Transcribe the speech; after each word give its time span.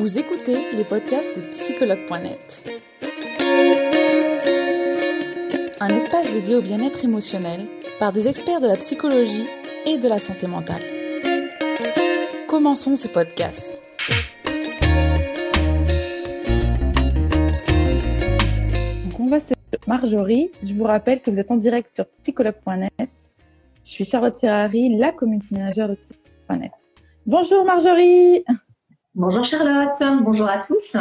Vous 0.00 0.18
écoutez 0.18 0.72
les 0.72 0.84
podcasts 0.84 1.36
de 1.36 1.42
psychologue.net. 1.50 2.64
Un 5.78 5.88
espace 5.90 6.26
dédié 6.32 6.54
au 6.54 6.62
bien-être 6.62 7.04
émotionnel 7.04 7.66
par 7.98 8.10
des 8.10 8.26
experts 8.26 8.60
de 8.60 8.66
la 8.66 8.78
psychologie 8.78 9.46
et 9.84 9.98
de 9.98 10.08
la 10.08 10.18
santé 10.18 10.46
mentale. 10.46 10.80
Commençons 12.48 12.96
ce 12.96 13.08
podcast. 13.08 13.70
Donc 19.04 19.20
on 19.20 19.28
va 19.28 19.38
se 19.38 19.52
Marjorie. 19.86 20.50
Je 20.62 20.72
vous 20.72 20.84
rappelle 20.84 21.20
que 21.20 21.30
vous 21.30 21.40
êtes 21.40 21.50
en 21.50 21.56
direct 21.56 21.92
sur 21.92 22.06
psychologue.net. 22.06 23.10
Je 23.84 23.90
suis 23.90 24.06
Charlotte 24.06 24.38
Ferrari, 24.38 24.96
la 24.96 25.12
community 25.12 25.52
manager 25.52 25.90
de 25.90 25.96
psychologue.net. 25.96 26.72
Bonjour 27.26 27.66
Marjorie. 27.66 28.46
Bonjour 29.20 29.44
Charlotte, 29.44 30.22
bonjour 30.22 30.48
à 30.48 30.56
tous. 30.56 30.96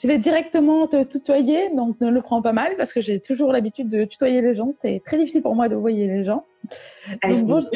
Je 0.00 0.06
vais 0.06 0.18
directement 0.18 0.86
te 0.86 1.02
tutoyer, 1.02 1.74
donc 1.74 2.00
ne 2.00 2.08
le 2.08 2.22
prends 2.22 2.42
pas 2.42 2.52
mal 2.52 2.76
parce 2.76 2.92
que 2.92 3.00
j'ai 3.00 3.18
toujours 3.18 3.50
l'habitude 3.50 3.90
de 3.90 4.04
tutoyer 4.04 4.40
les 4.40 4.54
gens. 4.54 4.70
C'est 4.80 5.02
très 5.04 5.18
difficile 5.18 5.42
pour 5.42 5.56
moi 5.56 5.68
de 5.68 5.74
voyer 5.74 6.06
les 6.06 6.22
gens. 6.22 6.44
Donc, 7.24 7.46
bonjour. 7.46 7.70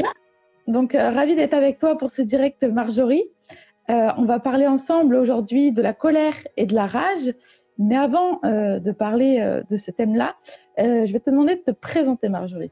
donc 0.69 0.95
euh, 0.95 1.11
ravi 1.11 1.35
d'être 1.35 1.55
avec 1.55 1.81
toi 1.81 1.99
pour 1.99 2.13
ce 2.13 2.23
direct 2.23 2.63
Marjorie. 2.63 3.25
Euh, 3.91 4.11
on 4.17 4.27
va 4.27 4.39
parler 4.39 4.69
ensemble 4.69 5.17
aujourd'hui 5.17 5.73
de 5.73 5.83
la 5.83 5.93
colère 5.93 6.37
et 6.57 6.67
de 6.67 6.75
la 6.75 6.87
rage. 6.87 7.35
Mais 7.77 7.97
avant 7.97 8.39
euh, 8.45 8.79
de 8.79 8.93
parler 8.93 9.61
de 9.69 9.77
ce 9.77 9.91
thème-là, 9.91 10.37
je 10.79 11.13
vais 11.13 11.19
te 11.19 11.31
demander 11.31 11.57
de 11.57 11.63
te 11.63 11.73
présenter 11.73 12.29
Marjorie. 12.29 12.71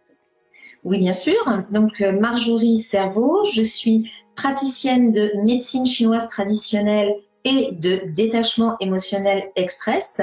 Oui, 0.84 0.98
bien 0.98 1.12
sûr. 1.12 1.34
Donc 1.73 1.98
Marjorie 1.98 2.77
Cerveau, 2.77 3.45
je 3.53 3.62
suis 3.62 4.09
praticienne 4.34 5.12
de 5.12 5.32
médecine 5.45 5.86
chinoise 5.86 6.28
traditionnelle 6.28 7.14
et 7.45 7.70
de 7.72 8.02
détachement 8.14 8.77
émotionnel 8.80 9.44
express. 9.56 10.20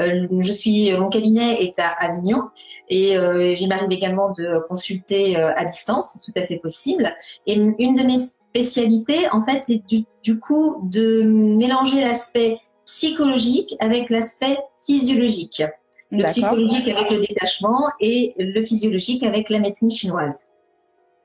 Euh, 0.00 0.26
je 0.40 0.52
suis, 0.52 0.92
mon 0.92 1.08
cabinet 1.08 1.62
est 1.62 1.78
à 1.78 1.88
Avignon 1.88 2.42
et 2.88 3.16
euh, 3.16 3.54
il 3.58 3.68
m'arrive 3.68 3.92
également 3.92 4.32
de 4.32 4.60
consulter 4.68 5.36
euh, 5.36 5.54
à 5.56 5.64
distance, 5.64 6.10
c'est 6.12 6.32
tout 6.32 6.38
à 6.38 6.46
fait 6.46 6.56
possible. 6.56 7.14
Et 7.46 7.54
une 7.54 7.94
de 7.94 8.02
mes 8.02 8.18
spécialités, 8.18 9.28
en 9.30 9.44
fait, 9.44 9.62
c'est 9.64 9.86
du, 9.86 10.04
du 10.22 10.40
coup 10.40 10.88
de 10.90 11.22
mélanger 11.22 12.00
l'aspect 12.00 12.58
psychologique 12.86 13.74
avec 13.78 14.10
l'aspect 14.10 14.58
physiologique. 14.84 15.62
Le 16.10 16.24
psychologique 16.24 16.88
avec 16.88 17.10
le 17.10 17.20
détachement 17.20 17.88
et 18.00 18.34
le 18.38 18.62
physiologique 18.62 19.22
avec 19.22 19.48
la 19.50 19.58
médecine 19.58 19.90
chinoise. 19.90 20.48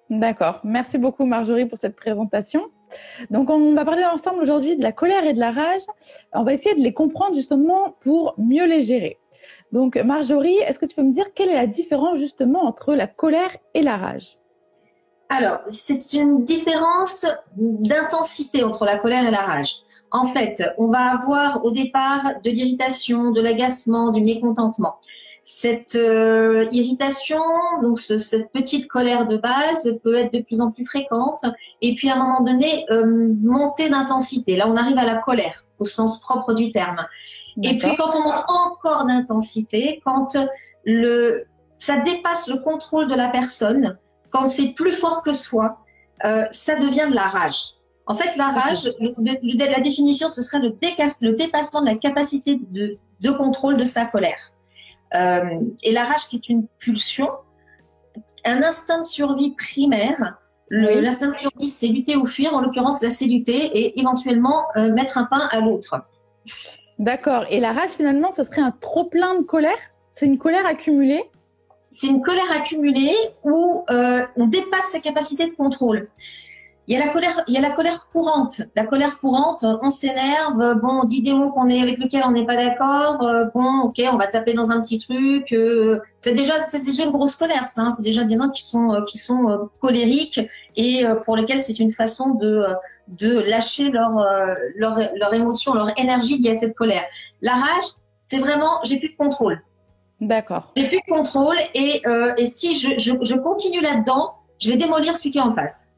D'accord. 0.10 0.60
Merci 0.64 0.98
beaucoup 0.98 1.26
Marjorie 1.26 1.66
pour 1.66 1.78
cette 1.78 1.96
présentation. 1.96 2.68
Donc 3.30 3.50
on 3.50 3.76
va 3.76 3.86
parler 3.86 4.06
ensemble 4.06 4.42
aujourd'hui 4.42 4.76
de 4.76 4.82
la 4.82 4.92
colère 4.92 5.24
et 5.24 5.34
de 5.34 5.40
la 5.40 5.52
rage. 5.52 5.84
On 6.34 6.44
va 6.44 6.54
essayer 6.54 6.74
de 6.74 6.82
les 6.82 6.94
comprendre 6.94 7.36
justement 7.36 7.96
pour 8.02 8.34
mieux 8.38 8.66
les 8.66 8.82
gérer. 8.82 9.20
Donc 9.72 9.98
Marjorie, 9.98 10.58
est-ce 10.66 10.80
que 10.80 10.88
tu 10.88 10.96
peux 10.96 11.04
me 11.04 11.14
dire 11.14 11.34
quelle 11.36 11.50
est 11.50 11.56
la 11.56 11.68
différence 11.68 12.18
justement 12.18 12.64
entre 12.64 12.96
la 12.96 13.06
colère 13.06 13.56
et 13.76 13.84
la 13.84 13.98
rage? 13.98 14.38
Alors, 15.30 15.60
c'est 15.68 16.18
une 16.18 16.44
différence 16.44 17.28
d'intensité 17.56 18.64
entre 18.64 18.86
la 18.86 18.98
colère 18.98 19.28
et 19.28 19.32
la 19.32 19.42
rage. 19.42 19.76
En 20.12 20.26
fait, 20.26 20.64
on 20.80 20.88
va 20.88 21.12
avoir 21.12 21.64
au 21.64 21.70
départ 21.70 22.42
de 22.44 22.50
l'irritation, 22.50 23.30
de 23.30 23.40
l'agacement, 23.40 24.12
du 24.12 24.22
mécontentement 24.22 24.96
cette 25.52 25.96
euh, 25.96 26.68
irritation, 26.72 27.42
donc 27.82 28.00
ce, 28.00 28.20
cette 28.20 28.52
petite 28.52 28.88
colère 28.88 29.26
de 29.26 29.36
base 29.36 30.00
peut 30.04 30.14
être 30.14 30.32
de 30.32 30.44
plus 30.44 30.62
en 30.62 30.70
plus 30.70 30.86
fréquente 30.86 31.44
et 31.82 31.96
puis 31.96 32.08
à 32.08 32.18
un 32.18 32.20
moment 32.20 32.44
donné 32.44 32.86
euh, 32.92 33.34
monter 33.42 33.90
d'intensité. 33.90 34.56
Là, 34.58 34.68
on 34.68 34.78
arrive 34.78 35.00
à 35.00 35.06
la 35.06 35.16
colère 35.16 35.66
au 35.80 35.86
sens 35.86 36.22
propre 36.22 36.54
du 36.54 36.72
terme. 36.72 37.04
Et 37.64 37.80
puis 37.80 37.96
quand 37.98 38.16
on 38.16 38.26
monte 38.26 38.44
encore 38.48 39.08
d'intensité, 39.08 40.00
quand 40.06 40.38
le 40.86 41.46
ça 41.78 41.98
dépasse 41.98 42.48
le 42.48 42.60
contrôle 42.60 43.08
de 43.10 43.16
la 43.16 43.30
personne, 43.30 43.98
quand 44.30 44.50
c'est 44.50 44.74
plus 44.74 44.94
fort 44.94 45.24
que 45.24 45.34
soi, 45.34 45.80
euh, 46.26 46.44
ça 46.52 46.76
devient 46.76 47.08
de 47.10 47.16
la 47.16 47.26
rage. 47.26 47.72
En 48.06 48.14
fait, 48.14 48.38
la 48.38 48.50
rage, 48.50 48.84
le, 49.00 49.16
le, 49.18 49.72
la 49.72 49.80
définition, 49.80 50.30
ce 50.30 50.44
serait 50.44 50.60
le, 50.60 50.70
décasse, 50.80 51.24
le 51.24 51.34
dépassement 51.34 51.82
de 51.82 51.88
la 51.88 51.96
capacité 51.96 52.60
de, 52.70 53.00
de 53.20 53.32
contrôle 53.32 53.78
de 53.78 53.86
sa 53.86 54.06
colère. 54.06 54.54
Euh, 55.16 55.60
et 55.84 55.92
la 55.92 56.04
rage 56.04 56.28
qui 56.30 56.36
est 56.36 56.50
une 56.50 56.68
pulsion, 56.80 57.28
un 58.46 58.62
instinct 58.64 59.00
de 59.00 59.04
survie 59.04 59.56
primaire. 59.56 60.38
L'instinct 60.72 61.28
de 61.28 61.34
survie, 61.34 61.68
c'est 61.68 61.88
lutter 61.88 62.16
ou 62.16 62.28
fuir. 62.28 62.54
En 62.54 62.62
l'occurrence, 62.62 63.02
là, 63.02 63.10
c'est 63.10 63.26
lutter 63.26 63.58
et 63.58 64.00
éventuellement 64.00 64.66
euh, 64.76 64.94
mettre 64.94 65.18
un 65.18 65.24
pain 65.24 65.48
à 65.52 65.62
l'autre. 65.62 65.96
D'accord. 67.00 67.46
Et 67.50 67.60
la 67.60 67.74
rage, 67.74 67.92
finalement, 67.92 68.32
ce 68.32 68.44
serait 68.44 68.62
un 68.62 68.72
trop 68.72 69.06
plein 69.06 69.40
de 69.40 69.44
colère? 69.44 69.80
C'est 70.14 70.28
une 70.28 70.38
colère 70.38 70.68
accumulée? 70.68 71.24
C'est 71.90 72.08
une 72.08 72.22
colère 72.22 72.52
accumulée 72.52 73.16
où 73.44 73.84
euh, 73.90 74.26
on 74.36 74.46
dépasse 74.46 74.92
sa 74.92 75.00
capacité 75.00 75.48
de 75.48 75.56
contrôle. 75.56 76.10
Il 76.90 76.98
y 76.98 77.00
a 77.00 77.06
la 77.06 77.14
colère, 77.14 77.44
il 77.48 77.54
y 77.54 77.58
a 77.58 77.62
la 77.62 77.70
colère 77.70 78.08
courante. 78.12 78.64
La 78.76 78.84
colère 78.84 79.20
courante, 79.20 79.64
on 79.64 79.92
s'énerve, 79.92 80.74
bon, 80.82 81.02
on 81.04 81.04
dit 81.04 81.22
des 81.22 81.34
mots 81.34 81.52
qu'on 81.52 81.70
est 81.70 81.84
avec 81.84 82.00
lesquels 82.00 82.24
on 82.26 82.32
n'est 82.32 82.48
pas 82.48 82.56
d'accord, 82.56 83.22
euh, 83.22 83.46
bon, 83.54 83.82
ok, 83.82 84.02
on 84.12 84.18
va 84.18 84.26
taper 84.26 84.56
dans 84.56 84.72
un 84.72 84.82
petit 84.82 84.98
truc. 84.98 85.54
Euh, 85.54 86.00
c'est 86.18 86.34
déjà, 86.34 86.66
c'est 86.66 86.84
déjà 86.84 87.04
une 87.04 87.12
grosse 87.12 87.36
colère, 87.36 87.68
ça. 87.68 87.82
Hein. 87.82 87.92
c'est 87.92 88.02
déjà 88.02 88.24
des 88.24 88.36
gens 88.38 88.50
qui 88.50 88.66
sont 88.66 88.92
euh, 88.92 89.02
qui 89.06 89.20
sont 89.20 89.70
colériques 89.80 90.42
et 90.78 91.04
pour 91.26 91.36
lesquels 91.36 91.60
c'est 91.60 91.78
une 91.78 91.94
façon 91.94 92.34
de 92.34 92.66
de 93.08 93.40
lâcher 93.40 93.92
leur 93.92 94.26
leur 94.76 95.00
leur 95.16 95.34
émotion, 95.36 95.76
leur 95.76 95.92
énergie 96.00 96.40
liée 96.40 96.52
à 96.52 96.56
cette 96.56 96.76
colère. 96.76 97.04
La 97.42 97.54
rage, 97.54 97.86
c'est 98.20 98.40
vraiment, 98.40 98.80
j'ai 98.84 98.98
plus 98.98 99.10
de 99.10 99.16
contrôle. 99.16 99.62
D'accord. 100.22 100.72
J'ai 100.76 100.88
plus 100.88 101.02
de 101.08 101.12
contrôle 101.12 101.58
et 101.76 102.02
et 102.40 102.46
si 102.48 102.80
je, 102.80 102.98
je, 102.98 103.12
je 103.22 103.36
continue 103.36 103.82
là-dedans, 103.82 104.34
je 104.58 104.72
vais 104.72 104.78
démolir 104.78 105.16
celui 105.16 105.30
qui 105.30 105.38
est 105.38 105.42
en 105.42 105.52
face. 105.52 105.92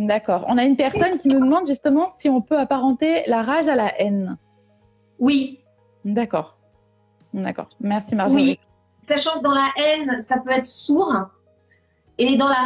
D'accord. 0.00 0.46
On 0.48 0.56
a 0.56 0.64
une 0.64 0.76
personne 0.76 1.18
qui 1.18 1.28
nous 1.28 1.40
demande 1.40 1.66
justement 1.66 2.08
si 2.16 2.30
on 2.30 2.40
peut 2.40 2.58
apparenter 2.58 3.22
la 3.26 3.42
rage 3.42 3.68
à 3.68 3.74
la 3.74 4.00
haine. 4.00 4.38
Oui. 5.18 5.60
D'accord. 6.06 6.56
D'accord. 7.34 7.68
Merci 7.80 8.14
Marjorie. 8.14 8.42
Oui. 8.42 8.60
Sachant 9.02 9.38
que 9.38 9.44
dans 9.44 9.52
la 9.52 9.68
haine, 9.76 10.18
ça 10.22 10.36
peut 10.42 10.52
être 10.52 10.64
sourd. 10.64 11.12
Et 12.16 12.38
dans 12.38 12.48
la, 12.48 12.56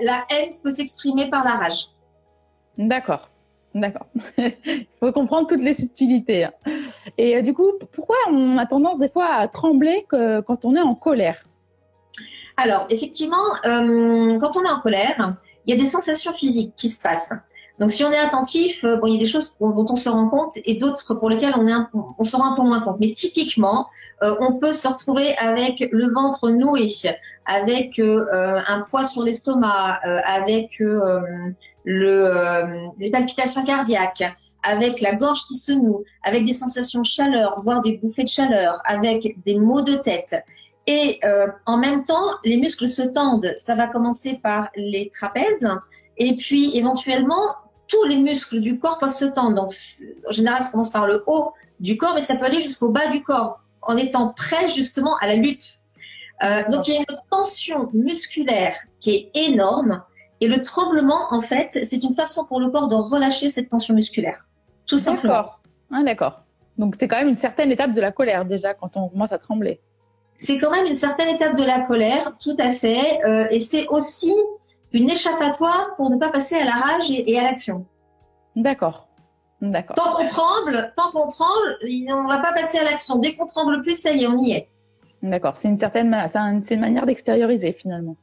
la, 0.00 0.24
haine 0.30 0.48
peut 0.62 0.70
s'exprimer 0.70 1.28
par 1.28 1.44
la 1.44 1.56
rage. 1.56 1.88
D'accord. 2.78 3.28
D'accord. 3.74 4.06
Il 4.38 4.86
faut 5.00 5.12
comprendre 5.12 5.48
toutes 5.48 5.60
les 5.60 5.74
subtilités. 5.74 6.44
Hein. 6.44 6.52
Et 7.18 7.36
euh, 7.36 7.42
du 7.42 7.52
coup, 7.52 7.72
pourquoi 7.92 8.16
on 8.30 8.56
a 8.56 8.64
tendance 8.64 8.98
des 8.98 9.10
fois 9.10 9.26
à 9.26 9.48
trembler 9.48 10.06
que, 10.08 10.40
quand 10.40 10.64
on 10.64 10.74
est 10.74 10.80
en 10.80 10.94
colère? 10.94 11.44
Alors, 12.56 12.86
effectivement, 12.88 13.54
euh, 13.66 14.38
quand 14.38 14.56
on 14.56 14.64
est 14.64 14.70
en 14.70 14.80
colère, 14.80 15.36
il 15.66 15.74
y 15.74 15.78
a 15.78 15.80
des 15.80 15.86
sensations 15.86 16.32
physiques 16.32 16.74
qui 16.76 16.88
se 16.88 17.02
passent. 17.02 17.34
Donc, 17.80 17.90
si 17.90 18.04
on 18.04 18.12
est 18.12 18.18
attentif, 18.18 18.84
euh, 18.84 18.96
bon, 18.96 19.06
il 19.06 19.14
y 19.14 19.16
a 19.16 19.20
des 19.20 19.26
choses 19.26 19.56
dont 19.58 19.86
on 19.88 19.96
se 19.96 20.10
rend 20.10 20.28
compte 20.28 20.52
et 20.66 20.74
d'autres 20.74 21.14
pour 21.14 21.30
lesquelles 21.30 21.54
on, 21.56 21.66
est 21.66 21.72
un, 21.72 21.88
on 22.18 22.24
se 22.24 22.36
rend 22.36 22.52
un 22.52 22.54
peu 22.54 22.62
moins 22.62 22.82
compte. 22.82 22.98
Mais 23.00 23.10
typiquement, 23.12 23.86
euh, 24.22 24.36
on 24.40 24.58
peut 24.58 24.72
se 24.72 24.86
retrouver 24.86 25.34
avec 25.38 25.88
le 25.90 26.12
ventre 26.12 26.50
noué, 26.50 26.88
avec 27.46 27.98
euh, 27.98 28.60
un 28.66 28.82
poids 28.82 29.02
sur 29.02 29.22
l'estomac, 29.22 29.98
avec 30.26 30.78
le, 31.84 32.90
les 32.98 33.10
palpitations 33.10 33.64
cardiaques, 33.64 34.24
avec 34.62 35.00
la 35.00 35.14
gorge 35.14 35.44
qui 35.48 35.56
se 35.56 35.72
noue, 35.72 36.04
avec 36.22 36.44
des 36.44 36.52
sensations 36.52 37.00
de 37.00 37.06
chaleur, 37.06 37.62
voire 37.64 37.80
des 37.80 37.96
bouffées 37.96 38.24
de 38.24 38.28
chaleur, 38.28 38.82
avec 38.84 39.42
des 39.42 39.58
maux 39.58 39.80
de 39.80 39.94
tête. 39.94 40.44
Et 40.92 41.20
euh, 41.22 41.46
en 41.66 41.76
même 41.76 42.02
temps, 42.02 42.34
les 42.44 42.56
muscles 42.56 42.88
se 42.88 43.02
tendent. 43.02 43.52
Ça 43.56 43.76
va 43.76 43.86
commencer 43.86 44.40
par 44.42 44.70
les 44.74 45.08
trapèzes 45.10 45.70
et 46.16 46.34
puis 46.34 46.76
éventuellement, 46.76 47.54
tous 47.86 48.04
les 48.06 48.16
muscles 48.16 48.60
du 48.60 48.80
corps 48.80 48.98
peuvent 48.98 49.12
se 49.12 49.26
tendre. 49.26 49.54
Donc, 49.54 49.72
en 50.28 50.32
général, 50.32 50.64
ça 50.64 50.72
commence 50.72 50.90
par 50.90 51.06
le 51.06 51.22
haut 51.28 51.52
du 51.78 51.96
corps, 51.96 52.14
mais 52.16 52.20
ça 52.20 52.34
peut 52.34 52.44
aller 52.44 52.58
jusqu'au 52.58 52.90
bas 52.90 53.06
du 53.06 53.22
corps 53.22 53.60
en 53.82 53.96
étant 53.96 54.30
prêt 54.30 54.68
justement 54.68 55.16
à 55.20 55.28
la 55.28 55.36
lutte. 55.36 55.74
Euh, 56.42 56.68
donc, 56.70 56.88
il 56.88 56.94
y 56.94 56.96
a 56.96 57.00
une 57.00 57.18
tension 57.30 57.88
musculaire 57.94 58.74
qui 58.98 59.10
est 59.10 59.30
énorme. 59.48 60.02
Et 60.40 60.48
le 60.48 60.60
tremblement, 60.60 61.32
en 61.32 61.40
fait, 61.40 61.68
c'est 61.84 62.02
une 62.02 62.14
façon 62.14 62.46
pour 62.48 62.58
le 62.58 62.68
corps 62.70 62.88
de 62.88 62.96
relâcher 62.96 63.48
cette 63.48 63.68
tension 63.68 63.94
musculaire. 63.94 64.44
Tout 64.86 64.98
simplement. 64.98 65.34
D'accord. 65.34 65.60
Ah, 65.92 66.02
d'accord. 66.02 66.42
Donc, 66.78 66.96
c'est 66.98 67.06
quand 67.06 67.18
même 67.18 67.28
une 67.28 67.36
certaine 67.36 67.70
étape 67.70 67.92
de 67.92 68.00
la 68.00 68.10
colère 68.10 68.44
déjà 68.44 68.74
quand 68.74 68.96
on 68.96 69.08
commence 69.08 69.30
à 69.30 69.38
trembler 69.38 69.80
c'est 70.40 70.58
quand 70.58 70.70
même 70.70 70.86
une 70.86 70.94
certaine 70.94 71.28
étape 71.28 71.56
de 71.56 71.64
la 71.64 71.80
colère, 71.80 72.36
tout 72.42 72.56
à 72.58 72.70
fait, 72.70 73.20
euh, 73.24 73.46
et 73.50 73.60
c'est 73.60 73.86
aussi 73.88 74.34
une 74.92 75.10
échappatoire 75.10 75.94
pour 75.96 76.10
ne 76.10 76.16
pas 76.16 76.30
passer 76.30 76.56
à 76.56 76.64
la 76.64 76.72
rage 76.72 77.10
et, 77.10 77.38
à 77.38 77.44
l'action. 77.44 77.86
D'accord. 78.56 79.06
D'accord. 79.60 79.94
Tant 79.94 80.14
qu'on 80.14 80.24
tremble, 80.24 80.92
tant 80.96 81.10
qu'on 81.12 81.28
tremble, 81.28 81.76
on 81.82 82.22
ne 82.22 82.28
va 82.28 82.38
pas 82.38 82.54
passer 82.54 82.78
à 82.78 82.84
l'action. 82.84 83.16
Dès 83.18 83.36
qu'on 83.36 83.44
tremble 83.44 83.82
plus, 83.82 84.00
ça 84.00 84.12
y 84.12 84.24
est, 84.24 84.26
on 84.26 84.38
y 84.38 84.52
est. 84.52 84.68
D'accord. 85.22 85.58
C'est 85.58 85.68
une 85.68 85.78
certaine, 85.78 86.16
c'est 86.62 86.74
une 86.74 86.80
manière 86.80 87.04
d'extérioriser 87.04 87.72
finalement. 87.74 88.16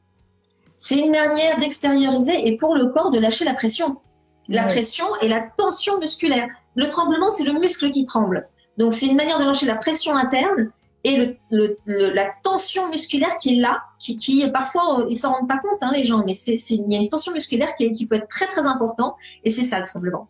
C'est 0.74 0.98
une 0.98 1.12
manière 1.12 1.56
d'extérioriser 1.58 2.48
et 2.48 2.56
pour 2.56 2.74
le 2.74 2.86
corps 2.86 3.12
de 3.12 3.20
lâcher 3.20 3.44
la 3.44 3.54
pression, 3.54 4.00
la 4.48 4.64
pression 4.64 5.06
et 5.22 5.28
la 5.28 5.42
tension 5.56 5.98
musculaire. 6.00 6.48
le 6.74 6.88
tremblement, 6.88 7.30
c'est 7.30 7.44
le 7.44 7.52
muscle 7.52 7.92
qui 7.92 8.04
tremble. 8.04 8.48
Donc 8.76 8.92
c'est 8.92 9.06
une 9.06 9.16
manière 9.16 9.38
de 9.38 9.44
lâcher 9.44 9.66
la 9.66 9.76
pression 9.76 10.16
interne 10.16 10.72
et 11.08 11.38
la 11.86 12.26
tension 12.42 12.90
musculaire 12.90 13.38
qui 13.38 13.56
est 13.56 13.60
là, 13.60 13.82
qui, 13.98 14.44
parfois 14.52 15.06
ils 15.08 15.16
s'en 15.16 15.32
rendent 15.32 15.48
pas 15.48 15.58
compte 15.58 15.82
hein, 15.82 15.90
les 15.92 16.04
gens, 16.04 16.22
mais 16.24 16.34
c'est 16.34 16.56
il 16.70 16.92
y 16.92 16.96
a 16.96 17.00
une 17.00 17.08
tension 17.08 17.32
musculaire 17.32 17.74
qui, 17.76 17.92
qui 17.94 18.06
peut 18.06 18.16
être 18.16 18.28
très 18.28 18.46
très 18.46 18.66
importante 18.66 19.14
et 19.44 19.50
c'est 19.50 19.62
ça 19.62 19.80
le 19.80 19.86
tremblement. 19.86 20.28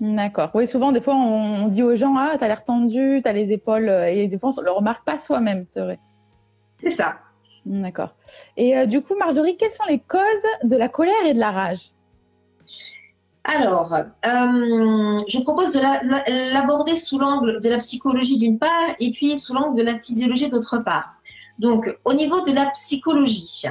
D'accord. 0.00 0.50
Oui, 0.54 0.66
souvent, 0.66 0.90
des 0.90 1.00
fois, 1.00 1.14
on, 1.14 1.68
dit 1.68 1.84
aux 1.84 1.94
gens, 1.94 2.16
ah, 2.16 2.36
t'as 2.36 2.48
l'air 2.48 2.64
tendu, 2.64 3.20
t'as 3.22 3.32
les 3.32 3.52
épaules, 3.52 3.88
euh, 3.88 4.12
et 4.12 4.26
des 4.26 4.36
fois, 4.36 4.50
on 4.56 4.60
le 4.60 4.70
remarque 4.72 5.04
pas 5.04 5.16
soi-même, 5.16 5.64
c'est 5.68 5.80
vrai. 5.80 6.00
C'est 6.74 6.90
ça. 6.90 7.18
D'accord. 7.64 8.16
Et 8.56 8.76
euh, 8.76 8.86
du 8.86 9.00
coup, 9.00 9.14
Marjorie, 9.16 9.56
quelles 9.56 9.70
sont 9.70 9.84
les 9.88 10.00
causes 10.00 10.20
de 10.64 10.74
la 10.74 10.88
colère 10.88 11.24
et 11.24 11.34
de 11.34 11.38
la 11.38 11.52
rage? 11.52 11.92
Alors, 13.44 13.92
euh, 13.94 15.18
je 15.28 15.40
propose 15.40 15.72
de 15.72 15.80
l'aborder 16.52 16.94
sous 16.94 17.18
l'angle 17.18 17.60
de 17.60 17.68
la 17.68 17.78
psychologie 17.78 18.38
d'une 18.38 18.58
part 18.58 18.94
et 19.00 19.10
puis 19.10 19.36
sous 19.36 19.52
l'angle 19.52 19.76
de 19.76 19.82
la 19.82 19.98
physiologie 19.98 20.48
d'autre 20.48 20.78
part. 20.78 21.14
Donc, 21.58 21.88
au 22.04 22.14
niveau 22.14 22.42
de 22.42 22.52
la 22.52 22.66
psychologie, 22.66 23.64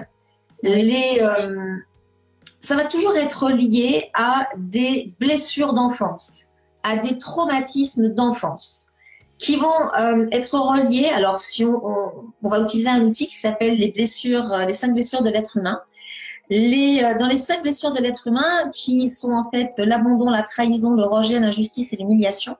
les, 0.62 1.21
ça 2.62 2.75
va 2.75 2.85
toujours 2.85 3.18
être 3.18 3.50
lié 3.50 4.12
à 4.13 4.47
des 4.56 5.13
blessures 5.19 5.73
d'enfance, 5.73 6.50
à 6.83 6.95
des 6.95 7.18
traumatismes 7.18 8.13
d'enfance 8.13 8.91
qui 9.39 9.56
vont 9.56 9.73
euh, 10.00 10.27
être 10.31 10.57
reliés. 10.57 11.07
Alors, 11.07 11.39
si 11.39 11.65
on, 11.65 12.31
va 12.44 12.59
utiliser 12.59 12.89
un 12.89 13.01
outil 13.01 13.27
qui 13.27 13.35
s'appelle 13.35 13.77
les 13.77 13.91
blessures, 13.91 14.53
euh, 14.53 14.65
les 14.65 14.73
cinq 14.73 14.94
blessures 14.94 15.23
de 15.23 15.29
l'être 15.29 15.57
humain. 15.57 15.81
Les, 16.51 17.01
euh, 17.01 17.18
dans 17.18 17.27
les 17.27 17.38
cinq 17.38 17.62
blessures 17.63 17.94
de 17.94 18.00
l'être 18.00 18.27
humain, 18.27 18.69
qui 18.74 19.07
sont 19.07 19.31
en 19.31 19.50
fait 19.50 19.71
l'abandon, 19.77 20.30
la 20.30 20.44
trahison, 20.44 20.94
le 20.95 21.06
rejet, 21.06 21.39
l'injustice 21.39 21.94
et 21.94 21.98
l'humiliation, 21.98 22.56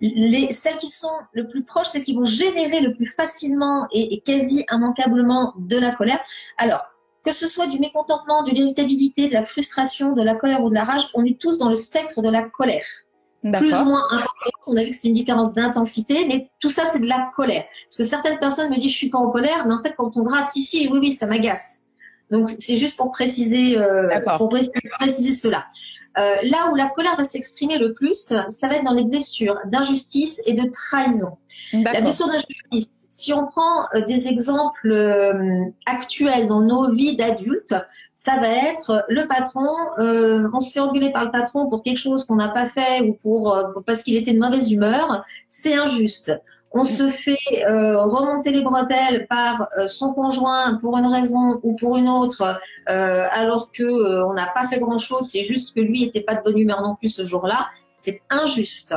les, 0.00 0.52
celles 0.52 0.78
qui 0.78 0.88
sont 0.88 1.16
le 1.32 1.48
plus 1.48 1.64
proches, 1.64 1.88
celles 1.88 2.04
qui 2.04 2.14
vont 2.14 2.24
générer 2.24 2.80
le 2.80 2.94
plus 2.94 3.06
facilement 3.06 3.88
et, 3.92 4.14
et 4.14 4.20
quasi 4.20 4.64
immanquablement 4.72 5.52
de 5.58 5.76
la 5.76 5.90
colère. 5.90 6.20
Alors, 6.58 6.84
que 7.24 7.32
ce 7.32 7.48
soit 7.48 7.66
du 7.66 7.80
mécontentement, 7.80 8.44
de 8.44 8.50
l'irritabilité, 8.50 9.28
de 9.28 9.34
la 9.34 9.42
frustration, 9.42 10.12
de 10.12 10.22
la 10.22 10.36
colère 10.36 10.62
ou 10.62 10.68
de 10.68 10.74
la 10.74 10.84
rage, 10.84 11.08
on 11.14 11.24
est 11.24 11.40
tous 11.40 11.58
dans 11.58 11.68
le 11.68 11.74
spectre 11.74 12.22
de 12.22 12.28
la 12.28 12.42
colère. 12.42 12.84
Plus 13.52 13.74
ou 13.74 13.84
moins 13.84 14.02
On 14.66 14.76
a 14.76 14.84
vu 14.84 14.90
que 14.90 14.94
c'était 14.94 15.08
une 15.08 15.14
différence 15.14 15.52
d'intensité, 15.52 16.26
mais 16.26 16.50
tout 16.60 16.70
ça, 16.70 16.86
c'est 16.86 17.00
de 17.00 17.06
la 17.06 17.30
colère. 17.36 17.64
Parce 17.86 17.96
que 17.96 18.04
certaines 18.04 18.38
personnes 18.38 18.70
me 18.70 18.76
disent, 18.76 18.92
je 18.92 18.96
suis 18.96 19.10
pas 19.10 19.18
en 19.18 19.30
colère, 19.30 19.66
mais 19.66 19.74
en 19.74 19.82
fait, 19.82 19.94
quand 19.96 20.16
on 20.16 20.22
gratte, 20.22 20.46
si, 20.46 20.62
si, 20.62 20.88
oui, 20.88 20.98
oui, 20.98 21.12
ça 21.12 21.26
m'agace. 21.26 21.88
Donc, 22.30 22.50
c'est 22.50 22.76
juste 22.76 22.96
pour 22.96 23.12
préciser, 23.12 23.78
euh, 23.78 24.08
pour 24.38 24.48
préciser 24.98 25.32
cela. 25.32 25.64
Euh, 26.16 26.36
là 26.44 26.70
où 26.70 26.76
la 26.76 26.88
colère 26.88 27.16
va 27.16 27.24
s'exprimer 27.24 27.78
le 27.78 27.92
plus, 27.92 28.34
ça 28.48 28.68
va 28.68 28.76
être 28.76 28.84
dans 28.84 28.94
les 28.94 29.04
blessures 29.04 29.58
d'injustice 29.66 30.42
et 30.46 30.54
de 30.54 30.68
trahison. 30.70 31.36
La 31.72 32.00
blessure 32.00 32.26
d'injustice, 32.28 33.06
si 33.10 33.32
on 33.32 33.46
prend 33.46 33.86
euh, 33.94 34.04
des 34.06 34.28
exemples 34.28 34.92
euh, 34.92 35.64
actuels 35.86 36.46
dans 36.46 36.60
nos 36.60 36.92
vies 36.92 37.16
d'adultes, 37.16 37.74
ça 38.12 38.36
va 38.36 38.48
être 38.48 39.04
le 39.08 39.26
patron, 39.26 39.66
euh, 39.98 40.48
on 40.52 40.60
se 40.60 40.72
fait 40.72 40.80
engueuler 40.80 41.10
par 41.10 41.24
le 41.24 41.32
patron 41.32 41.68
pour 41.68 41.82
quelque 41.82 41.98
chose 41.98 42.24
qu'on 42.24 42.36
n'a 42.36 42.48
pas 42.48 42.66
fait 42.66 43.00
ou 43.00 43.14
pour 43.14 43.56
parce 43.86 44.04
qu'il 44.04 44.16
était 44.16 44.32
de 44.32 44.38
mauvaise 44.38 44.70
humeur, 44.70 45.24
c'est 45.48 45.74
injuste. 45.74 46.32
On 46.74 46.84
se 46.84 47.08
fait 47.08 47.38
remonter 47.66 48.50
les 48.50 48.62
bretelles 48.62 49.26
par 49.28 49.68
son 49.86 50.12
conjoint 50.12 50.76
pour 50.80 50.98
une 50.98 51.06
raison 51.06 51.60
ou 51.62 51.76
pour 51.76 51.96
une 51.96 52.08
autre, 52.08 52.60
alors 52.86 53.70
que 53.70 54.24
on 54.24 54.34
n'a 54.34 54.48
pas 54.48 54.66
fait 54.66 54.80
grand 54.80 54.98
chose. 54.98 55.28
C'est 55.30 55.44
juste 55.44 55.74
que 55.74 55.80
lui 55.80 56.02
était 56.02 56.22
pas 56.22 56.34
de 56.34 56.42
bonne 56.42 56.58
humeur 56.58 56.82
non 56.82 56.96
plus 56.96 57.08
ce 57.08 57.24
jour-là. 57.24 57.68
C'est 57.94 58.22
injuste. 58.28 58.96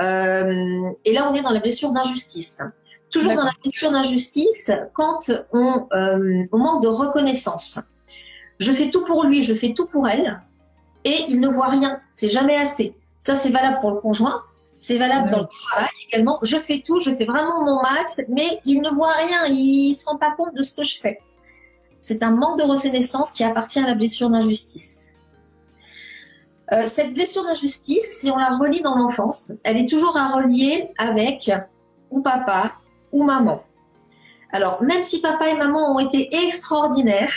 Euh, 0.00 0.90
et 1.04 1.12
là, 1.12 1.28
on 1.30 1.34
est 1.34 1.42
dans 1.42 1.50
la 1.50 1.60
blessure 1.60 1.92
d'injustice. 1.92 2.62
Toujours 3.10 3.34
dans 3.34 3.44
la 3.44 3.52
blessure 3.62 3.92
d'injustice, 3.92 4.72
quand 4.92 5.30
on, 5.52 5.86
euh, 5.92 6.44
on 6.50 6.58
manque 6.58 6.82
de 6.82 6.88
reconnaissance. 6.88 7.80
Je 8.58 8.72
fais 8.72 8.90
tout 8.90 9.04
pour 9.04 9.24
lui, 9.24 9.42
je 9.42 9.54
fais 9.54 9.72
tout 9.72 9.86
pour 9.86 10.08
elle, 10.08 10.40
et 11.04 11.24
il 11.28 11.40
ne 11.40 11.48
voit 11.48 11.68
rien. 11.68 12.00
C'est 12.10 12.30
jamais 12.30 12.56
assez. 12.56 12.96
Ça, 13.18 13.34
c'est 13.34 13.50
valable 13.50 13.78
pour 13.80 13.92
le 13.92 14.00
conjoint, 14.00 14.42
c'est 14.86 14.98
valable 14.98 15.30
dans 15.30 15.40
le 15.40 15.46
travail 15.46 15.88
également. 16.08 16.38
Je 16.42 16.58
fais 16.58 16.82
tout, 16.84 17.00
je 17.00 17.10
fais 17.10 17.24
vraiment 17.24 17.64
mon 17.64 17.80
max, 17.80 18.20
mais 18.28 18.60
il 18.66 18.82
ne 18.82 18.90
voit 18.90 19.14
rien, 19.14 19.46
il 19.46 19.88
ne 19.88 19.94
se 19.94 20.04
rend 20.04 20.18
pas 20.18 20.32
compte 20.32 20.54
de 20.54 20.60
ce 20.60 20.76
que 20.76 20.84
je 20.84 20.98
fais. 20.98 21.18
C'est 21.98 22.22
un 22.22 22.32
manque 22.32 22.58
de 22.58 22.64
reconnaissance 22.64 23.32
qui 23.32 23.44
appartient 23.44 23.78
à 23.78 23.86
la 23.86 23.94
blessure 23.94 24.28
d'injustice. 24.28 25.14
Euh, 26.72 26.82
cette 26.86 27.14
blessure 27.14 27.44
d'injustice, 27.44 28.18
si 28.20 28.30
on 28.30 28.36
la 28.36 28.58
relie 28.58 28.82
dans 28.82 28.96
l'enfance, 28.96 29.54
elle 29.64 29.78
est 29.78 29.88
toujours 29.88 30.18
à 30.18 30.36
relier 30.36 30.90
avec 30.98 31.50
ou 32.10 32.20
papa 32.20 32.74
ou 33.10 33.22
maman. 33.22 33.62
Alors, 34.52 34.82
même 34.82 35.00
si 35.00 35.22
papa 35.22 35.48
et 35.48 35.56
maman 35.56 35.94
ont 35.94 35.98
été 35.98 36.28
extraordinaires, 36.46 37.32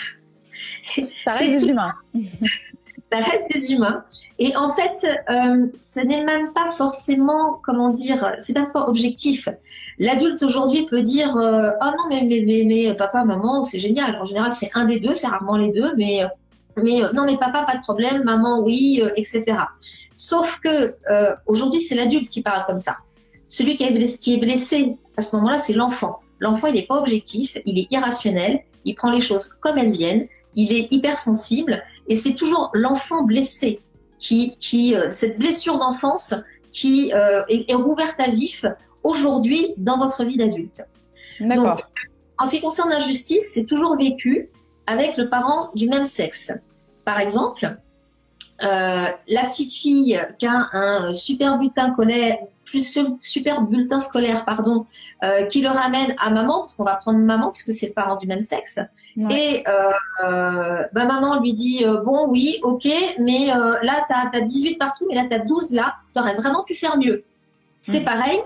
ça 1.23 1.31
reste 1.31 1.63
des 1.63 1.65
humains. 1.65 1.95
ça 3.11 3.19
reste 3.19 3.51
des 3.53 3.73
humains. 3.73 4.03
Et 4.39 4.55
en 4.55 4.69
fait, 4.69 4.93
euh, 5.29 5.65
ce 5.73 5.99
n'est 5.99 6.23
même 6.23 6.53
pas 6.53 6.69
forcément, 6.71 7.59
comment 7.63 7.89
dire, 7.89 8.35
c'est 8.39 8.53
pas 8.71 8.87
objectif. 8.87 9.49
L'adulte 9.97 10.43
aujourd'hui 10.43 10.85
peut 10.85 11.01
dire, 11.01 11.35
euh, 11.37 11.71
oh 11.81 11.85
non 11.85 12.03
mais, 12.09 12.21
mais, 12.23 12.63
mais, 12.65 12.93
papa, 12.93 13.23
maman, 13.23 13.65
c'est 13.65 13.79
génial. 13.79 14.15
En 14.21 14.25
général, 14.25 14.51
c'est 14.51 14.69
un 14.75 14.85
des 14.85 14.99
deux, 14.99 15.13
c'est 15.13 15.27
rarement 15.27 15.57
les 15.57 15.71
deux, 15.71 15.95
mais 15.95 16.23
mais 16.81 17.03
euh, 17.03 17.11
non, 17.13 17.25
mais 17.25 17.37
papa, 17.37 17.63
pas 17.65 17.75
de 17.75 17.81
problème, 17.81 18.23
maman, 18.23 18.61
oui, 18.61 19.01
euh, 19.01 19.09
etc. 19.15 19.45
Sauf 20.15 20.59
que 20.63 20.95
euh, 21.11 21.35
aujourd'hui, 21.45 21.81
c'est 21.81 21.95
l'adulte 21.95 22.29
qui 22.29 22.41
parle 22.41 22.65
comme 22.65 22.79
ça. 22.79 22.97
Celui 23.47 23.77
qui 23.77 23.83
est 23.83 23.91
blessé, 23.91 24.19
qui 24.21 24.33
est 24.35 24.37
blessé 24.37 24.97
à 25.17 25.21
ce 25.21 25.35
moment-là, 25.37 25.57
c'est 25.57 25.73
l'enfant. 25.73 26.19
L'enfant, 26.39 26.67
il 26.67 26.75
n'est 26.75 26.85
pas 26.85 26.99
objectif, 26.99 27.57
il 27.65 27.79
est 27.79 27.87
irrationnel, 27.91 28.61
il 28.85 28.93
prend 28.95 29.11
les 29.11 29.21
choses 29.21 29.47
comme 29.47 29.77
elles 29.77 29.91
viennent, 29.91 30.27
il 30.55 30.71
est 30.71 30.87
hypersensible, 30.91 31.83
et 32.07 32.15
c'est 32.15 32.35
toujours 32.35 32.71
l'enfant 32.73 33.23
blessé 33.23 33.79
qui, 34.19 34.55
qui 34.57 34.95
cette 35.11 35.37
blessure 35.37 35.77
d'enfance 35.77 36.33
qui 36.71 37.11
est, 37.11 37.71
est, 37.71 37.75
rouverte 37.75 38.19
à 38.19 38.29
vif 38.29 38.65
aujourd'hui 39.03 39.73
dans 39.77 39.97
votre 39.97 40.23
vie 40.23 40.37
d'adulte. 40.37 40.83
D'accord. 41.39 41.81
En 42.39 42.45
ce 42.45 42.55
qui 42.55 42.61
concerne 42.61 42.89
l'injustice, 42.89 43.51
c'est 43.53 43.65
toujours 43.65 43.97
vécu 43.97 44.49
avec 44.85 45.17
le 45.17 45.29
parent 45.29 45.71
du 45.75 45.87
même 45.87 46.05
sexe. 46.05 46.51
Par 47.03 47.19
exemple, 47.19 47.77
euh, 48.63 49.07
la 49.27 49.43
petite 49.45 49.71
fille 49.71 50.19
qui 50.39 50.47
a 50.47 50.69
un 50.73 51.13
super 51.13 51.59
scolaire, 51.93 52.37
plus 52.67 52.99
super 53.21 53.61
bulletin 53.61 53.99
scolaire, 53.99 54.45
pardon, 54.45 54.85
euh, 55.23 55.45
qui 55.45 55.61
le 55.61 55.69
ramène 55.69 56.13
à 56.19 56.29
maman, 56.29 56.59
parce 56.59 56.75
qu'on 56.75 56.83
va 56.83 56.95
prendre 56.95 57.19
maman 57.19 57.51
puisque 57.51 57.71
c'est 57.71 57.87
le 57.87 57.93
parent 57.93 58.17
du 58.17 58.27
même 58.27 58.41
sexe. 58.41 58.79
Et 59.31 59.63
euh, 59.67 60.83
bah, 60.93 61.05
maman 61.05 61.39
lui 61.39 61.53
dit 61.53 61.83
bon 62.05 62.27
oui, 62.27 62.59
ok, 62.61 62.87
mais 63.19 63.47
là 63.47 64.05
tu 64.07 64.37
as, 64.37 64.41
18 64.41 64.77
partout, 64.77 65.05
mais 65.09 65.15
là 65.15 65.25
tu 65.27 65.33
as 65.33 65.39
12 65.39 65.73
là, 65.73 65.95
tu 66.13 66.19
aurais 66.19 66.35
vraiment 66.35 66.63
pu 66.63 66.75
faire 66.75 66.97
mieux. 66.97 67.23
C'est 67.81 68.01
mm. 68.01 68.05
pareil, 68.05 68.39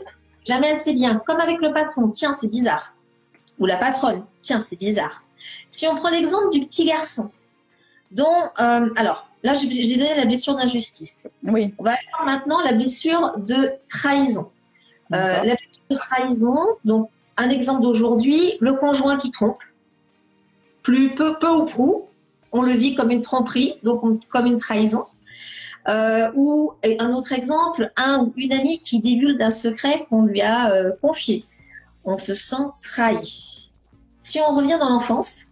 jamais 0.46 0.70
assez 0.72 0.94
bien. 0.94 1.22
Comme 1.25 1.40
avec 1.40 1.60
le 1.62 1.74
patron, 1.74 2.10
tiens 2.10 2.34
c'est 2.34 2.50
bizarre. 2.50 2.96
Ou 3.60 3.66
la 3.66 3.78
patronne, 3.78 4.24
tiens 4.42 4.62
c'est 4.62 4.80
bizarre. 4.80 5.24
Si 5.68 5.88
on 5.88 5.96
prend 5.96 6.10
l'exemple 6.10 6.50
du 6.51 6.62
petit 6.62 6.86
garçon, 6.86 7.32
dont, 8.12 8.25
euh, 8.60 8.90
alors 8.96 9.28
là 9.43 9.53
j'ai 9.53 9.98
donné 9.98 10.15
la 10.15 10.25
blessure 10.25 10.55
d'injustice. 10.55 11.29
Oui. 11.43 11.74
On 11.77 11.83
va 11.83 11.95
voir 12.12 12.25
maintenant 12.25 12.62
la 12.62 12.74
blessure 12.74 13.33
de 13.38 13.71
trahison. 13.89 14.51
Euh, 15.13 15.43
la 15.43 15.55
blessure 15.55 15.83
de 15.89 15.95
trahison, 15.98 16.57
donc 16.86 17.10
un 17.38 17.50
exemple 17.50 17.81
d'aujourd'hui, 17.81 18.57
le 18.60 18.74
conjoint 18.74 19.17
qui 19.17 19.31
trompe, 19.31 19.62
plus 20.83 21.15
peu, 21.15 21.38
peu 21.39 21.50
ou 21.50 21.65
prou, 21.65 22.07
on 22.51 22.62
le 22.62 22.74
vit 22.74 22.95
comme 22.95 23.12
une 23.12 23.21
tromperie, 23.21 23.75
donc 23.83 24.01
comme 24.29 24.45
une 24.45 24.57
trahison. 24.57 25.05
Euh, 25.88 26.29
ou 26.36 26.74
un 27.00 27.13
autre 27.13 27.31
exemple, 27.31 27.91
un 27.98 28.29
une 28.36 28.53
amie 28.53 28.79
qui 28.79 29.00
divulgue 29.00 29.41
un 29.41 29.51
secret 29.51 30.05
qu'on 30.10 30.24
lui 30.24 30.41
a 30.41 30.91
confié. 31.01 31.45
On 32.05 32.17
se 32.17 32.33
sent 32.33 32.63
trahi. 32.79 33.71
Si 34.17 34.39
on 34.39 34.55
revient 34.55 34.77
dans 34.79 34.89
l'enfance, 34.89 35.50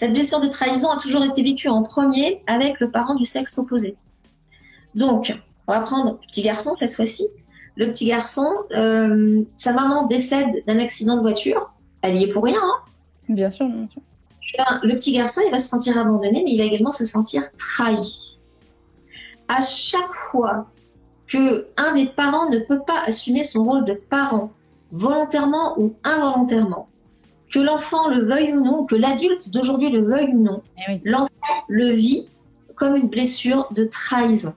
cette 0.00 0.14
blessure 0.14 0.40
de 0.40 0.48
trahison 0.48 0.88
a 0.88 0.96
toujours 0.96 1.22
été 1.24 1.42
vécue 1.42 1.68
en 1.68 1.82
premier 1.82 2.42
avec 2.46 2.80
le 2.80 2.90
parent 2.90 3.14
du 3.14 3.26
sexe 3.26 3.58
opposé. 3.58 3.98
Donc, 4.94 5.38
on 5.66 5.72
va 5.72 5.80
prendre 5.80 6.12
le 6.12 6.26
petit 6.26 6.40
garçon 6.40 6.74
cette 6.74 6.94
fois-ci. 6.94 7.28
Le 7.76 7.88
petit 7.88 8.06
garçon, 8.06 8.50
euh, 8.74 9.42
sa 9.56 9.74
maman 9.74 10.06
décède 10.06 10.64
d'un 10.66 10.78
accident 10.78 11.16
de 11.16 11.20
voiture. 11.20 11.74
Elle 12.00 12.16
y 12.16 12.24
est 12.24 12.32
pour 12.32 12.44
rien. 12.44 12.62
Hein 12.62 12.78
bien 13.28 13.50
sûr, 13.50 13.66
bien 13.66 13.86
sûr. 13.92 14.00
Eh 14.54 14.56
ben, 14.56 14.80
le 14.82 14.94
petit 14.94 15.12
garçon, 15.12 15.42
il 15.46 15.50
va 15.50 15.58
se 15.58 15.68
sentir 15.68 15.98
abandonné, 15.98 16.44
mais 16.46 16.52
il 16.52 16.56
va 16.56 16.64
également 16.64 16.92
se 16.92 17.04
sentir 17.04 17.42
trahi. 17.58 18.38
À 19.48 19.60
chaque 19.60 20.14
fois 20.14 20.66
que 21.26 21.66
un 21.76 21.92
des 21.92 22.06
parents 22.06 22.48
ne 22.48 22.58
peut 22.60 22.80
pas 22.86 23.02
assumer 23.04 23.44
son 23.44 23.64
rôle 23.64 23.84
de 23.84 23.92
parent, 24.08 24.50
volontairement 24.92 25.78
ou 25.78 25.94
involontairement, 26.04 26.88
que 27.50 27.58
l'enfant 27.58 28.08
le 28.08 28.24
veuille 28.24 28.52
ou 28.52 28.64
non, 28.64 28.84
que 28.84 28.94
l'adulte 28.94 29.50
d'aujourd'hui 29.50 29.90
le 29.90 30.04
veuille 30.04 30.32
ou 30.32 30.42
non, 30.42 30.62
eh 30.88 31.00
l'enfant 31.04 31.30
le 31.68 31.90
vit 31.90 32.28
comme 32.76 32.96
une 32.96 33.08
blessure 33.08 33.68
de 33.72 33.84
trahison. 33.84 34.54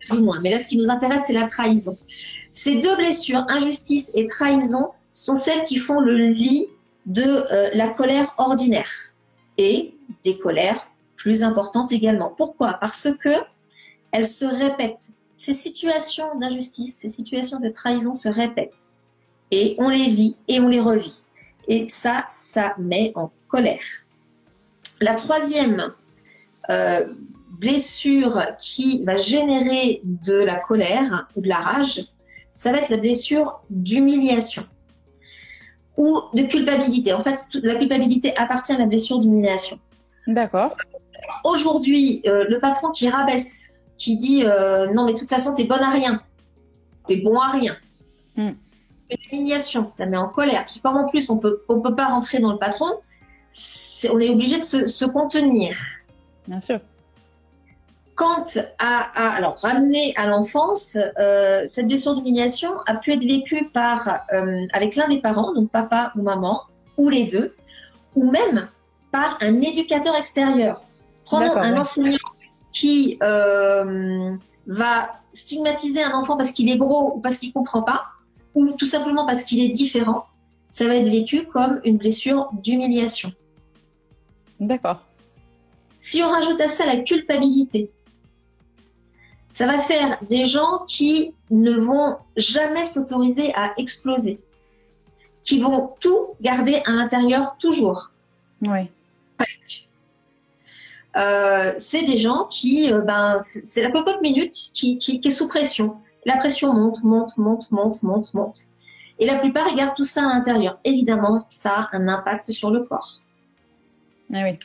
plus 0.00 0.18
ou 0.18 0.22
moins. 0.22 0.40
Mais 0.40 0.50
là, 0.50 0.58
ce 0.58 0.68
qui 0.68 0.76
nous 0.76 0.90
intéresse, 0.90 1.24
c'est 1.26 1.32
la 1.32 1.46
trahison. 1.46 1.98
Ces 2.50 2.80
deux 2.80 2.96
blessures, 2.96 3.44
injustice 3.48 4.10
et 4.14 4.26
trahison, 4.26 4.90
sont 5.12 5.36
celles 5.36 5.64
qui 5.64 5.76
font 5.76 6.00
le 6.00 6.16
lit 6.16 6.66
de 7.06 7.22
euh, 7.22 7.70
la 7.74 7.88
colère 7.88 8.34
ordinaire 8.38 8.90
et 9.58 9.94
des 10.24 10.38
colères 10.38 10.86
plus 11.16 11.42
importantes 11.42 11.92
également. 11.92 12.32
Pourquoi? 12.36 12.74
Parce 12.74 13.08
que 13.22 13.30
elles 14.12 14.26
se 14.26 14.44
répètent. 14.44 15.08
Ces 15.36 15.54
situations 15.54 16.38
d'injustice, 16.38 16.94
ces 16.94 17.08
situations 17.08 17.58
de 17.58 17.68
trahison 17.68 18.12
se 18.12 18.28
répètent 18.28 18.91
et 19.52 19.76
on 19.78 19.90
les 19.90 20.08
vit 20.08 20.34
et 20.48 20.58
on 20.58 20.68
les 20.68 20.80
revit. 20.80 21.26
Et 21.68 21.86
ça, 21.86 22.24
ça 22.26 22.74
met 22.78 23.12
en 23.14 23.30
colère. 23.46 23.84
La 25.00 25.14
troisième 25.14 25.92
euh, 26.70 27.04
blessure 27.60 28.42
qui 28.60 29.04
va 29.04 29.16
générer 29.16 30.00
de 30.04 30.34
la 30.34 30.56
colère 30.56 31.28
ou 31.36 31.42
de 31.42 31.48
la 31.48 31.58
rage, 31.58 32.00
ça 32.50 32.72
va 32.72 32.78
être 32.78 32.88
la 32.88 32.96
blessure 32.96 33.60
d'humiliation 33.70 34.62
ou 35.96 36.18
de 36.34 36.42
culpabilité. 36.42 37.12
En 37.12 37.20
fait, 37.20 37.38
la 37.62 37.76
culpabilité 37.76 38.36
appartient 38.36 38.72
à 38.72 38.78
la 38.78 38.86
blessure 38.86 39.20
d'humiliation. 39.20 39.76
D'accord. 40.26 40.76
Aujourd'hui, 41.44 42.22
euh, 42.26 42.44
le 42.48 42.58
patron 42.58 42.90
qui 42.90 43.08
rabaisse, 43.08 43.80
qui 43.98 44.16
dit 44.16 44.44
euh, 44.44 44.92
non 44.92 45.04
mais 45.04 45.12
de 45.12 45.18
toute 45.18 45.28
façon 45.28 45.54
t'es 45.54 45.64
bonne 45.64 45.82
à 45.82 45.90
rien, 45.90 46.22
t'es 47.06 47.16
bon 47.16 47.38
à 47.38 47.50
rien. 47.50 47.76
Hmm. 48.36 48.52
Une 49.12 49.38
humiliation, 49.38 49.84
ça 49.84 50.06
met 50.06 50.16
en 50.16 50.28
colère. 50.28 50.64
Puis 50.66 50.80
comme 50.80 50.96
en 50.96 51.08
plus 51.08 51.28
on 51.30 51.38
peut 51.38 51.62
on 51.68 51.80
peut 51.80 51.94
pas 51.94 52.06
rentrer 52.06 52.40
dans 52.40 52.52
le 52.52 52.58
patron, 52.58 52.88
on 54.12 54.20
est 54.20 54.30
obligé 54.30 54.56
de 54.56 54.62
se, 54.62 55.04
contenir. 55.04 55.76
Bien 56.48 56.60
sûr. 56.60 56.80
Quant 58.14 58.44
à, 58.78 59.34
alors 59.36 59.58
ramener 59.58 60.14
à 60.16 60.26
l'enfance, 60.26 60.96
euh, 61.18 61.62
cette 61.66 61.86
blessure 61.86 62.14
d'humiliation 62.14 62.70
a 62.86 62.94
pu 62.94 63.12
être 63.12 63.24
vécue 63.24 63.68
par 63.72 64.24
euh, 64.32 64.66
avec 64.72 64.96
l'un 64.96 65.08
des 65.08 65.20
parents, 65.20 65.52
donc 65.52 65.70
papa 65.70 66.12
ou 66.16 66.22
maman, 66.22 66.62
ou 66.96 67.08
les 67.08 67.24
deux, 67.24 67.54
ou 68.14 68.30
même 68.30 68.68
par 69.10 69.38
un 69.40 69.60
éducateur 69.60 70.14
extérieur. 70.16 70.82
Prenons 71.24 71.56
un 71.56 71.76
enseignant 71.78 72.18
qui 72.72 73.18
euh, 73.22 74.34
va 74.66 75.16
stigmatiser 75.32 76.02
un 76.02 76.12
enfant 76.12 76.36
parce 76.36 76.52
qu'il 76.52 76.70
est 76.70 76.78
gros 76.78 77.14
ou 77.16 77.20
parce 77.20 77.38
qu'il 77.38 77.52
comprend 77.52 77.82
pas, 77.82 78.04
ou 78.54 78.72
tout 78.72 78.86
simplement 78.86 79.26
parce 79.26 79.44
qu'il 79.44 79.60
est 79.60 79.68
différent. 79.68 80.26
Ça 80.68 80.86
va 80.86 80.96
être 80.96 81.08
vécu 81.08 81.44
comme 81.46 81.80
une 81.84 81.98
blessure 81.98 82.48
d'humiliation. 82.52 83.32
D'accord. 84.60 85.02
Si 85.98 86.22
on 86.22 86.28
rajoute 86.28 86.60
à 86.60 86.68
ça 86.68 86.86
la 86.86 87.00
culpabilité, 87.00 87.90
ça 89.50 89.66
va 89.66 89.78
faire 89.78 90.18
des 90.28 90.44
gens 90.44 90.84
qui 90.88 91.34
ne 91.50 91.72
vont 91.72 92.16
jamais 92.36 92.84
s'autoriser 92.84 93.54
à 93.54 93.74
exploser, 93.76 94.40
qui 95.44 95.60
vont 95.60 95.92
tout 96.00 96.28
garder 96.40 96.82
à 96.86 96.92
l'intérieur 96.92 97.56
toujours. 97.58 98.10
Oui. 98.62 98.88
Euh, 101.16 101.74
c'est 101.78 102.02
des 102.02 102.16
gens 102.16 102.44
qui, 102.44 102.90
euh, 102.90 103.00
ben, 103.02 103.38
c'est 103.38 103.82
la 103.82 103.90
cocotte 103.90 104.22
minute 104.22 104.54
qui, 104.74 104.96
qui, 104.96 105.20
est 105.22 105.30
sous 105.30 105.48
pression. 105.48 105.96
La 106.24 106.36
pression 106.36 106.72
monte, 106.72 107.02
monte, 107.02 107.36
monte, 107.36 107.70
monte, 107.70 108.02
monte, 108.02 108.34
monte. 108.34 108.58
Et 109.18 109.26
la 109.26 109.38
plupart, 109.38 109.68
ils 109.68 109.76
gardent 109.76 109.94
tout 109.94 110.04
ça 110.04 110.22
à 110.22 110.34
l'intérieur. 110.34 110.78
Évidemment, 110.84 111.44
ça 111.48 111.88
a 111.92 111.96
un 111.96 112.08
impact 112.08 112.50
sur 112.50 112.70
le 112.70 112.84
corps. 112.84 113.20
Ah 114.32 114.42
oui. 114.44 114.58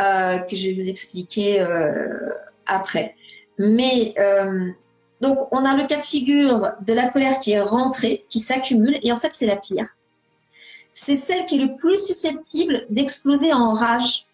Euh, 0.00 0.38
que 0.38 0.56
je 0.56 0.68
vais 0.68 0.74
vous 0.74 0.88
expliquer 0.88 1.60
euh, 1.60 2.30
après. 2.66 3.14
Mais 3.58 4.14
euh, 4.18 4.70
donc, 5.20 5.38
on 5.52 5.64
a 5.64 5.76
le 5.76 5.86
cas 5.86 5.98
de 5.98 6.02
figure 6.02 6.72
de 6.80 6.92
la 6.92 7.08
colère 7.08 7.38
qui 7.38 7.52
est 7.52 7.60
rentrée, 7.60 8.24
qui 8.28 8.40
s'accumule, 8.40 8.98
et 9.02 9.12
en 9.12 9.16
fait, 9.16 9.32
c'est 9.32 9.46
la 9.46 9.56
pire. 9.56 9.86
C'est 10.92 11.16
celle 11.16 11.44
qui 11.46 11.56
est 11.56 11.64
le 11.64 11.76
plus 11.76 12.04
susceptible 12.04 12.86
d'exploser 12.90 13.52
en 13.52 13.72
rage 13.72 14.26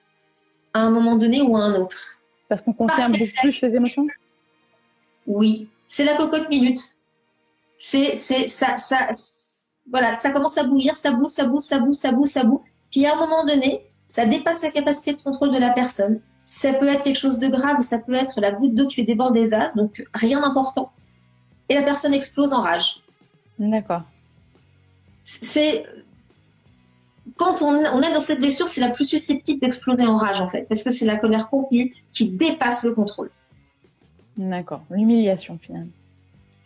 à 0.72 0.80
un 0.80 0.90
moment 0.90 1.16
donné 1.16 1.42
ou 1.42 1.56
à 1.56 1.60
un 1.60 1.74
autre. 1.74 2.18
Parce 2.48 2.62
qu'on 2.62 2.72
concerne 2.72 3.12
beaucoup 3.12 3.30
plus 3.42 3.60
les 3.60 3.76
émotions? 3.76 4.06
Oui, 5.26 5.68
c'est 5.90 6.04
la 6.04 6.16
cocotte 6.16 6.48
minute. 6.48 6.80
C'est, 7.76 8.14
c'est, 8.14 8.46
ça, 8.46 8.76
ça, 8.78 9.08
voilà, 9.90 10.12
ça 10.12 10.30
commence 10.30 10.56
à 10.56 10.64
bouillir, 10.64 10.94
ça 10.94 11.10
boue, 11.12 11.26
ça 11.26 11.46
boue, 11.46 11.58
ça 11.58 11.80
boue, 11.80 11.92
ça 11.92 12.12
boue, 12.12 12.24
ça 12.24 12.44
boue. 12.44 12.62
Puis 12.92 13.04
à 13.06 13.14
un 13.14 13.16
moment 13.16 13.44
donné, 13.44 13.82
ça 14.06 14.24
dépasse 14.24 14.62
la 14.62 14.70
capacité 14.70 15.14
de 15.14 15.20
contrôle 15.20 15.52
de 15.52 15.58
la 15.58 15.70
personne. 15.70 16.20
Ça 16.44 16.72
peut 16.74 16.86
être 16.86 17.02
quelque 17.02 17.18
chose 17.18 17.40
de 17.40 17.48
grave, 17.48 17.80
ça 17.80 17.98
peut 18.06 18.14
être 18.14 18.40
la 18.40 18.52
goutte 18.52 18.74
d'eau 18.74 18.86
qui 18.86 18.96
fait 18.96 19.02
déborder 19.02 19.46
des 19.46 19.54
as, 19.54 19.74
donc 19.74 20.04
rien 20.14 20.40
d'important. 20.40 20.92
Et 21.68 21.74
la 21.74 21.82
personne 21.82 22.14
explose 22.14 22.52
en 22.52 22.62
rage. 22.62 23.02
D'accord. 23.58 24.02
C'est 25.24 25.84
quand 27.36 27.62
on, 27.62 28.02
est 28.02 28.12
dans 28.12 28.20
cette 28.20 28.38
blessure, 28.38 28.68
c'est 28.68 28.80
la 28.80 28.90
plus 28.90 29.04
susceptible 29.04 29.60
d'exploser 29.60 30.06
en 30.06 30.18
rage 30.18 30.40
en 30.40 30.48
fait, 30.48 30.68
parce 30.68 30.84
que 30.84 30.90
c'est 30.92 31.06
la 31.06 31.16
colère 31.16 31.48
contenue 31.48 31.96
qui 32.12 32.30
dépasse 32.30 32.84
le 32.84 32.94
contrôle. 32.94 33.30
D'accord. 34.48 34.82
L'humiliation 34.90 35.58
finalement. 35.60 35.92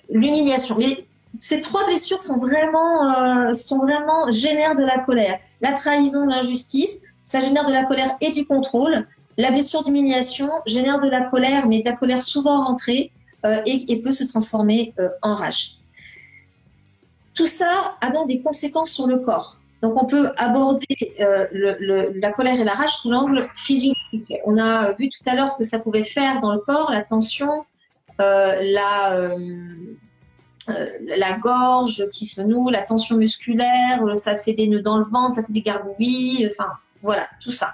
L'humiliation. 0.08 0.76
Mais 0.78 1.06
ces 1.40 1.60
trois 1.60 1.84
blessures 1.86 2.22
sont 2.22 2.38
vraiment, 2.38 3.12
euh, 3.12 3.52
sont 3.52 3.78
vraiment 3.78 4.30
génèrent 4.30 4.76
de 4.76 4.84
la 4.84 5.00
colère. 5.00 5.40
La 5.60 5.72
trahison, 5.72 6.24
l'injustice, 6.26 7.02
ça 7.22 7.40
génère 7.40 7.66
de 7.66 7.72
la 7.72 7.84
colère 7.84 8.16
et 8.20 8.30
du 8.30 8.46
contrôle. 8.46 9.06
La 9.36 9.50
blessure 9.50 9.82
d'humiliation 9.82 10.48
génère 10.66 11.00
de 11.00 11.08
la 11.08 11.22
colère, 11.22 11.66
mais 11.66 11.80
de 11.80 11.86
la 11.86 11.96
colère 11.96 12.22
souvent 12.22 12.64
rentrée 12.64 13.10
euh, 13.44 13.60
et, 13.66 14.00
peut 14.00 14.12
se 14.12 14.22
transformer 14.22 14.94
euh, 15.00 15.08
en 15.22 15.34
rage. 15.34 15.78
Tout 17.34 17.48
ça 17.48 17.96
a 18.00 18.10
donc 18.10 18.28
des 18.28 18.40
conséquences 18.40 18.90
sur 18.90 19.08
le 19.08 19.18
corps. 19.18 19.58
Donc 19.84 20.02
on 20.02 20.06
peut 20.06 20.30
aborder 20.38 21.14
euh, 21.20 21.46
la 22.14 22.32
colère 22.32 22.58
et 22.58 22.64
la 22.64 22.72
rage 22.72 22.94
sous 23.00 23.10
l'angle 23.10 23.46
physiologique. 23.54 24.32
On 24.46 24.56
a 24.56 24.92
vu 24.94 25.10
tout 25.10 25.28
à 25.30 25.34
l'heure 25.34 25.50
ce 25.50 25.58
que 25.58 25.64
ça 25.64 25.78
pouvait 25.78 26.04
faire 26.04 26.40
dans 26.40 26.54
le 26.54 26.60
corps, 26.60 26.90
la 26.90 27.02
tension, 27.02 27.66
la, 28.18 29.36
la 31.22 31.32
gorge 31.38 32.08
qui 32.10 32.24
se 32.24 32.40
noue, 32.40 32.70
la 32.70 32.82
tension 32.82 33.16
musculaire, 33.16 34.00
ça 34.14 34.38
fait 34.38 34.54
des 34.54 34.68
nœuds 34.68 34.80
dans 34.80 34.96
le 34.96 35.04
ventre, 35.04 35.34
ça 35.34 35.42
fait 35.44 35.52
des 35.52 35.60
gargouilles, 35.60 36.48
enfin 36.50 36.70
voilà, 37.02 37.28
tout 37.42 37.50
ça. 37.50 37.68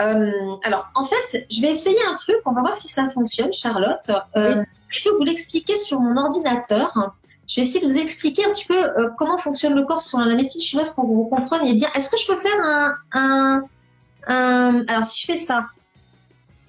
Euh, 0.00 0.56
alors, 0.62 0.90
en 0.94 1.04
fait, 1.04 1.46
je 1.50 1.60
vais 1.60 1.70
essayer 1.70 1.98
un 2.08 2.14
truc, 2.14 2.36
on 2.46 2.52
va 2.52 2.62
voir 2.62 2.74
si 2.74 2.88
ça 2.88 3.10
fonctionne, 3.10 3.52
Charlotte. 3.52 4.10
Euh, 4.36 4.62
je 4.88 5.08
vais 5.08 5.16
vous 5.16 5.24
l'expliquer 5.24 5.74
sur 5.76 6.00
mon 6.00 6.16
ordinateur? 6.16 6.92
Je 7.50 7.56
vais 7.56 7.62
essayer 7.62 7.84
de 7.84 7.92
vous 7.92 7.98
expliquer 7.98 8.44
un 8.44 8.50
petit 8.50 8.66
peu 8.66 8.80
euh, 8.80 9.08
comment 9.18 9.36
fonctionne 9.36 9.74
le 9.74 9.84
corps 9.84 10.00
sur 10.00 10.20
la 10.20 10.36
médecine 10.36 10.62
chinoise 10.62 10.94
pour 10.94 11.02
que 11.02 11.08
vous 11.08 11.24
compreniez 11.24 11.74
bien. 11.74 11.88
Est-ce 11.96 12.08
que 12.08 12.16
je 12.16 12.26
peux 12.28 12.36
faire 12.36 12.60
un, 13.12 13.64
un, 14.28 14.84
Alors, 14.86 15.02
si 15.02 15.22
je 15.22 15.32
fais 15.32 15.36
ça, 15.36 15.66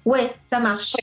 ouais, 0.04 0.34
ça 0.40 0.58
marche. 0.58 0.96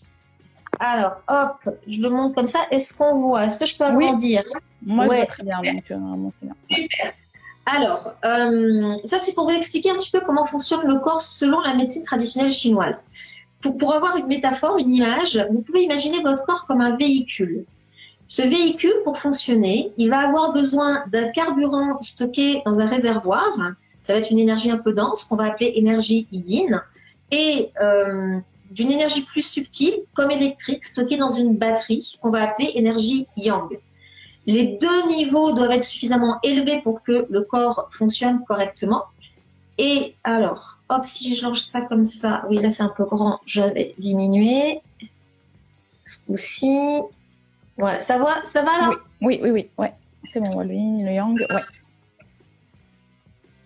Alors, 0.81 1.21
hop, 1.29 1.75
je 1.87 2.01
le 2.01 2.09
montre 2.09 2.35
comme 2.35 2.45
ça. 2.45 2.59
Est-ce 2.71 2.97
qu'on 2.97 3.21
voit? 3.21 3.45
Est-ce 3.45 3.57
que 3.57 3.65
je 3.65 3.77
peux 3.77 3.85
agrandir? 3.85 4.43
Moi, 4.81 5.07
ouais. 5.07 5.25
très 5.25 5.43
bien. 5.43 5.61
Donc, 5.61 6.33
Super. 6.69 7.13
Alors, 7.65 8.15
euh, 8.25 8.97
ça 9.05 9.17
c'est 9.17 9.33
pour 9.33 9.47
vous 9.47 9.55
expliquer 9.55 9.91
un 9.91 9.95
petit 9.95 10.11
peu 10.11 10.19
comment 10.21 10.45
fonctionne 10.45 10.85
le 10.87 10.99
corps 10.99 11.21
selon 11.21 11.61
la 11.61 11.75
médecine 11.75 12.03
traditionnelle 12.03 12.51
chinoise. 12.51 13.07
Pour, 13.61 13.93
avoir 13.93 14.17
une 14.17 14.27
métaphore, 14.27 14.77
une 14.77 14.91
image, 14.91 15.37
vous 15.51 15.61
pouvez 15.61 15.83
imaginer 15.83 16.21
votre 16.21 16.45
corps 16.45 16.65
comme 16.65 16.81
un 16.81 16.97
véhicule. 16.97 17.65
Ce 18.29 18.43
véhicule, 18.43 18.93
pour 19.03 19.17
fonctionner, 19.17 19.91
il 19.97 20.11
va 20.11 20.19
avoir 20.19 20.53
besoin 20.53 21.03
d'un 21.07 21.29
carburant 21.29 21.99
stocké 21.99 22.61
dans 22.63 22.79
un 22.79 22.85
réservoir. 22.85 23.57
Ça 24.01 24.13
va 24.13 24.19
être 24.19 24.29
une 24.29 24.37
énergie 24.37 24.69
un 24.69 24.77
peu 24.77 24.93
dense 24.93 25.25
qu'on 25.25 25.35
va 25.35 25.45
appeler 25.45 25.73
énergie 25.75 26.27
yin 26.31 26.79
et 27.31 27.71
euh, 27.81 28.37
d'une 28.69 28.91
énergie 28.91 29.23
plus 29.23 29.41
subtile 29.41 29.95
comme 30.13 30.29
électrique 30.29 30.85
stockée 30.85 31.17
dans 31.17 31.31
une 31.31 31.57
batterie 31.57 32.19
qu'on 32.21 32.29
va 32.29 32.43
appeler 32.43 32.71
énergie 32.75 33.25
yang. 33.35 33.67
Les 34.45 34.77
deux 34.79 35.07
niveaux 35.09 35.53
doivent 35.53 35.71
être 35.71 35.83
suffisamment 35.83 36.37
élevés 36.43 36.81
pour 36.83 37.01
que 37.01 37.25
le 37.31 37.41
corps 37.41 37.89
fonctionne 37.89 38.43
correctement. 38.47 39.05
Et 39.79 40.13
alors, 40.23 40.77
hop, 40.89 41.03
si 41.03 41.33
je 41.33 41.53
ça 41.55 41.81
comme 41.81 42.03
ça, 42.03 42.45
oui, 42.47 42.59
là 42.61 42.69
c'est 42.69 42.83
un 42.83 42.93
peu 42.95 43.05
grand, 43.05 43.39
je 43.47 43.61
vais 43.61 43.95
diminuer. 43.97 44.81
Ce 46.05 46.19
coup-ci. 46.27 47.01
Voilà, 47.79 48.01
ça 48.01 48.17
va, 48.17 48.43
ça 48.43 48.61
va 48.61 48.77
là? 48.77 48.91
Oui, 49.21 49.39
oui, 49.41 49.51
oui, 49.51 49.69
ouais. 49.77 49.93
C'est 50.25 50.41
bon, 50.41 50.59
le 50.59 50.73
yin, 50.73 51.05
le 51.05 51.13
yang, 51.13 51.39
ouais. 51.49 51.63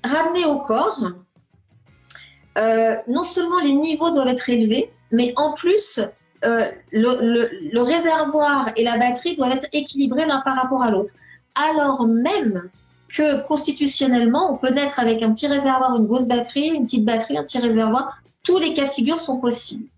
Ramener 0.03 0.45
au 0.45 0.59
corps, 0.59 1.01
euh, 2.57 2.95
non 3.07 3.23
seulement 3.23 3.59
les 3.59 3.73
niveaux 3.73 4.11
doivent 4.11 4.27
être 4.27 4.47
élevés, 4.49 4.91
mais 5.11 5.33
en 5.35 5.53
plus, 5.53 5.99
euh, 6.45 6.69
le, 6.91 7.81
réservoir 7.81 8.69
et 8.75 8.83
la 8.83 8.97
batterie 8.97 9.35
doivent 9.35 9.53
être 9.53 9.67
équilibrés 9.73 10.25
l'un 10.25 10.41
par 10.41 10.55
rapport 10.57 10.83
à 10.83 10.91
l'autre. 10.91 11.13
Alors 11.55 12.05
même 12.05 12.69
que 13.09 13.41
constitutionnellement, 13.47 14.53
on 14.53 14.57
peut 14.57 14.71
naître 14.71 14.99
avec 14.99 15.23
un 15.23 15.33
petit 15.33 15.47
réservoir, 15.47 15.95
une 15.95 16.05
grosse 16.05 16.27
batterie, 16.27 16.67
une 16.67 16.85
petite 16.85 17.05
batterie, 17.05 17.37
un 17.37 17.43
petit 17.43 17.59
réservoir. 17.59 18.17
Tous 18.43 18.59
les 18.59 18.73
cas 18.73 18.85
de 18.85 18.91
figure 18.91 19.19
sont 19.19 19.39
possibles. 19.39 19.89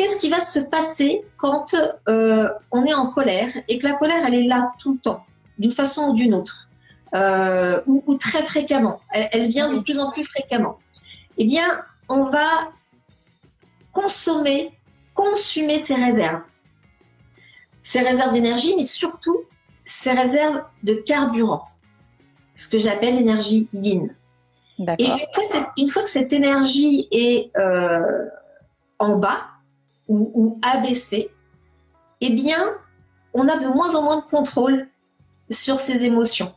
Qu'est-ce 0.00 0.18
qui 0.18 0.30
va 0.30 0.40
se 0.40 0.60
passer 0.60 1.20
quand 1.36 1.74
euh, 2.08 2.48
on 2.70 2.86
est 2.86 2.94
en 2.94 3.08
colère 3.08 3.50
et 3.68 3.78
que 3.78 3.86
la 3.86 3.92
colère, 3.92 4.24
elle 4.26 4.32
est 4.32 4.46
là 4.46 4.72
tout 4.78 4.94
le 4.94 4.98
temps, 4.98 5.26
d'une 5.58 5.72
façon 5.72 6.08
ou 6.08 6.14
d'une 6.14 6.32
autre, 6.32 6.70
euh, 7.14 7.82
ou, 7.86 8.16
très 8.16 8.42
fréquemment. 8.42 9.02
Elle, 9.10 9.48
vient 9.48 9.70
de 9.70 9.80
plus 9.80 9.98
en 9.98 10.10
plus 10.10 10.24
fréquemment. 10.24 10.78
Eh 11.36 11.44
bien, 11.44 11.84
on 12.08 12.24
va 12.24 12.72
consommer, 13.92 14.72
consumer 15.14 15.76
ses 15.76 15.96
réserves. 15.96 16.40
Ses 17.82 18.00
réserves 18.00 18.32
d'énergie, 18.32 18.72
mais 18.76 18.82
surtout 18.82 19.42
ses 19.84 20.12
réserves 20.12 20.62
de 20.82 20.94
carburant. 20.94 21.68
Ce 22.54 22.68
que 22.68 22.78
j'appelle 22.78 23.16
l'énergie 23.16 23.68
yin. 23.74 24.14
Et 24.98 25.10
une 25.76 25.90
fois, 25.90 26.04
que 26.04 26.08
cette 26.08 26.32
énergie 26.32 27.06
est 27.10 27.54
euh, 27.58 28.28
en 28.98 29.16
bas 29.16 29.42
ou, 30.10 30.58
abaissée, 30.62 31.30
eh 32.20 32.30
bien, 32.30 32.76
on 33.32 33.48
a 33.48 33.56
de 33.56 33.66
moins 33.66 33.94
en 33.94 34.02
moins 34.02 34.16
de 34.16 34.24
contrôle 34.24 34.88
sur 35.50 35.80
ses 35.80 36.04
émotions. 36.04 36.52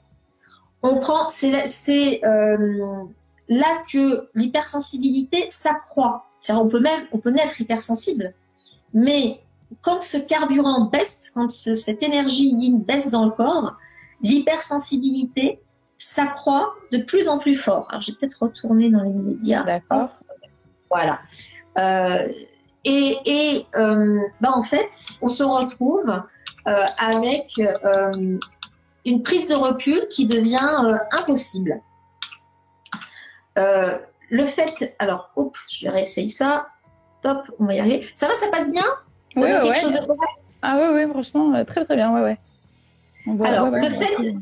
On 0.82 1.00
prend, 1.00 1.28
c'est 1.28 2.22
euh, 2.26 3.04
là 3.48 3.84
que 3.92 4.28
l'hypersensibilité 4.36 5.46
s'accroît. 5.50 6.26
On 6.50 6.68
peut 6.68 6.80
même, 6.80 7.06
on 7.14 7.20
peut 7.20 7.32
naître 7.32 7.62
hypersensible, 7.62 8.34
mais 8.94 9.40
quand 9.82 10.02
ce 10.02 10.18
carburant 10.28 10.86
baisse, 10.86 11.32
quand 11.34 11.50
cette 11.50 12.04
énergie 12.04 12.50
yin 12.50 12.80
baisse 12.80 13.12
dans 13.12 13.26
le 13.26 13.32
corps, 13.32 13.76
l'hypersensibilité 14.22 15.60
s'accroît 15.98 16.76
de 16.92 16.98
plus 16.98 17.30
en 17.30 17.38
plus 17.38 17.56
fort. 17.56 17.88
Alors, 17.90 18.02
je 18.02 18.12
vais 18.12 18.18
peut-être 18.18 18.42
retourner 18.42 18.90
dans 18.90 19.04
les 19.04 19.14
médias. 19.14 19.64
D'accord. 19.64 20.10
Voilà. 20.90 21.22
Euh, 21.78 22.28
et, 22.84 23.18
et 23.26 23.66
euh, 23.76 24.20
bah, 24.42 24.52
en 24.54 24.64
fait, 24.64 24.88
on 25.22 25.28
se 25.28 25.44
retrouve 25.44 26.22
euh, 26.68 26.86
avec 26.98 27.60
une 29.06 29.24
prise 29.24 29.50
de 29.50 29.56
recul 29.56 30.08
qui 30.10 30.26
devient 30.26 30.98
impossible. 31.12 31.82
le 33.56 34.46
fait, 34.46 34.96
alors, 35.00 35.32
hop, 35.36 35.56
je 35.70 35.86
vais 35.86 35.92
réessayer 35.92 36.28
ça. 36.28 36.68
Top, 37.22 37.50
on 37.60 37.66
va 37.66 37.76
y 37.76 37.80
arriver. 37.80 38.06
Ça 38.16 38.28
va, 38.28 38.36
ça 38.36 38.50
passe 38.50 38.70
bien? 38.70 38.84
Ça 39.34 39.42
oui, 39.42 39.76
chose 39.76 39.94
de 39.94 40.00
Ah 40.62 40.78
oui, 40.80 40.88
oui, 40.94 41.10
franchement, 41.10 41.64
très 41.66 41.86
très 41.86 41.96
bien, 41.96 42.14
ouais, 42.14 42.22
ouais. 42.22 43.48
alors, 43.48 43.70
le 43.70 43.90
fait, 43.90 44.36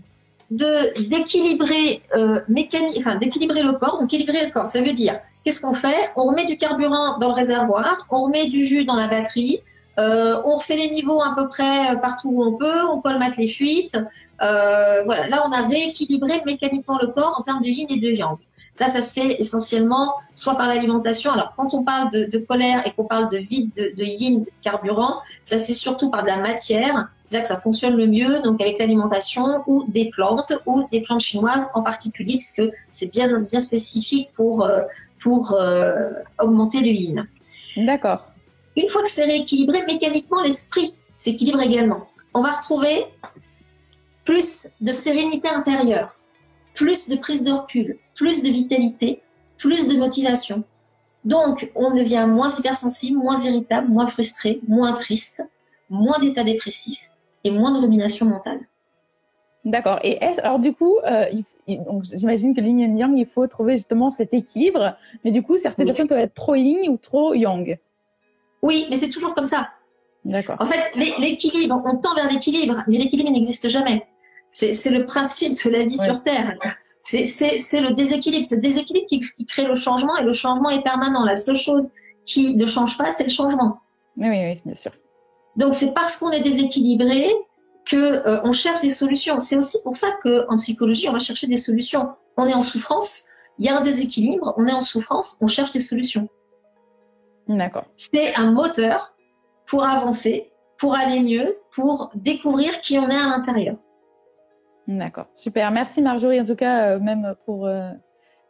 de 0.52 1.08
d'équilibrer 1.08 2.02
euh, 2.16 2.42
enfin 2.98 3.16
d'équilibrer 3.16 3.64
le 3.64 3.74
corps. 3.74 4.00
Donc 4.00 4.14
équilibrer 4.14 4.46
le 4.46 4.52
corps, 4.52 4.68
ça 4.68 4.82
veut 4.82 4.94
dire 4.94 5.20
qu'est-ce 5.44 5.62
qu'on 5.62 5.74
fait? 5.74 6.12
On 6.16 6.26
remet 6.26 6.46
du 6.46 6.58
carburant 6.58 7.18
dans 7.20 7.30
le 7.30 7.34
réservoir, 7.34 8.06
on 8.10 8.24
remet 8.24 8.48
du 8.48 8.66
jus 8.66 8.86
dans 8.86 8.96
la 8.96 9.08
batterie, 9.08 9.62
euh, 10.00 10.42
on 10.46 10.56
refait 10.56 10.76
les 10.76 10.90
niveaux 10.90 11.22
à 11.22 11.36
peu 11.36 11.48
près 11.48 11.92
euh, 11.92 11.98
partout 11.98 12.30
où 12.32 12.44
on 12.44 12.54
peut, 12.54 12.82
on 12.92 13.02
colmate 13.02 13.38
les 13.38 13.48
fuites. 13.48 13.98
Euh, 14.42 15.04
voilà, 15.04 15.28
là 15.28 15.44
on 15.46 15.52
a 15.52 15.62
rééquilibré 15.68 16.42
mécaniquement 16.46 16.98
le 17.00 17.08
corps 17.08 17.36
en 17.38 17.44
termes 17.44 17.62
de 17.62 17.68
yin 17.68 17.88
et 17.90 17.98
de 17.98 18.10
yang. 18.10 18.38
Ça, 18.74 18.88
ça 18.88 19.02
se 19.02 19.20
fait 19.20 19.36
essentiellement 19.40 20.14
soit 20.34 20.56
par 20.56 20.68
l'alimentation. 20.68 21.32
Alors, 21.32 21.54
quand 21.58 21.74
on 21.74 21.84
parle 21.84 22.10
de, 22.10 22.38
colère 22.38 22.88
et 22.88 22.92
qu'on 22.92 23.04
parle 23.04 23.30
de 23.30 23.38
vide, 23.38 23.74
de, 23.76 24.04
yin, 24.04 24.40
de 24.40 24.50
carburant, 24.62 25.20
ça 25.44 25.58
se 25.58 25.66
fait 25.66 25.74
surtout 25.74 26.10
par 26.10 26.24
de 26.24 26.28
la 26.28 26.38
matière. 26.38 27.10
C'est 27.20 27.36
là 27.36 27.42
que 27.42 27.50
ça 27.50 27.60
fonctionne 27.60 27.98
le 27.98 28.08
mieux, 28.08 28.42
donc 28.42 28.62
avec 28.62 28.80
l'alimentation 28.80 29.62
ou 29.68 29.84
des 29.90 30.10
plantes 30.10 30.54
ou 30.66 30.88
des 30.90 31.02
plantes 31.02 31.20
chinoises 31.20 31.68
en 31.74 31.82
particulier, 31.82 32.36
puisque 32.38 32.64
c'est 32.88 33.12
bien, 33.12 33.42
bien 33.42 33.60
spécifique 33.60 34.30
pour, 34.34 34.64
euh, 34.64 34.82
pour 35.22 35.54
euh, 35.54 36.12
augmenter 36.40 36.82
le 36.82 36.88
yin. 36.88 37.28
D'accord. 37.78 38.28
Une 38.76 38.88
fois 38.90 39.02
que 39.04 39.10
c'est 39.10 39.26
rééquilibré, 39.26 39.86
mécaniquement, 39.86 40.42
l'esprit 40.42 40.94
s'équilibre 41.10 41.62
également. 41.62 42.08
On 42.34 42.42
va 42.42 42.52
retrouver 42.52 43.06
plus 44.24 44.76
de 44.80 44.92
sérénité 44.92 45.48
intérieure, 45.50 46.16
plus 46.74 47.10
de 47.10 47.18
prise 47.18 47.44
de 47.44 47.52
recul, 47.52 47.98
plus 48.16 48.44
de 48.44 48.50
vitalité, 48.50 49.22
plus 49.58 49.88
de 49.88 49.98
motivation. 49.98 50.64
Donc, 51.26 51.70
on 51.76 51.94
devient 51.94 52.26
moins 52.28 52.50
hypersensible, 52.50 53.20
moins 53.20 53.38
irritable, 53.44 53.90
moins 53.90 54.08
frustré, 54.08 54.60
moins 54.68 54.94
triste, 54.94 55.44
moins 55.90 56.18
d'état 56.20 56.44
dépressif 56.44 57.00
et 57.44 57.52
moins 57.52 57.74
de 57.74 57.80
rumination 57.80 58.26
mentale. 58.28 58.62
D'accord. 59.66 60.00
Et 60.04 60.18
alors 60.20 60.60
du 60.60 60.74
coup, 60.74 60.98
euh, 61.06 61.26
j'imagine 61.68 62.56
que 62.56 62.62
yin 62.62 62.80
et 62.80 63.00
yang, 63.00 63.18
il 63.18 63.26
faut 63.26 63.46
trouver 63.48 63.78
justement 63.78 64.10
cet 64.10 64.34
équilibre. 64.34 64.96
Mais 65.24 65.32
du 65.32 65.44
coup, 65.44 65.58
certaines 65.58 65.88
personnes 65.88 66.08
peuvent 66.08 66.20
être 66.20 66.34
trop 66.34 66.56
yin 66.56 66.90
ou 66.90 66.98
trop 66.98 67.34
yang. 67.34 67.78
Oui, 68.62 68.88
mais 68.90 68.96
c'est 68.96 69.10
toujours 69.10 69.36
comme 69.36 69.46
ça. 69.46 69.70
D'accord. 70.26 70.58
En 70.60 70.66
fait, 70.66 70.92
l'équilibre, 70.96 71.82
on 71.84 71.98
tend 71.98 72.14
vers 72.16 72.32
l'équilibre, 72.32 72.84
mais 72.88 72.98
l'équilibre 72.98 73.32
n'existe 73.32 73.70
jamais. 73.70 74.06
C'est 74.50 74.92
le 74.92 75.06
principe 75.06 75.54
de 75.54 75.70
la 75.70 75.86
vie 75.86 75.98
sur 75.98 76.22
Terre. 76.22 76.58
C'est 77.00 77.82
le 77.82 77.94
déséquilibre. 77.94 78.46
Ce 78.46 78.56
déséquilibre 78.56 79.08
qui, 79.08 79.20
crée 79.46 79.66
le 79.66 79.76
changement 79.76 80.18
et 80.18 80.24
le 80.24 80.34
changement 80.34 80.70
est 80.70 80.84
permanent. 80.84 81.24
La 81.24 81.38
seule 81.38 81.58
chose 81.58 81.94
qui 82.26 82.56
ne 82.56 82.66
change 82.66 82.98
pas, 82.98 83.12
c'est 83.12 83.24
le 83.24 83.30
changement. 83.30 83.80
Oui, 84.18 84.28
oui, 84.30 84.38
oui, 84.44 84.62
bien 84.66 84.76
sûr. 84.76 84.92
Donc 85.56 85.74
c'est 85.74 85.94
parce 85.94 86.18
qu'on 86.18 86.32
est 86.32 86.44
déséquilibré 86.44 87.34
que 87.86 87.96
euh, 87.98 88.42
on 88.44 88.52
cherche 88.52 88.82
des 88.82 88.90
solutions. 88.90 89.40
C'est 89.40 89.58
aussi 89.58 89.78
pour 89.84 89.96
ça 89.96 90.08
qu'en 90.24 90.56
psychologie, 90.58 91.10
on 91.10 91.14
va 91.14 91.20
chercher 91.20 91.48
des 91.48 91.58
solutions. 91.58 92.10
On 92.38 92.48
est 92.48 92.54
en 92.54 92.62
souffrance, 92.62 93.30
il 93.60 93.66
y 93.66 93.70
a 93.70 93.78
un 93.78 93.82
déséquilibre, 93.82 94.54
on 94.58 94.68
est 94.68 94.74
en 94.74 94.82
souffrance, 94.82 95.38
on 95.42 95.48
cherche 95.48 95.72
des 95.72 95.80
solutions. 95.80 96.28
D'accord. 97.48 97.86
C'est 97.96 98.36
un 98.36 98.52
moteur 98.52 99.14
pour 99.66 99.84
avancer, 99.84 100.52
pour 100.78 100.96
aller 100.96 101.20
mieux, 101.20 101.58
pour 101.72 102.12
découvrir 102.16 102.82
qui 102.82 102.98
on 102.98 103.10
est 103.10 103.16
à 103.16 103.30
l'intérieur. 103.30 103.76
D'accord, 104.88 105.28
super. 105.36 105.72
Merci 105.72 106.02
Marjorie, 106.02 106.42
en 106.42 106.46
tout 106.46 106.56
cas, 106.56 106.96
euh, 106.96 107.00
même 107.00 107.36
pour 107.46 107.68
euh, 107.68 107.92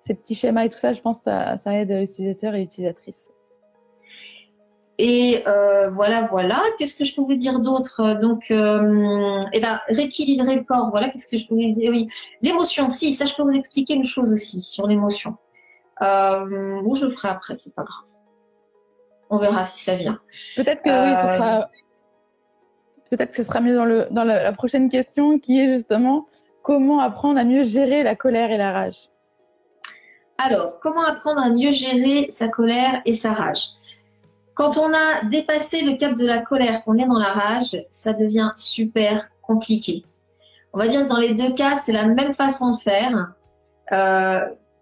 ces 0.01 0.13
petits 0.13 0.35
schémas 0.35 0.65
et 0.65 0.69
tout 0.69 0.77
ça, 0.77 0.93
je 0.93 1.01
pense 1.01 1.19
que 1.19 1.25
ça, 1.25 1.73
aide 1.73 1.89
les 1.89 2.03
utilisateurs 2.03 2.55
et 2.55 2.63
utilisatrices. 2.63 3.29
Et 5.03 5.41
euh, 5.47 5.89
voilà, 5.89 6.27
voilà. 6.29 6.61
Qu'est-ce 6.77 6.99
que 6.99 7.05
je 7.05 7.15
peux 7.15 7.23
vous 7.23 7.33
dire 7.33 7.59
d'autre? 7.59 8.19
Donc, 8.21 8.43
eh 8.51 9.59
ben, 9.59 9.79
rééquilibrer 9.87 10.57
le 10.57 10.63
corps. 10.63 10.91
Voilà, 10.91 11.09
qu'est-ce 11.09 11.27
que 11.27 11.37
je 11.37 11.47
peux 11.47 11.55
vous 11.55 11.71
dire? 11.73 11.89
Oui, 11.89 12.07
l'émotion. 12.43 12.87
Si, 12.87 13.11
ça, 13.11 13.25
je 13.25 13.35
peux 13.35 13.41
vous 13.41 13.57
expliquer 13.57 13.95
une 13.95 14.03
chose 14.03 14.31
aussi 14.31 14.61
sur 14.61 14.85
l'émotion. 14.85 15.37
Euh, 16.03 16.79
ou 16.83 16.93
je 16.93 17.05
le 17.05 17.11
ferai 17.11 17.29
après, 17.29 17.55
c'est 17.55 17.73
pas 17.73 17.81
grave. 17.81 18.15
On 19.31 19.39
verra 19.39 19.63
si 19.63 19.83
ça 19.83 19.95
vient. 19.95 20.19
Peut-être 20.55 20.83
que 20.83 20.89
oui, 20.89 21.15
ce 21.15 21.35
sera 21.35 21.69
peut-être 23.09 23.31
que 23.31 23.35
ce 23.37 23.43
sera 23.43 23.59
mieux 23.59 23.73
dans, 23.73 23.85
le, 23.85 24.07
dans 24.11 24.23
la, 24.23 24.53
prochaine 24.53 24.87
question 24.87 25.39
qui 25.39 25.59
est 25.59 25.77
justement 25.77 26.27
comment 26.61 26.99
apprendre 26.99 27.39
à 27.39 27.43
mieux 27.43 27.63
gérer 27.63 28.03
la 28.03 28.15
colère 28.15 28.51
et 28.51 28.57
la 28.57 28.71
rage? 28.71 29.09
Alors, 30.37 30.79
comment 30.79 31.03
apprendre 31.03 31.41
à 31.41 31.49
mieux 31.49 31.71
gérer 31.71 32.27
sa 32.29 32.49
colère 32.49 33.01
et 33.05 33.13
sa 33.13 33.33
rage? 33.33 33.69
Quand 34.61 34.77
on 34.77 34.93
a 34.93 35.23
dépassé 35.23 35.81
le 35.81 35.97
cap 35.97 36.15
de 36.15 36.23
la 36.23 36.37
colère, 36.37 36.83
qu'on 36.83 36.95
est 36.99 37.07
dans 37.07 37.17
la 37.17 37.31
rage, 37.31 37.75
ça 37.89 38.13
devient 38.13 38.51
super 38.53 39.27
compliqué. 39.41 40.05
On 40.71 40.77
va 40.77 40.87
dire 40.87 41.01
que 41.01 41.09
dans 41.09 41.17
les 41.17 41.33
deux 41.33 41.51
cas, 41.55 41.73
c'est 41.73 41.93
la 41.93 42.05
même 42.05 42.35
façon 42.35 42.75
de 42.75 42.79
faire. 42.79 43.33
Euh, 43.91 44.41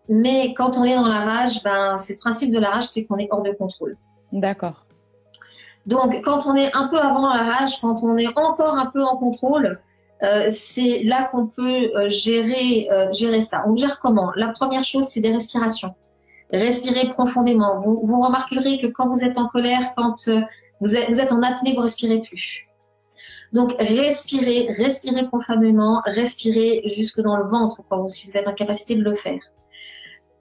mais 0.10 0.54
quand 0.54 0.78
on 0.78 0.84
est 0.84 0.96
dans 0.96 1.08
la 1.08 1.22
rage, 1.22 1.64
ben, 1.64 1.98
c'est 1.98 2.16
le 2.16 2.20
principe 2.20 2.52
de 2.52 2.60
la 2.60 2.72
rage, 2.72 2.90
c'est 2.90 3.06
qu'on 3.06 3.20
est 3.20 3.30
hors 3.32 3.42
de 3.42 3.52
contrôle. 3.52 3.96
D'accord. 4.34 4.86
Donc, 5.86 6.14
quand 6.26 6.46
on 6.46 6.56
est 6.56 6.76
un 6.76 6.90
peu 6.90 6.98
avant 6.98 7.34
la 7.34 7.44
rage, 7.44 7.80
quand 7.80 8.04
on 8.04 8.18
est 8.18 8.38
encore 8.38 8.76
un 8.78 8.88
peu 8.88 9.02
en 9.02 9.16
contrôle, 9.16 9.80
euh, 10.24 10.48
c'est 10.50 11.04
là 11.04 11.30
qu'on 11.32 11.48
peut 11.48 11.90
euh, 11.96 12.10
gérer, 12.10 12.90
euh, 12.92 13.14
gérer 13.14 13.40
ça. 13.40 13.64
On 13.66 13.78
gère 13.78 14.02
comment? 14.02 14.34
La 14.36 14.50
première 14.50 14.84
chose, 14.84 15.06
c'est 15.06 15.22
des 15.22 15.32
respirations. 15.32 15.96
Respirez 16.52 17.14
profondément. 17.14 17.80
Vous, 17.80 18.02
vous 18.04 18.22
remarquerez 18.22 18.80
que 18.82 18.88
quand 18.88 19.08
vous 19.08 19.24
êtes 19.24 19.38
en 19.38 19.48
colère, 19.48 19.94
quand 19.96 20.28
euh, 20.28 20.42
vous 20.82 20.96
êtes, 20.96 21.10
vous 21.10 21.20
êtes 21.20 21.32
en 21.32 21.44
apnée, 21.44 21.76
vous 21.76 21.82
respirez 21.82 22.22
plus. 22.22 22.68
Donc, 23.54 23.74
respirez, 23.80 24.68
respirez 24.78 25.28
profondément, 25.28 26.02
respirez 26.06 26.84
jusque 26.86 27.22
dans 27.22 27.36
le 27.36 27.46
ventre, 27.50 27.82
quand 27.90 28.10
si 28.10 28.28
vous 28.28 28.38
êtes 28.38 28.48
en 28.48 28.54
capacité 28.54 28.96
de 28.96 29.04
le 29.04 29.16
faire. 29.16 29.42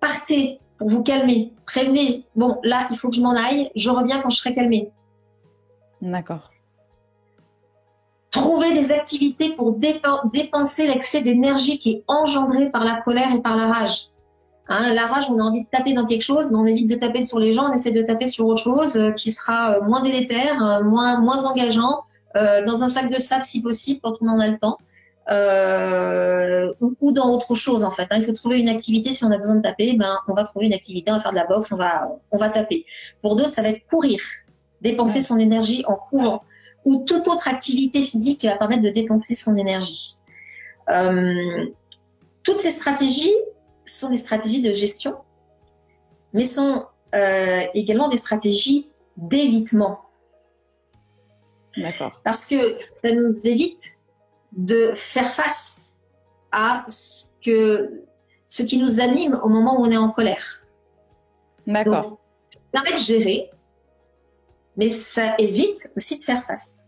Partez 0.01 0.61
pour 0.79 0.89
vous 0.89 1.03
calmer. 1.03 1.53
Prévenez, 1.67 2.27
bon, 2.37 2.59
là, 2.63 2.87
il 2.91 2.97
faut 2.97 3.09
que 3.09 3.17
je 3.17 3.23
m'en 3.23 3.35
aille, 3.35 3.71
je 3.75 3.91
reviens 3.91 4.21
quand 4.23 4.31
je 4.31 4.37
serai 4.37 4.55
calmé. 4.55 4.91
D'accord. 6.01 6.51
Trouver 8.31 8.73
des 8.73 8.93
activités 8.93 9.55
pour 9.57 9.73
dépenser 9.73 10.87
l'excès 10.87 11.23
d'énergie 11.23 11.79
qui 11.79 11.91
est 11.91 12.05
engendré 12.07 12.71
par 12.71 12.85
la 12.85 13.01
colère 13.01 13.35
et 13.35 13.41
par 13.41 13.57
la 13.57 13.67
rage. 13.67 14.09
Hein, 14.69 14.93
la 14.95 15.07
rage, 15.07 15.31
on 15.31 15.39
a 15.39 15.43
envie 15.43 15.63
de 15.63 15.69
taper 15.71 15.95
dans 15.95 16.07
quelque 16.07 16.23
chose, 16.23 16.51
mais 16.51 16.59
on 16.59 16.67
évite 16.67 16.91
de 16.91 16.95
taper 16.95 17.25
sur 17.25 17.39
les 17.39 17.53
gens, 17.53 17.71
on 17.71 17.73
essaie 17.73 17.93
de 17.93 18.03
taper 18.03 18.27
sur 18.27 18.47
autre 18.47 18.63
chose 18.63 18.97
euh, 18.97 19.13
qui 19.13 19.33
sera 19.33 19.77
euh, 19.77 19.83
moins 19.83 20.03
délétère, 20.03 20.63
euh, 20.63 20.83
moins, 20.85 21.21
moins 21.21 21.45
engageant, 21.45 22.03
dans 22.35 22.85
un 22.85 22.89
sac 22.89 23.11
de 23.11 23.19
sable 23.19 23.45
si 23.45 23.63
possible 23.63 23.99
quand 24.01 24.15
on 24.21 24.29
en 24.29 24.39
a 24.39 24.47
le 24.47 24.59
temps, 24.59 24.79
ou, 27.01 27.11
dans 27.11 27.33
autre 27.33 27.57
chose 27.57 27.83
en 27.83 27.91
fait. 27.91 28.07
Hein. 28.11 28.19
Il 28.19 28.27
faut 28.27 28.33
trouver 28.33 28.61
une 28.61 28.69
activité 28.69 29.11
si 29.11 29.25
on 29.25 29.33
a 29.33 29.39
besoin 29.39 29.57
de 29.57 29.63
taper, 29.63 29.97
ben 29.97 30.17
on 30.29 30.35
va 30.35 30.45
trouver 30.45 30.67
une 30.67 30.73
activité, 30.73 31.11
on 31.11 31.17
va 31.17 31.21
faire 31.21 31.33
de 31.33 31.37
la 31.37 31.47
boxe, 31.47 31.73
on 31.73 31.77
va 31.77 32.09
on 32.31 32.39
va 32.39 32.49
taper. 32.49 32.85
Pour 33.23 33.35
d'autres, 33.35 33.51
ça 33.51 33.63
va 33.63 33.71
être 33.71 33.85
courir 33.89 34.21
dépenser 34.81 35.21
son 35.21 35.39
énergie 35.39 35.85
en 35.87 35.97
courant, 35.97 36.43
ou 36.85 37.05
toute 37.05 37.27
autre 37.29 37.49
activité 37.49 38.03
physique 38.03 38.41
qui 38.41 38.47
va 38.47 38.57
permettre 38.57 38.83
de 38.83 38.91
dépenser 38.91 39.35
son 39.35 39.57
énergie. 39.57 40.19
Euh, 40.91 41.67
toutes 42.43 42.61
ces 42.61 42.71
stratégies 42.71 43.35
sont 43.95 44.11
des 44.11 44.17
stratégies 44.17 44.63
de 44.63 44.73
gestion, 44.73 45.17
mais 46.33 46.45
sont 46.45 46.87
euh, 47.15 47.63
également 47.75 48.09
des 48.09 48.17
stratégies 48.17 48.91
d'évitement. 49.17 50.01
D'accord. 51.77 52.21
Parce 52.25 52.47
que 52.47 52.75
ça 53.03 53.13
nous 53.13 53.47
évite 53.47 54.01
de 54.53 54.93
faire 54.95 55.29
face 55.29 55.93
à 56.51 56.85
ce, 56.89 57.35
que, 57.45 58.05
ce 58.47 58.63
qui 58.63 58.79
nous 58.79 59.01
anime 59.01 59.39
au 59.43 59.49
moment 59.49 59.81
où 59.81 59.85
on 59.85 59.91
est 59.91 59.97
en 59.97 60.11
colère. 60.11 60.63
D'accord. 61.67 62.19
Ça 62.53 62.59
permet 62.73 62.93
de 62.93 62.97
gérer, 62.97 63.51
mais 64.77 64.89
ça 64.89 65.37
évite 65.39 65.93
aussi 65.97 66.19
de 66.19 66.25
faire 66.25 66.43
face. 66.43 66.87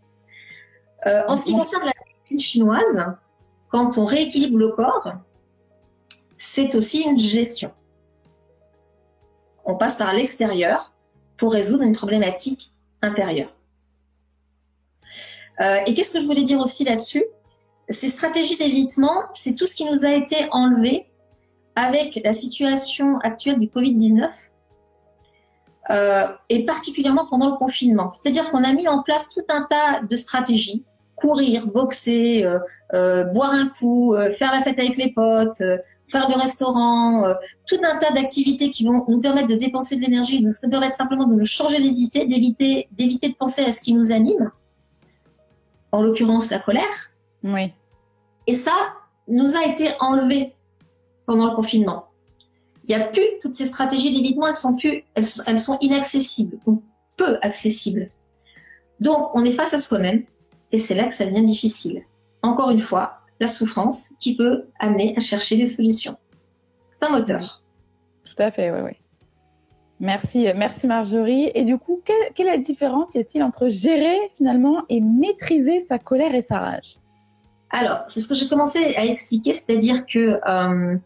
Euh, 1.06 1.22
en 1.28 1.36
ce 1.36 1.46
qui 1.46 1.52
concerne 1.52 1.84
la 1.84 1.92
médecine 2.06 2.40
chinoise, 2.40 3.04
quand 3.70 3.98
on 3.98 4.04
rééquilibre 4.04 4.58
le 4.58 4.72
corps, 4.72 5.12
c'est 6.40 6.74
aussi 6.74 7.02
une 7.02 7.18
gestion. 7.18 7.70
On 9.66 9.74
passe 9.76 9.96
par 9.96 10.14
l'extérieur 10.14 10.94
pour 11.36 11.52
résoudre 11.52 11.82
une 11.82 11.94
problématique 11.94 12.72
intérieure. 13.02 13.54
Euh, 15.60 15.76
et 15.86 15.92
qu'est-ce 15.92 16.14
que 16.14 16.20
je 16.20 16.24
voulais 16.24 16.42
dire 16.42 16.58
aussi 16.58 16.84
là-dessus? 16.84 17.24
Ces 17.90 18.08
stratégies 18.08 18.56
d'évitement, 18.56 19.24
c'est 19.34 19.54
tout 19.54 19.66
ce 19.66 19.76
qui 19.76 19.84
nous 19.90 20.06
a 20.06 20.12
été 20.12 20.48
enlevé 20.50 21.10
avec 21.76 22.18
la 22.24 22.32
situation 22.32 23.18
actuelle 23.18 23.58
du 23.58 23.66
Covid-19 23.66 24.30
euh, 25.90 26.26
et 26.48 26.64
particulièrement 26.64 27.26
pendant 27.28 27.50
le 27.50 27.56
confinement. 27.58 28.10
C'est-à-dire 28.10 28.50
qu'on 28.50 28.64
a 28.64 28.72
mis 28.72 28.88
en 28.88 29.02
place 29.02 29.34
tout 29.34 29.44
un 29.50 29.66
tas 29.68 30.00
de 30.00 30.16
stratégies 30.16 30.86
courir, 31.16 31.66
boxer, 31.66 32.46
euh, 32.94 33.24
boire 33.24 33.52
un 33.52 33.68
coup, 33.68 34.14
faire 34.38 34.52
la 34.52 34.62
fête 34.62 34.78
avec 34.78 34.96
les 34.96 35.12
potes, 35.12 35.62
faire 36.10 36.28
du 36.28 36.34
restaurant, 36.34 37.34
tout 37.66 37.78
un 37.82 37.98
tas 37.98 38.12
d'activités 38.12 38.70
qui 38.70 38.84
vont 38.84 39.04
nous 39.08 39.20
permettre 39.20 39.48
de 39.48 39.54
dépenser 39.54 39.96
de 39.96 40.02
l'énergie, 40.02 40.42
nous 40.42 40.52
permettre 40.70 40.94
simplement 40.94 41.26
de 41.26 41.34
nous 41.34 41.46
changer 41.46 41.78
les 41.78 42.00
idées, 42.00 42.26
d'éviter, 42.26 42.88
d'éviter 42.92 43.28
de 43.28 43.34
penser 43.34 43.62
à 43.62 43.72
ce 43.72 43.80
qui 43.80 43.94
nous 43.94 44.12
anime, 44.12 44.50
en 45.92 46.02
l'occurrence 46.02 46.50
la 46.50 46.58
colère. 46.58 47.10
Oui. 47.44 47.72
Et 48.46 48.54
ça 48.54 48.72
nous 49.28 49.56
a 49.56 49.64
été 49.64 49.90
enlevé 50.00 50.54
pendant 51.26 51.50
le 51.50 51.54
confinement. 51.54 52.06
Il 52.88 52.96
n'y 52.96 53.02
a 53.02 53.06
plus 53.06 53.22
toutes 53.40 53.54
ces 53.54 53.66
stratégies 53.66 54.12
d'évitement, 54.12 54.48
elles 54.48 54.54
sont 54.54 54.76
plus, 54.76 55.04
elles, 55.14 55.24
elles 55.46 55.60
sont 55.60 55.78
inaccessibles 55.80 56.58
ou 56.66 56.82
peu 57.16 57.38
accessibles. 57.42 58.10
Donc, 58.98 59.30
on 59.34 59.44
est 59.44 59.52
face 59.52 59.74
à 59.74 59.78
soi-même, 59.78 60.24
et 60.72 60.78
c'est 60.78 60.94
là 60.94 61.04
que 61.04 61.14
ça 61.14 61.26
devient 61.26 61.44
difficile. 61.44 62.02
Encore 62.42 62.70
une 62.70 62.80
fois, 62.80 63.19
la 63.40 63.46
souffrance 63.46 64.10
qui 64.20 64.36
peut 64.36 64.66
amener 64.78 65.14
à 65.16 65.20
chercher 65.20 65.56
des 65.56 65.66
solutions. 65.66 66.16
C'est 66.90 67.04
un 67.04 67.10
moteur. 67.10 67.62
Tout 68.24 68.42
à 68.42 68.50
fait, 68.50 68.70
oui, 68.70 68.80
oui. 68.84 68.92
Merci, 69.98 70.46
merci 70.54 70.86
Marjorie. 70.86 71.50
Et 71.54 71.64
du 71.64 71.76
coup, 71.76 72.00
quelle, 72.04 72.46
est 72.46 72.50
la 72.50 72.58
différence 72.58 73.14
y 73.14 73.18
a-t-il 73.18 73.42
entre 73.42 73.68
gérer 73.68 74.16
finalement 74.36 74.82
et 74.88 75.00
maîtriser 75.00 75.80
sa 75.80 75.98
colère 75.98 76.34
et 76.34 76.42
sa 76.42 76.58
rage? 76.58 76.96
Alors, 77.68 78.00
c'est 78.08 78.20
ce 78.20 78.28
que 78.28 78.34
j'ai 78.34 78.48
commencé 78.48 78.96
à 78.96 79.04
expliquer, 79.04 79.52
c'est-à-dire 79.52 80.06
que 80.06 80.40
euh, 80.46 80.96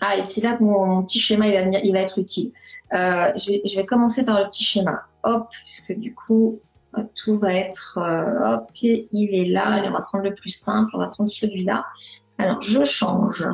ah, 0.00 0.24
c'est 0.24 0.42
là 0.42 0.54
que 0.54 0.64
mon, 0.64 1.02
petit 1.04 1.20
schéma 1.20 1.46
il 1.46 1.54
va, 1.54 1.78
il 1.78 1.92
va 1.92 2.00
être 2.00 2.18
utile. 2.18 2.52
Euh, 2.92 3.32
je, 3.36 3.52
vais, 3.52 3.62
je, 3.64 3.76
vais, 3.76 3.86
commencer 3.86 4.24
par 4.24 4.40
le 4.40 4.46
petit 4.46 4.64
schéma. 4.64 5.02
Hop, 5.22 5.48
puisque 5.64 5.94
du 5.94 6.14
coup, 6.14 6.60
tout 7.14 7.38
va 7.38 7.54
être, 7.54 7.98
euh, 7.98 8.54
hop, 8.54 8.70
il 8.74 9.34
est 9.34 9.46
là, 9.46 9.66
Allez, 9.66 9.88
on 9.88 9.92
va 9.92 10.00
prendre 10.00 10.24
le 10.24 10.34
plus 10.34 10.50
simple, 10.50 10.90
on 10.94 10.98
va 10.98 11.08
prendre 11.08 11.28
celui-là. 11.28 11.84
Alors, 12.38 12.62
je 12.62 12.84
change. 12.84 13.46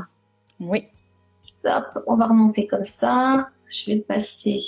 Oui. 0.60 0.88
Hop, 1.64 2.04
on 2.06 2.16
va 2.16 2.26
remonter 2.26 2.66
comme 2.66 2.84
ça. 2.84 3.48
Je 3.66 3.86
vais 3.86 3.94
le 3.96 4.02
passer 4.02 4.58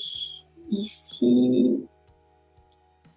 ici. 0.71 1.87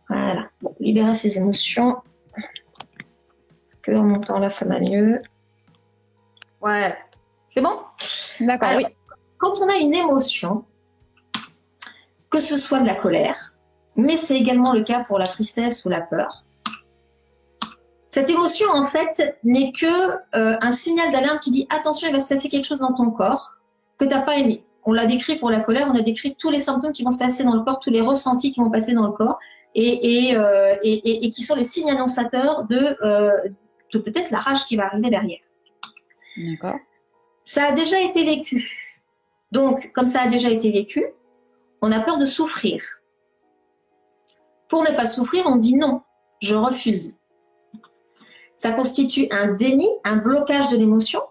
Voilà. 0.08 0.50
Bon, 0.62 0.76
libérer 0.80 1.14
ses 1.14 1.38
émotions. 1.38 1.98
Est-ce 2.38 3.82
qu'en 3.82 4.04
montant 4.04 4.40
là, 4.40 4.50
ça 4.50 4.68
va 4.68 4.80
mieux 4.80 5.22
Ouais. 6.62 6.96
C'est 7.48 7.62
bon? 7.62 7.80
D'accord, 8.40 8.72
oui. 8.76 8.86
Quand 9.38 9.54
on 9.62 9.70
a 9.70 9.78
une 9.78 9.96
émotion, 9.96 10.66
que 12.30 12.40
ce 12.40 12.58
soit 12.58 12.82
de 12.82 12.86
la 12.86 12.96
colère, 12.96 13.49
mais 14.00 14.16
c'est 14.16 14.38
également 14.38 14.74
le 14.74 14.82
cas 14.82 15.04
pour 15.04 15.20
la 15.20 15.28
tristesse 15.28 15.86
ou 15.86 15.90
la 15.90 16.02
peur. 16.02 16.44
Cette 18.06 18.30
émotion, 18.30 18.68
en 18.72 18.88
fait, 18.88 19.38
n'est 19.44 19.72
que 19.72 19.86
euh, 20.36 20.58
un 20.62 20.72
signal 20.72 21.12
d'alarme 21.12 21.40
qui 21.42 21.52
dit 21.52 21.68
attention, 21.70 22.08
il 22.08 22.12
va 22.12 22.20
se 22.20 22.28
passer 22.28 22.50
quelque 22.50 22.66
chose 22.66 22.80
dans 22.80 22.94
ton 22.94 23.12
corps 23.12 23.52
que 24.00 24.06
tu 24.06 24.10
n'as 24.10 24.24
pas 24.24 24.38
aimé. 24.38 24.64
On 24.84 24.94
l'a 24.94 25.06
décrit 25.06 25.38
pour 25.38 25.52
la 25.52 25.60
colère, 25.60 25.88
on 25.94 25.96
a 25.96 26.02
décrit 26.02 26.36
tous 26.36 26.50
les 26.50 26.60
symptômes 26.60 26.94
qui 26.94 27.04
vont 27.04 27.12
se 27.12 27.20
passer 27.20 27.44
dans 27.44 27.54
le 27.54 27.62
corps, 27.62 27.80
tous 27.80 27.92
les 27.92 28.02
ressentis 28.02 28.52
qui 28.52 28.60
vont 28.60 28.72
passer 28.72 28.94
dans 28.94 29.06
le 29.06 29.12
corps 29.12 29.38
et, 29.76 30.30
et, 30.30 30.36
euh, 30.36 30.76
et, 30.82 31.26
et 31.28 31.32
qui 31.32 31.44
sont 31.44 31.56
les 31.56 31.64
signes 31.64 31.92
annonçateurs 31.92 32.64
de, 32.64 32.98
euh, 33.06 33.32
de 33.94 34.00
peut-être 34.00 34.32
la 34.32 34.40
rage 34.40 34.66
qui 34.66 34.76
va 34.76 34.86
arriver 34.86 35.10
derrière. 35.12 35.40
D'accord. 36.38 36.80
Ça 37.44 37.66
a 37.66 37.72
déjà 37.74 38.00
été 38.00 38.24
vécu. 38.24 39.00
Donc, 39.52 39.92
comme 39.94 40.06
ça 40.08 40.22
a 40.22 40.28
déjà 40.28 40.50
été 40.50 40.72
vécu, 40.72 41.06
on 41.82 41.92
a 41.92 42.00
peur 42.00 42.18
de 42.18 42.26
souffrir. 42.26 42.82
Pour 44.70 44.84
ne 44.84 44.96
pas 44.96 45.06
souffrir, 45.06 45.46
on 45.48 45.56
dit 45.56 45.76
non, 45.76 46.02
je 46.42 46.56
refuse. 46.56 47.18
Ça 48.56 48.72
constitue 48.72 49.28
un 49.32 49.54
déni, 49.54 49.88
un 50.04 50.18
blocage 50.18 50.70
de 50.70 50.78
l'émotion. 50.78 51.22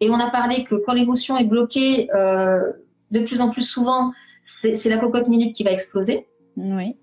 Et 0.00 0.10
on 0.10 0.20
a 0.20 0.30
parlé 0.30 0.64
que 0.64 0.74
quand 0.74 0.92
l'émotion 0.92 1.36
est 1.36 1.44
bloquée, 1.44 2.08
euh, 2.14 2.72
de 3.10 3.20
plus 3.20 3.40
en 3.40 3.50
plus 3.50 3.62
souvent, 3.62 4.12
c'est 4.42 4.88
la 4.88 4.98
cocotte 4.98 5.28
minute 5.28 5.56
qui 5.56 5.64
va 5.64 5.72
exploser. 5.72 6.28
Oui. 6.56 6.96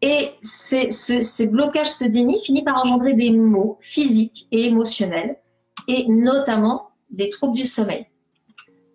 Et 0.00 0.30
ce, 0.42 1.44
blocage, 1.46 1.90
ce 1.90 2.04
déni 2.04 2.40
finit 2.44 2.62
par 2.62 2.76
engendrer 2.76 3.14
des 3.14 3.32
maux 3.32 3.78
physiques 3.80 4.46
et 4.52 4.66
émotionnels, 4.66 5.36
et 5.88 6.06
notamment 6.08 6.90
des 7.10 7.30
troubles 7.30 7.56
du 7.56 7.64
sommeil. 7.64 8.06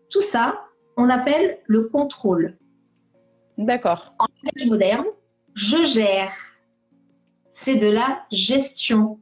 Tout 0.10 0.22
ça, 0.22 0.62
on 0.96 1.10
appelle 1.10 1.60
le 1.66 1.90
contrôle. 1.90 2.58
D'accord. 3.58 4.14
En 4.20 4.26
langage 4.44 4.70
moderne, 4.70 5.06
je 5.54 5.84
gère. 5.86 6.32
C'est 7.50 7.76
de 7.76 7.88
la 7.88 8.24
gestion. 8.32 9.20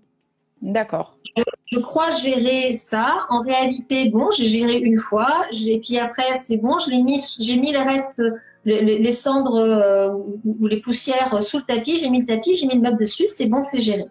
D'accord. 0.62 1.18
Je, 1.66 1.80
crois 1.80 2.12
gérer 2.12 2.74
ça. 2.74 3.26
En 3.30 3.42
réalité, 3.42 4.10
bon, 4.10 4.30
j'ai 4.32 4.46
géré 4.46 4.78
une 4.78 4.98
fois, 4.98 5.46
et 5.52 5.80
puis 5.80 5.98
après, 5.98 6.36
c'est 6.36 6.58
bon, 6.58 6.78
je 6.80 6.92
l'ai 6.92 7.02
mis, 7.02 7.20
j'ai 7.40 7.58
mis 7.58 7.72
les 7.72 7.80
restes, 7.80 8.22
les, 8.66 9.12
cendres 9.12 9.56
euh, 9.56 10.14
ou, 10.46 10.68
les 10.68 10.78
poussières 10.78 11.42
sous 11.42 11.58
le 11.58 11.64
tapis, 11.64 12.00
j'ai 12.00 12.10
mis 12.10 12.20
le 12.20 12.26
tapis, 12.26 12.56
j'ai 12.56 12.68
mis 12.68 12.76
le 12.76 12.82
meuble 12.82 13.00
dessus, 13.00 13.28
c'est 13.28 13.48
bon, 13.48 13.62
c'est 13.62 13.82
géré. 13.82 14.06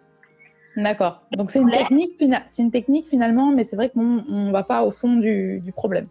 D'accord. 0.75 1.21
Donc 1.33 1.51
c'est 1.51 1.59
une 1.59 1.71
technique, 1.71 2.21
c'est 2.47 2.61
une 2.61 2.71
technique 2.71 3.07
finalement, 3.09 3.51
mais 3.51 3.63
c'est 3.63 3.75
vrai 3.75 3.89
qu'on 3.89 4.23
ne 4.27 4.51
va 4.51 4.63
pas 4.63 4.83
au 4.83 4.91
fond 4.91 5.15
du, 5.15 5.61
du 5.63 5.71
problème. 5.71 6.07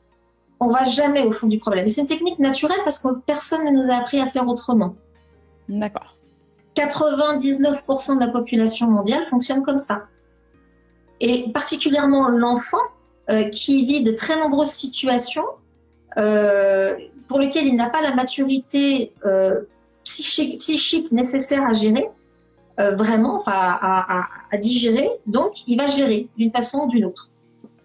On 0.61 0.69
va 0.69 0.85
jamais 0.85 1.25
au 1.25 1.33
fond 1.33 1.47
du 1.47 1.59
problème. 1.59 1.87
c'est 1.87 2.03
une 2.03 2.07
technique 2.07 2.39
naturelle 2.39 2.81
parce 2.85 2.99
que 2.99 3.09
personne 3.27 3.65
ne 3.65 3.71
nous 3.71 3.91
a 3.91 3.95
appris 3.95 4.21
à 4.21 4.27
faire 4.27 4.47
autrement. 4.47 4.95
D'accord. 5.71 6.17
99% 6.77 8.15
de 8.17 8.21
la 8.21 8.29
population 8.29 8.91
mondiale 8.91 9.27
fonctionne 9.31 9.63
comme 9.63 9.79
ça. 9.79 10.05
Et 11.21 11.51
particulièrement 11.53 12.29
l'enfant 12.29 12.79
euh, 13.31 13.45
qui 13.51 13.87
vit 13.87 14.03
de 14.03 14.13
très 14.13 14.39
nombreuses 14.39 14.71
situations 14.71 15.45
euh, 16.17 16.97
pour 17.29 17.39
lesquelles 17.39 17.67
il 17.67 17.77
n'a 17.77 17.91
pas 17.91 18.03
la 18.03 18.15
maturité 18.15 19.13
euh, 19.25 19.61
psychique, 20.05 21.13
nécessaire 21.13 21.63
à 21.65 21.73
gérer, 21.73 22.09
vraiment, 22.79 23.43
à, 23.45 24.27
à, 24.51 24.57
digérer. 24.57 25.11
Donc, 25.27 25.69
il 25.69 25.77
va 25.77 25.87
gérer 25.87 26.29
d'une 26.39 26.49
façon 26.49 26.87
ou 26.87 26.89
d'une 26.89 27.05
autre. 27.05 27.29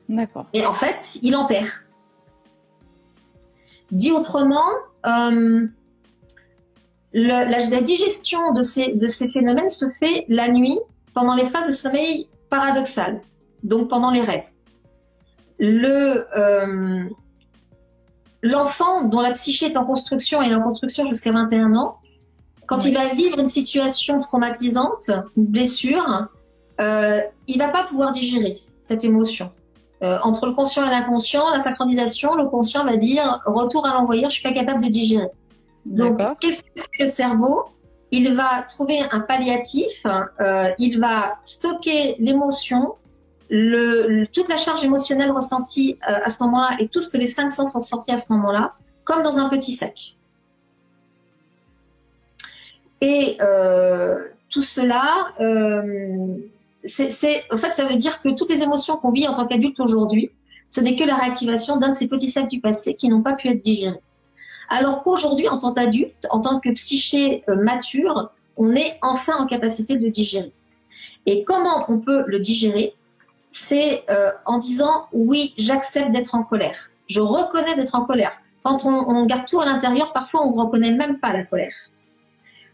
D'accord. 0.08 0.46
Et 0.54 0.66
en 0.66 0.74
fait, 0.74 1.20
il 1.22 1.36
enterre. 1.36 1.84
Dit 3.92 4.14
autrement, 4.14 4.70
la, 7.16 7.82
digestion 7.82 8.52
de 8.52 8.62
ces, 8.62 8.94
de 8.94 9.08
ces 9.08 9.30
phénomènes 9.30 9.70
se 9.70 9.86
fait 10.00 10.26
la 10.28 10.50
nuit 10.50 10.78
pendant 11.14 11.36
les 11.36 11.46
phases 11.46 11.68
de 11.68 11.74
sommeil 11.74 12.28
paradoxales, 12.50 13.22
donc 13.64 13.90
pendant 13.90 14.12
les 14.12 14.22
rêves. 14.22 14.44
Le, 15.58 16.26
euh, 16.38 17.06
l'enfant 18.42 19.06
dont 19.06 19.22
la 19.22 19.32
psyché 19.32 19.68
est 19.68 19.78
en 19.78 19.86
construction 19.86 20.42
et 20.42 20.54
en 20.54 20.62
construction 20.62 21.06
jusqu'à 21.06 21.32
21 21.32 21.76
ans, 21.76 22.00
quand 22.68 22.84
il 22.86 22.94
va 22.94 23.14
vivre 23.14 23.40
une 23.40 23.46
situation 23.46 24.20
traumatisante, 24.20 25.10
une 25.38 25.46
blessure, 25.46 26.28
euh, 26.82 27.22
il 27.48 27.58
va 27.58 27.70
pas 27.70 27.86
pouvoir 27.88 28.12
digérer 28.12 28.52
cette 28.80 29.06
émotion. 29.06 29.52
Euh, 30.04 30.18
entre 30.24 30.48
le 30.48 30.54
conscient 30.54 30.86
et 30.86 30.90
l'inconscient, 30.90 31.50
la 31.50 31.60
synchronisation, 31.60 32.36
le 32.36 32.48
conscient 32.48 32.84
va 32.84 32.98
dire 32.98 33.40
retour 33.46 33.86
à 33.86 33.94
l'envoyeur, 33.94 34.30
je 34.30 34.42
suis 34.42 34.44
pas 34.44 34.54
capable 34.54 34.84
de 34.84 34.90
digérer. 34.90 35.30
Donc, 35.86 36.20
qu'est-ce 36.40 36.64
que 36.64 36.82
fait 36.82 37.04
le 37.04 37.08
cerveau? 37.08 37.66
Il 38.12 38.34
va 38.36 38.64
trouver 38.64 39.02
un 39.12 39.20
palliatif, 39.20 40.06
euh, 40.40 40.70
il 40.80 41.00
va 41.00 41.38
stocker 41.44 42.16
l'émotion, 42.20 42.96
le, 43.50 44.26
toute 44.26 44.50
la 44.50 44.58
charge 44.58 44.84
émotionnelle 44.84 45.32
ressentie 45.32 45.98
euh, 46.10 46.20
à 46.24 46.30
ce 46.30 46.44
moment-là 46.44 46.78
et 46.80 46.88
tout 46.88 47.02
ce 47.02 47.10
que 47.10 47.18
les 47.18 47.28
cinq 47.28 47.52
sens 47.52 47.74
sont 47.74 47.80
ressentis 47.80 48.12
à 48.12 48.18
ce 48.18 48.32
moment-là, 48.34 48.74
comme 49.04 49.22
dans 49.22 49.38
un 49.38 49.50
petit 49.50 49.74
sac. 49.74 50.16
Et 53.02 53.38
euh, 53.42 54.24
tout 54.50 54.62
cela, 54.62 55.28
c'est, 56.84 57.44
en 57.52 57.58
fait, 57.58 57.74
ça 57.74 57.86
veut 57.86 57.98
dire 57.98 58.22
que 58.22 58.36
toutes 58.36 58.50
les 58.50 58.64
émotions 58.64 58.98
qu'on 58.98 59.12
vit 59.12 59.28
en 59.28 59.34
tant 59.34 59.46
qu'adulte 59.46 59.80
aujourd'hui, 59.80 60.32
ce 60.68 60.82
n'est 60.82 60.96
que 60.96 61.04
la 61.04 61.16
réactivation 61.16 61.78
d'un 61.78 61.90
de 61.90 61.94
ces 61.94 62.08
petits 62.08 62.32
sacs 62.32 62.50
du 62.50 62.60
passé 62.62 62.96
qui 62.96 63.10
n'ont 63.10 63.22
pas 63.22 63.34
pu 63.34 63.50
être 63.50 63.62
digérés. 63.62 64.00
Alors 64.70 65.04
qu'aujourd'hui, 65.04 65.48
en 65.48 65.58
tant 65.58 65.74
qu'adulte, 65.74 66.28
en 66.30 66.42
tant 66.42 66.60
que 66.60 66.70
psyché 66.70 67.44
euh, 67.50 67.56
mature, 67.56 68.32
on 68.58 68.74
est 68.76 68.98
enfin 69.02 69.38
en 69.38 69.46
capacité 69.46 69.98
de 69.98 70.08
digérer. 70.10 70.52
Et 71.26 71.44
comment 71.44 71.86
on 71.88 72.00
peut 72.00 72.24
le 72.28 72.40
digérer? 72.40 72.94
C'est 73.52 74.04
euh, 74.10 74.32
en 74.46 74.58
disant 74.58 75.08
oui, 75.14 75.54
j'accepte 75.58 76.12
d'être 76.12 76.36
en 76.36 76.44
colère. 76.44 76.90
Je 77.08 77.22
reconnais 77.22 77.76
d'être 77.76 77.96
en 77.96 78.06
colère. 78.06 78.34
Quand 78.64 78.84
on, 78.86 79.26
garde 79.26 79.46
tout 79.46 79.62
à 79.62 79.66
l'intérieur, 79.66 80.12
parfois 80.12 80.46
on 80.46 80.56
ne 80.56 80.60
reconnaît 80.60 80.92
même 80.92 81.20
pas 81.20 81.32
la 81.32 81.44
colère. 81.44 81.76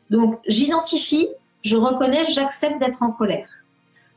Donc 0.10 0.40
j'identifie, 0.48 1.28
je 1.64 1.76
reconnais, 1.76 2.26
j'accepte 2.26 2.80
d'être 2.80 3.04
en 3.04 3.12
colère. 3.12 3.50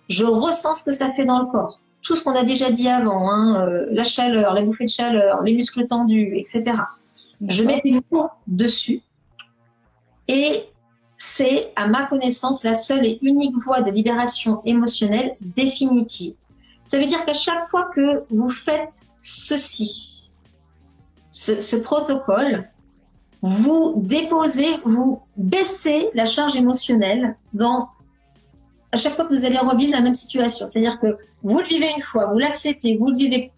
Je 0.09 0.25
ressens 0.25 0.75
ce 0.75 0.85
que 0.85 0.93
ça 0.93 1.11
fait 1.13 1.25
dans 1.25 1.41
le 1.41 1.47
corps. 1.47 1.81
Tout 2.03 2.15
ce 2.17 2.23
qu'on 2.23 2.37
a 2.37 2.45
déjà 2.45 2.71
dit 2.71 2.89
avant, 2.89 3.31
hein, 3.31 3.67
euh, 3.67 3.87
la 3.91 4.05
chaleur, 4.05 4.55
la 4.55 4.63
bouffée 4.63 4.85
de 4.85 4.91
chaleur, 4.91 5.43
les 5.43 5.55
muscles 5.55 5.87
tendus, 5.87 6.37
etc. 6.37 6.75
Je 7.49 7.63
mets 7.63 7.81
des 7.85 8.01
mots 8.11 8.29
dessus 8.47 9.03
et 10.29 10.65
c'est, 11.17 11.73
à 11.77 11.87
ma 11.87 12.07
connaissance, 12.07 12.65
la 12.65 12.75
seule 12.75 13.05
et 13.07 13.19
unique 13.23 13.55
voie 13.65 13.83
de 13.83 13.91
libération 13.91 14.63
émotionnelle 14.65 15.37
définitive. 15.41 16.35
Ça 16.85 16.99
veut 16.99 17.07
dire 17.07 17.25
qu'à 17.25 17.35
chaque 17.35 17.69
fois 17.71 17.91
que 17.95 18.25
vous 18.31 18.51
faites 18.51 19.07
ceci, 19.21 20.31
ce, 21.31 21.77
protocole, 21.83 22.69
vous 23.43 23.95
déposez, 23.97 24.69
vous 24.85 25.21
baissez 25.37 26.11
la 26.15 26.27
charge 26.27 26.57
émotionnelle 26.57 27.37
dans 27.53 27.89
à 28.93 28.97
chaque 28.97 29.15
fois 29.15 29.25
que 29.25 29.35
vous 29.35 29.45
allez 29.45 29.59
revivre 29.59 29.93
la 29.93 30.03
même 30.03 30.15
situation. 30.15 30.67
C'est-à-dire 30.69 31.01
que 31.01 31.19
vous 31.43 31.59
le 31.59 31.67
vivez 31.67 31.91
une 31.97 32.03
fois, 32.03 32.33
vous 32.33 32.39
l'acceptez, 32.39 32.97
vous 32.97 33.09
le 33.09 33.17
vivez 33.17 33.51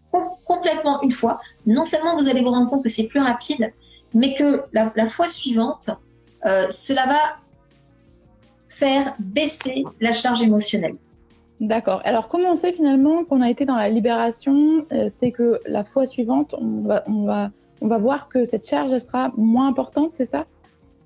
complètement 0.45 1.03
une 1.03 1.13
fois, 1.13 1.41
non 1.67 1.85
seulement 1.85 2.17
vous 2.17 2.29
allez 2.29 2.43
vous 2.43 2.51
rendre 2.51 2.71
compte 2.71 2.83
que 2.83 2.89
c'est 2.89 3.09
plus 3.09 3.21
rapide, 3.21 3.73
mais 4.15 4.35
que 4.35 4.63
la, 4.73 5.07
fois 5.07 5.27
suivante, 5.27 5.91
euh, 6.47 6.67
cela 6.69 7.07
va 7.07 7.37
faire 8.69 9.15
baisser 9.19 9.85
la 10.01 10.13
charge 10.13 10.43
émotionnelle. 10.43 10.97
D'accord. 11.61 12.03
Alors, 12.05 12.29
comment 12.29 12.51
on 12.51 12.57
sait 12.57 12.73
finalement 12.73 13.25
qu'on 13.25 13.41
a 13.41 13.49
été 13.49 13.65
dans 13.65 13.77
la 13.77 13.89
libération 13.89 14.85
euh, 14.93 15.09
C'est 15.19 15.31
que 15.31 15.61
la 15.67 15.85
fois 15.85 16.07
suivante, 16.07 16.55
on 16.59 16.83
va, 16.83 17.03
on, 17.07 17.25
va, 17.25 17.51
on 17.81 17.89
va 17.89 17.99
voir 17.99 18.29
que 18.29 18.45
cette 18.45 18.69
charge 18.69 18.97
sera 18.99 19.33
moins 19.37 19.69
importante, 19.69 20.11
c'est 20.13 20.27
ça? 20.27 20.45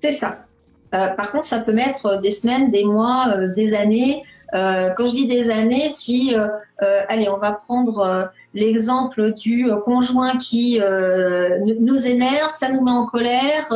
C'est 0.01 0.11
ça. 0.11 0.45
Euh, 0.93 1.07
par 1.09 1.31
contre, 1.31 1.45
ça 1.45 1.59
peut 1.59 1.71
mettre 1.71 2.19
des 2.21 2.31
semaines, 2.31 2.69
des 2.69 2.83
mois, 2.83 3.37
des 3.55 3.73
années. 3.73 4.23
Euh, 4.53 4.89
quand 4.97 5.07
je 5.07 5.13
dis 5.13 5.27
des 5.27 5.49
années, 5.49 5.87
si, 5.89 6.35
euh, 6.35 6.47
euh, 6.81 7.01
allez, 7.07 7.29
on 7.29 7.37
va 7.37 7.53
prendre 7.53 8.31
l'exemple 8.53 9.33
du 9.33 9.69
conjoint 9.85 10.37
qui 10.37 10.79
nous 11.79 12.07
énerve, 12.07 12.49
ça 12.49 12.71
nous 12.71 12.81
met 12.81 12.91
en 12.91 13.05
colère, 13.05 13.71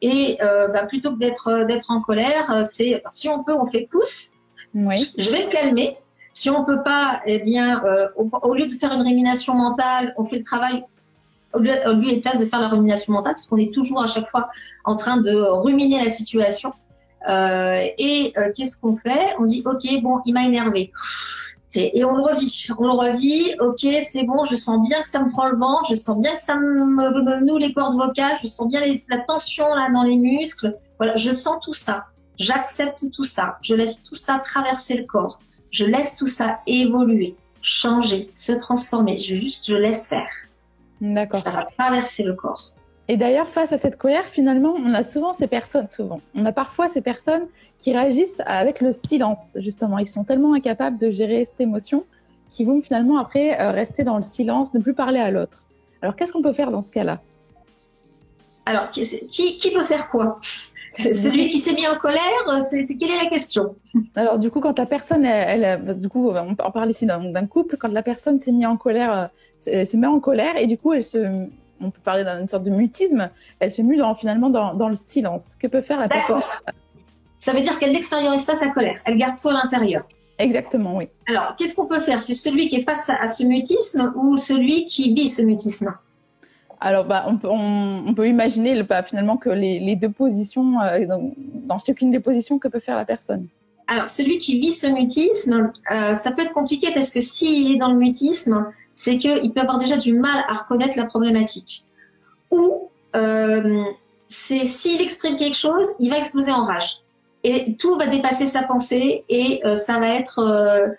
et 0.00 0.38
bah, 0.40 0.86
plutôt 0.86 1.12
que 1.12 1.18
d'être 1.18 1.66
d'être 1.66 1.90
en 1.90 2.00
colère, 2.00 2.64
c'est 2.66 3.02
si 3.10 3.28
on 3.28 3.44
peut, 3.44 3.54
on 3.54 3.66
fait 3.66 3.86
pouce. 3.90 4.32
Oui. 4.74 5.12
Je 5.18 5.30
vais 5.30 5.46
me 5.46 5.52
calmer. 5.52 5.98
Si 6.34 6.48
on 6.48 6.64
peut 6.64 6.82
pas, 6.82 7.20
eh 7.26 7.40
bien, 7.40 7.82
au, 8.16 8.54
lieu 8.54 8.66
de 8.66 8.72
faire 8.72 8.92
une 8.92 9.02
rumination 9.02 9.54
mentale, 9.54 10.14
on 10.16 10.24
fait 10.24 10.38
le 10.38 10.44
travail 10.44 10.82
au 11.52 11.58
lieu, 11.58 11.74
au 11.86 11.92
lieu 11.92 12.08
et 12.08 12.20
place 12.20 12.40
de 12.40 12.46
faire 12.46 12.60
la 12.60 12.68
rumination 12.68 13.12
mentale, 13.12 13.34
parce 13.34 13.46
qu'on 13.46 13.58
est 13.58 13.72
toujours 13.72 14.02
à 14.02 14.06
chaque 14.06 14.30
fois 14.30 14.48
en 14.84 14.96
train 14.96 15.18
de 15.18 15.34
ruminer 15.34 16.02
la 16.02 16.08
situation. 16.08 16.72
Euh, 17.28 17.86
et 17.98 18.32
euh, 18.36 18.52
qu'est-ce 18.54 18.80
qu'on 18.80 18.96
fait? 18.96 19.34
On 19.38 19.44
dit 19.44 19.62
ok, 19.64 20.02
bon, 20.02 20.20
il 20.26 20.34
m'a 20.34 20.44
énervé. 20.44 20.92
Et 21.74 22.04
on 22.04 22.14
le 22.14 22.22
revit, 22.22 22.68
on 22.78 22.84
le 22.84 22.90
revit. 22.90 23.54
Ok, 23.60 23.86
c'est 24.02 24.24
bon, 24.24 24.44
je 24.44 24.54
sens 24.54 24.86
bien 24.86 25.00
que 25.00 25.08
ça 25.08 25.24
me 25.24 25.30
prend 25.30 25.48
le 25.48 25.56
ventre, 25.56 25.86
je 25.88 25.94
sens 25.94 26.20
bien 26.20 26.34
que 26.34 26.40
ça 26.40 26.56
me, 26.56 27.44
noue 27.44 27.56
les 27.56 27.72
cordes 27.72 27.96
vocales, 27.96 28.36
je 28.42 28.46
sens 28.46 28.68
bien 28.68 28.82
la 29.08 29.18
tension 29.18 29.74
là 29.74 29.88
dans 29.90 30.02
les 30.02 30.16
muscles. 30.16 30.76
Voilà, 30.98 31.16
je 31.16 31.32
sens 31.32 31.56
tout 31.64 31.72
ça. 31.72 32.06
J'accepte 32.38 33.10
tout 33.10 33.24
ça. 33.24 33.58
Je 33.62 33.74
laisse 33.74 34.02
tout 34.02 34.14
ça 34.14 34.38
traverser 34.38 34.98
le 34.98 35.04
corps. 35.04 35.38
Je 35.70 35.86
laisse 35.86 36.16
tout 36.16 36.28
ça 36.28 36.60
évoluer, 36.66 37.34
changer, 37.62 38.28
se 38.34 38.52
transformer. 38.52 39.16
Je 39.16 39.34
juste, 39.34 39.66
je 39.66 39.76
laisse 39.76 40.08
faire. 40.08 40.28
D'accord. 41.00 41.40
Ça 41.42 41.50
va 41.50 41.66
traverser 41.78 42.24
le 42.24 42.34
corps. 42.34 42.70
Et 43.12 43.18
d'ailleurs, 43.18 43.50
face 43.50 43.74
à 43.74 43.76
cette 43.76 43.98
colère, 43.98 44.24
finalement, 44.24 44.72
on 44.74 44.94
a 44.94 45.02
souvent 45.02 45.34
ces 45.34 45.46
personnes, 45.46 45.86
souvent, 45.86 46.22
on 46.34 46.46
a 46.46 46.52
parfois 46.52 46.88
ces 46.88 47.02
personnes 47.02 47.46
qui 47.78 47.92
réagissent 47.92 48.40
avec 48.46 48.80
le 48.80 48.94
silence, 48.94 49.50
justement. 49.56 49.98
Ils 49.98 50.06
sont 50.06 50.24
tellement 50.24 50.54
incapables 50.54 50.96
de 50.96 51.10
gérer 51.10 51.44
cette 51.44 51.60
émotion 51.60 52.06
qu'ils 52.48 52.68
vont 52.68 52.80
finalement 52.80 53.18
après 53.18 53.60
euh, 53.60 53.70
rester 53.70 54.02
dans 54.02 54.16
le 54.16 54.22
silence, 54.22 54.72
ne 54.72 54.80
plus 54.80 54.94
parler 54.94 55.18
à 55.18 55.30
l'autre. 55.30 55.62
Alors, 56.00 56.16
qu'est-ce 56.16 56.32
qu'on 56.32 56.40
peut 56.40 56.54
faire 56.54 56.70
dans 56.70 56.80
ce 56.80 56.90
cas-là? 56.90 57.20
Alors, 58.64 58.88
qui, 58.88 59.04
qui, 59.28 59.70
peut 59.74 59.84
faire 59.84 60.08
quoi? 60.08 60.40
Celui 60.96 61.48
qui 61.48 61.58
s'est 61.58 61.74
mis 61.74 61.86
en 61.86 61.98
colère, 61.98 62.62
c'est 62.62 62.96
quelle 62.98 63.10
est 63.10 63.24
la 63.24 63.28
question? 63.28 63.76
Alors, 64.14 64.38
du 64.38 64.50
coup, 64.50 64.60
quand 64.60 64.78
la 64.78 64.86
personne, 64.86 65.26
elle, 65.26 65.98
du 65.98 66.08
coup, 66.08 66.30
on 66.30 66.70
parle 66.70 66.88
ici 66.88 67.04
d'un 67.04 67.46
couple, 67.46 67.76
quand 67.76 67.92
la 67.92 68.02
personne 68.02 68.38
s'est 68.38 68.52
mise 68.52 68.64
en 68.64 68.78
colère, 68.78 69.28
euh, 69.68 69.84
se 69.84 69.96
met 69.98 70.06
en 70.06 70.18
colère 70.18 70.56
et 70.56 70.66
du 70.66 70.78
coup, 70.78 70.94
elle 70.94 71.04
se 71.04 71.46
on 71.82 71.90
peut 71.90 72.00
parler 72.02 72.24
d'une 72.24 72.48
sorte 72.48 72.64
de 72.64 72.70
mutisme, 72.70 73.30
elle 73.60 73.72
se 73.72 73.82
mue 73.82 74.00
finalement 74.18 74.50
dans, 74.50 74.88
le 74.88 74.96
silence. 74.96 75.56
Que 75.58 75.66
peut 75.66 75.82
faire 75.82 76.00
la 76.00 76.08
personne 76.08 76.42
Ça 77.36 77.52
veut 77.52 77.60
dire 77.60 77.78
qu'elle 77.78 77.92
n'extériorise 77.92 78.44
pas 78.44 78.54
sa 78.54 78.70
colère, 78.70 79.00
elle 79.04 79.16
garde 79.16 79.38
tout 79.38 79.48
à 79.48 79.52
l'intérieur. 79.52 80.04
Exactement, 80.38 80.96
oui. 80.96 81.08
Alors, 81.28 81.54
qu'est-ce 81.56 81.76
qu'on 81.76 81.86
peut 81.86 82.00
faire? 82.00 82.20
C'est 82.20 82.32
celui 82.32 82.68
qui 82.68 82.76
est 82.76 82.84
face 82.84 83.10
à, 83.10 83.28
ce 83.28 83.44
mutisme 83.44 84.12
ou 84.16 84.36
celui 84.36 84.86
qui 84.86 85.14
vit 85.14 85.28
ce 85.28 85.42
mutisme? 85.42 85.94
Alors, 86.80 87.04
bah, 87.04 87.24
on, 87.28 87.36
peut, 87.36 87.48
on, 87.48 88.12
peut 88.14 88.26
imaginer 88.26 88.82
bah, 88.82 89.04
finalement 89.04 89.36
que 89.36 89.50
les, 89.50 89.94
deux 89.94 90.10
positions, 90.10 90.80
euh, 90.80 91.06
dans, 91.06 91.78
chacune 91.78 92.10
des 92.10 92.18
positions, 92.18 92.58
que 92.58 92.66
peut 92.66 92.80
faire 92.80 92.96
la 92.96 93.04
personne? 93.04 93.46
Alors, 93.86 94.08
celui 94.08 94.38
qui 94.38 94.58
vit 94.60 94.72
ce 94.72 94.86
mutisme, 94.86 95.72
euh, 95.90 96.14
ça 96.14 96.32
peut 96.32 96.42
être 96.42 96.54
compliqué 96.54 96.92
parce 96.94 97.10
que 97.10 97.20
s'il 97.20 97.72
est 97.72 97.78
dans 97.78 97.88
le 97.88 97.98
mutisme, 97.98 98.72
c'est 98.90 99.18
qu'il 99.18 99.52
peut 99.52 99.60
avoir 99.60 99.78
déjà 99.78 99.96
du 99.96 100.14
mal 100.14 100.44
à 100.48 100.54
reconnaître 100.54 100.96
la 100.96 101.04
problématique. 101.04 101.84
Ou 102.50 102.90
euh, 103.16 103.82
c'est 104.28 104.64
s'il 104.64 105.00
exprime 105.00 105.36
quelque 105.36 105.56
chose, 105.56 105.86
il 105.98 106.10
va 106.10 106.18
exploser 106.18 106.52
en 106.52 106.64
rage. 106.64 107.00
Et 107.44 107.76
tout 107.76 107.96
va 107.96 108.06
dépasser 108.06 108.46
sa 108.46 108.62
pensée 108.62 109.24
et 109.28 109.60
euh, 109.64 109.74
ça 109.74 109.98
va 109.98 110.08
être 110.08 110.96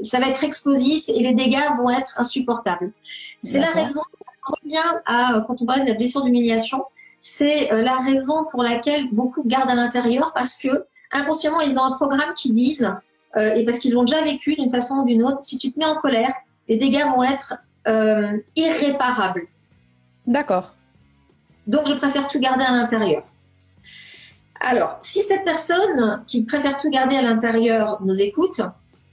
ça 0.00 0.18
va 0.18 0.26
être 0.30 0.42
explosif 0.42 1.04
et 1.06 1.20
les 1.20 1.32
dégâts 1.32 1.62
vont 1.78 1.88
être 1.88 2.14
insupportables. 2.16 2.90
C'est 3.38 3.60
la 3.60 3.70
raison, 3.70 4.00
on 4.48 4.54
revient 4.60 5.00
à, 5.06 5.44
quand 5.46 5.62
on 5.62 5.64
parle 5.64 5.82
de 5.82 5.90
la 5.90 5.94
blessure 5.94 6.24
d'humiliation, 6.24 6.84
c'est 7.18 7.68
la 7.70 7.98
raison 7.98 8.46
pour 8.50 8.64
laquelle 8.64 9.08
beaucoup 9.12 9.44
gardent 9.46 9.70
à 9.70 9.76
l'intérieur 9.76 10.32
parce 10.34 10.60
que 10.60 10.86
inconsciemment, 11.14 11.60
ils 11.60 11.78
ont 11.78 11.84
un 11.84 11.92
programme 11.92 12.34
qui 12.36 12.52
disent, 12.52 12.92
euh, 13.36 13.54
et 13.54 13.64
parce 13.64 13.78
qu'ils 13.78 13.94
l'ont 13.94 14.04
déjà 14.04 14.22
vécu 14.22 14.54
d'une 14.54 14.70
façon 14.70 14.96
ou 14.96 15.04
d'une 15.06 15.22
autre, 15.22 15.38
si 15.38 15.56
tu 15.56 15.72
te 15.72 15.78
mets 15.78 15.86
en 15.86 15.96
colère, 15.96 16.34
les 16.68 16.76
dégâts 16.76 17.04
vont 17.04 17.22
être 17.22 17.54
euh, 17.88 18.38
irréparables. 18.56 19.46
D'accord. 20.26 20.74
Donc, 21.66 21.86
je 21.86 21.94
préfère 21.94 22.28
tout 22.28 22.38
garder 22.38 22.64
à 22.64 22.72
l'intérieur. 22.72 23.24
Alors, 24.60 24.98
si 25.00 25.22
cette 25.22 25.44
personne 25.44 26.24
qui 26.26 26.44
préfère 26.44 26.76
tout 26.76 26.90
garder 26.90 27.16
à 27.16 27.22
l'intérieur 27.22 27.98
nous 28.02 28.20
écoute, 28.20 28.60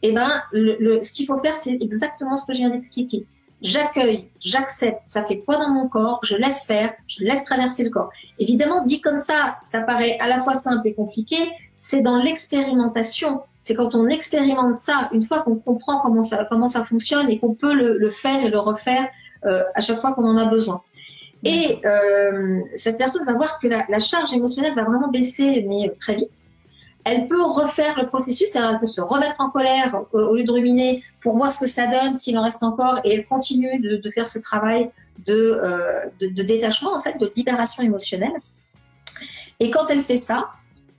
eh 0.02 0.12
ben, 0.12 0.30
le, 0.52 1.02
ce 1.02 1.14
qu'il 1.14 1.26
faut 1.26 1.38
faire, 1.38 1.56
c'est 1.56 1.78
exactement 1.82 2.38
ce 2.38 2.46
que 2.46 2.54
je 2.54 2.60
viens 2.60 2.70
d'expliquer 2.70 3.26
j'accueille, 3.62 4.30
j'accepte, 4.40 5.04
ça 5.04 5.24
fait 5.24 5.40
quoi 5.40 5.58
dans 5.58 5.70
mon 5.70 5.88
corps, 5.88 6.20
je 6.24 6.36
laisse 6.36 6.66
faire, 6.66 6.94
je 7.08 7.24
laisse 7.24 7.44
traverser 7.44 7.84
le 7.84 7.90
corps. 7.90 8.10
Évidemment, 8.40 8.84
dit 8.86 9.02
comme 9.02 9.18
ça, 9.18 9.56
ça 9.60 9.82
paraît 9.82 10.18
à 10.20 10.28
la 10.28 10.42
fois 10.42 10.54
simple 10.54 10.88
et 10.88 10.94
compliqué, 10.94 11.38
c'est 11.74 12.02
dans 12.02 12.18
l'expérimentation. 12.18 13.42
C'est 13.60 13.76
quand 13.76 13.94
on 13.96 14.08
expérimente 14.08 14.76
ça, 14.76 15.10
une 15.14 15.24
fois 15.24 15.42
qu'on 15.42 15.56
comprend 15.56 16.00
comment 16.02 16.24
ça, 16.24 16.46
comment 16.46 16.68
ça 16.68 16.84
fonctionne 16.84 17.30
et 17.30 17.40
qu'on 17.40 17.54
peut 17.54 17.74
le, 17.74 18.12
faire 18.12 18.44
et 18.44 18.50
le 18.50 18.60
refaire 18.60 19.08
euh, 19.46 19.64
à 19.76 19.82
chaque 19.82 20.02
fois 20.02 20.14
qu'on 20.14 20.26
en 20.26 20.38
a 20.38 20.46
besoin. 20.46 20.82
Et 21.44 21.80
euh, 21.86 22.60
cette 22.76 22.98
personne 22.98 23.26
va 23.26 23.34
voir 23.34 23.60
que 23.60 23.68
la, 23.68 23.86
la 23.90 24.00
charge 24.00 24.34
émotionnelle 24.34 24.76
va 24.76 24.84
vraiment 24.84 25.10
baisser, 25.10 25.66
mais 25.68 25.92
très 25.96 26.16
vite 26.16 26.51
elle 27.04 27.28
peut 27.28 27.44
refaire 27.44 28.00
le 28.00 28.08
processus, 28.08 28.56
elle 28.56 28.80
peut 28.80 28.86
se 28.86 29.02
remettre 29.02 29.42
en 29.42 29.50
colère 29.50 30.04
au 30.14 30.36
lieu 30.36 30.44
de 30.44 30.52
ruminer 30.52 31.04
pour 31.22 31.36
voir 31.36 31.52
ce 31.52 31.60
que 31.60 31.68
ça 31.68 31.88
donne, 31.88 32.14
s'il 32.14 32.38
en 32.38 32.44
reste 32.44 32.64
encore, 32.64 33.00
et 33.04 33.14
elle 33.14 33.26
continue 33.26 33.80
de, 33.80 34.12
faire 34.12 34.28
ce 34.28 34.40
travail 34.40 34.90
euh, 35.30 36.06
de, 36.20 36.44
détachement, 36.44 36.96
en 36.96 37.02
fait, 37.02 37.18
de 37.18 37.32
libération 37.36 37.84
émotionnelle. 37.84 38.34
Et 39.60 39.72
quand 39.72 39.90
elle 39.90 40.02
fait 40.02 40.18
ça, 40.18 40.50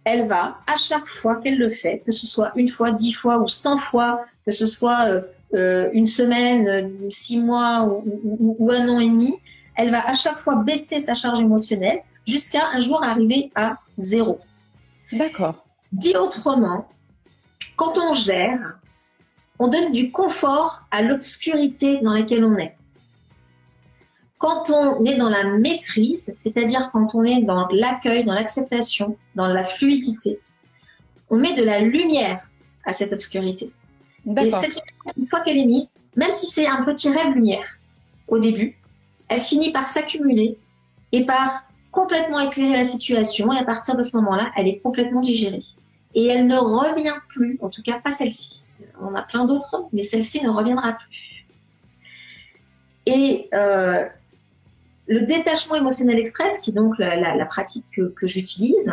elle 0.04 0.26
va, 0.26 0.58
à 0.66 0.76
chaque 0.76 1.06
fois 1.06 1.36
qu'elle 1.36 1.58
le 1.58 1.68
fait, 1.68 2.02
que 2.04 2.12
ce 2.12 2.26
soit 2.26 2.52
une 2.56 2.68
fois, 2.68 2.90
dix 2.90 3.12
fois 3.12 3.38
ou 3.38 3.46
cent 3.46 3.78
fois, 3.78 4.24
que 4.44 4.52
ce 4.52 4.66
soit 4.66 5.06
euh, 5.06 5.20
euh, 5.54 5.90
une 5.92 6.06
semaine, 6.06 7.10
six 7.10 7.38
mois 7.38 7.84
ou, 7.84 8.70
un 8.72 8.88
an 8.88 8.98
et 8.98 9.08
demi, 9.08 9.32
elle 9.76 9.90
va 9.90 10.06
à 10.08 10.14
chaque 10.14 10.38
fois 10.38 10.56
baisser 10.56 10.98
sa 10.98 11.14
charge 11.14 11.40
émotionnelle 11.40 12.00
jusqu'à 12.26 12.62
un 12.72 12.80
jour 12.80 13.02
arriver 13.02 13.50
à 13.54 13.78
zéro. 13.96 14.40
D'accord. 15.12 15.64
Dit 15.92 16.16
autrement, 16.16 16.88
quand 17.76 17.98
on 17.98 18.12
gère, 18.14 18.78
on 19.58 19.68
donne 19.68 19.92
du 19.92 20.10
confort 20.10 20.82
à 20.90 21.02
l'obscurité 21.02 21.98
dans 21.98 22.12
laquelle 22.12 22.44
on 22.44 22.56
est. 22.56 22.76
Quand 24.38 24.70
on 24.70 25.04
est 25.04 25.16
dans 25.16 25.28
la 25.28 25.44
maîtrise, 25.44 26.34
c'est-à-dire 26.36 26.90
quand 26.92 27.14
on 27.14 27.22
est 27.22 27.42
dans 27.42 27.68
l'accueil, 27.68 28.24
dans 28.24 28.34
l'acceptation, 28.34 29.16
dans 29.36 29.46
la 29.46 29.62
fluidité, 29.62 30.40
on 31.30 31.36
met 31.36 31.54
de 31.54 31.62
la 31.62 31.80
lumière 31.80 32.48
à 32.84 32.92
cette 32.92 33.12
obscurité. 33.12 33.72
Et 34.36 34.50
cette 34.50 34.78
une 35.16 35.28
fois 35.28 35.40
qu'elle 35.40 35.58
est 35.58 35.66
mise, 35.66 36.04
même 36.16 36.32
si 36.32 36.46
c'est 36.46 36.66
un 36.66 36.82
petit 36.84 37.08
ray 37.08 37.28
de 37.30 37.34
lumière 37.34 37.78
au 38.28 38.38
début, 38.38 38.78
elle 39.28 39.40
finit 39.40 39.72
par 39.72 39.86
s'accumuler 39.86 40.58
et 41.12 41.24
par 41.24 41.64
complètement 41.90 42.40
éclairer 42.40 42.76
la 42.76 42.84
situation. 42.84 43.52
Et 43.52 43.58
à 43.58 43.64
partir 43.64 43.96
de 43.96 44.02
ce 44.02 44.16
moment-là, 44.16 44.50
elle 44.56 44.68
est 44.68 44.78
complètement 44.78 45.20
digérée. 45.20 45.60
Et 46.14 46.26
elle 46.26 46.46
ne 46.46 46.56
revient 46.58 47.14
plus, 47.28 47.58
en 47.62 47.68
tout 47.68 47.82
cas 47.82 47.98
pas 48.00 48.10
celle-ci. 48.10 48.64
On 49.00 49.14
a 49.14 49.22
plein 49.22 49.46
d'autres, 49.46 49.84
mais 49.92 50.02
celle-ci 50.02 50.42
ne 50.44 50.50
reviendra 50.50 50.92
plus. 50.92 51.46
Et 53.06 53.48
euh, 53.54 54.04
le 55.06 55.26
détachement 55.26 55.76
émotionnel 55.76 56.18
express, 56.18 56.60
qui 56.60 56.70
est 56.70 56.74
donc 56.74 56.94
la, 56.98 57.46
pratique 57.46 57.86
que, 57.94 58.26
j'utilise, 58.26 58.92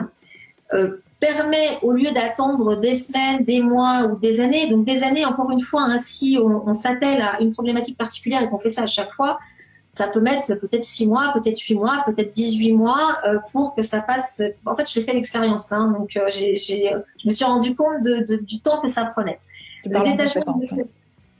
euh, 0.73 0.97
permet, 1.19 1.77
au 1.81 1.91
lieu 1.91 2.11
d'attendre 2.11 2.77
des 2.77 2.95
semaines, 2.95 3.43
des 3.43 3.61
mois 3.61 4.05
ou 4.05 4.17
des 4.17 4.39
années, 4.39 4.69
donc 4.69 4.85
des 4.85 5.03
années, 5.03 5.25
encore 5.25 5.51
une 5.51 5.61
fois, 5.61 5.83
ainsi 5.83 6.37
hein, 6.37 6.61
on, 6.65 6.73
s'attelle 6.73 7.21
à 7.21 7.41
une 7.41 7.53
problématique 7.53 7.97
particulière 7.97 8.41
et 8.41 8.49
qu'on 8.49 8.59
fait 8.59 8.69
ça 8.69 8.83
à 8.83 8.87
chaque 8.87 9.11
fois, 9.11 9.39
ça 9.89 10.07
peut 10.07 10.21
mettre 10.21 10.53
peut-être 10.59 10.85
six 10.85 11.07
mois, 11.07 11.31
peut-être 11.33 11.59
huit 11.59 11.73
mois, 11.73 12.03
peut-être 12.05 12.29
18 12.29 12.73
mois 12.73 13.17
euh, 13.25 13.39
pour 13.51 13.73
que 13.73 13.81
ça 13.81 14.01
passe. 14.01 14.41
En 14.65 14.75
fait, 14.75 14.89
je 14.89 14.99
l'ai 14.99 15.05
fait 15.05 15.13
l'expérience, 15.13 15.71
hein, 15.71 15.93
donc 15.97 16.15
euh, 16.15 16.29
je 16.29 17.25
me 17.25 17.31
suis 17.31 17.45
rendu 17.45 17.75
compte 17.75 18.03
du 18.03 18.61
temps 18.61 18.81
que 18.81 18.87
ça 18.87 19.05
prenait. 19.05 19.39
Le 19.85 20.03
détachement, 20.03 20.59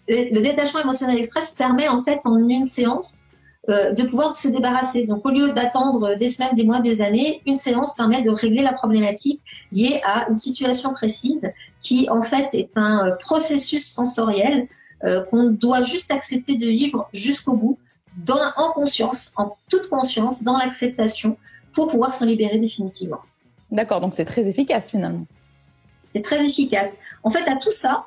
le 0.07 0.41
détachement 0.41 0.79
émotionnel 0.81 1.17
express 1.19 1.53
permet 1.53 1.87
en 1.87 2.03
fait 2.03 2.19
en 2.25 2.37
une 2.37 2.63
séance 2.63 3.27
euh, 3.69 3.91
de 3.91 4.01
pouvoir 4.03 4.33
se 4.33 4.47
débarrasser. 4.47 5.05
Donc, 5.05 5.23
au 5.27 5.29
lieu 5.29 5.51
d'attendre 5.51 6.15
des 6.15 6.27
semaines, 6.27 6.55
des 6.55 6.63
mois, 6.63 6.81
des 6.81 7.03
années, 7.03 7.43
une 7.45 7.55
séance 7.55 7.95
permet 7.95 8.23
de 8.23 8.31
régler 8.31 8.63
la 8.63 8.73
problématique 8.73 9.41
liée 9.71 10.01
à 10.03 10.27
une 10.27 10.35
situation 10.35 10.91
précise 10.93 11.51
qui, 11.83 12.09
en 12.09 12.23
fait, 12.23 12.47
est 12.53 12.71
un 12.77 13.11
processus 13.21 13.85
sensoriel 13.85 14.67
qu'on 15.29 15.51
doit 15.51 15.81
juste 15.81 16.11
accepter 16.11 16.57
de 16.57 16.67
vivre 16.67 17.07
jusqu'au 17.13 17.53
bout, 17.53 17.77
dans, 18.17 18.51
en 18.57 18.71
conscience, 18.71 19.33
en 19.37 19.55
toute 19.69 19.89
conscience, 19.89 20.43
dans 20.43 20.57
l'acceptation, 20.57 21.37
pour 21.73 21.89
pouvoir 21.89 22.13
s'en 22.13 22.25
libérer 22.25 22.57
définitivement. 22.57 23.19
D'accord, 23.71 24.01
donc 24.01 24.13
c'est 24.13 24.25
très 24.25 24.45
efficace 24.47 24.89
finalement. 24.89 25.25
C'est 26.15 26.23
très 26.23 26.43
efficace. 26.45 27.01
En 27.23 27.29
fait, 27.29 27.47
à 27.47 27.57
tout 27.57 27.71
ça, 27.71 28.05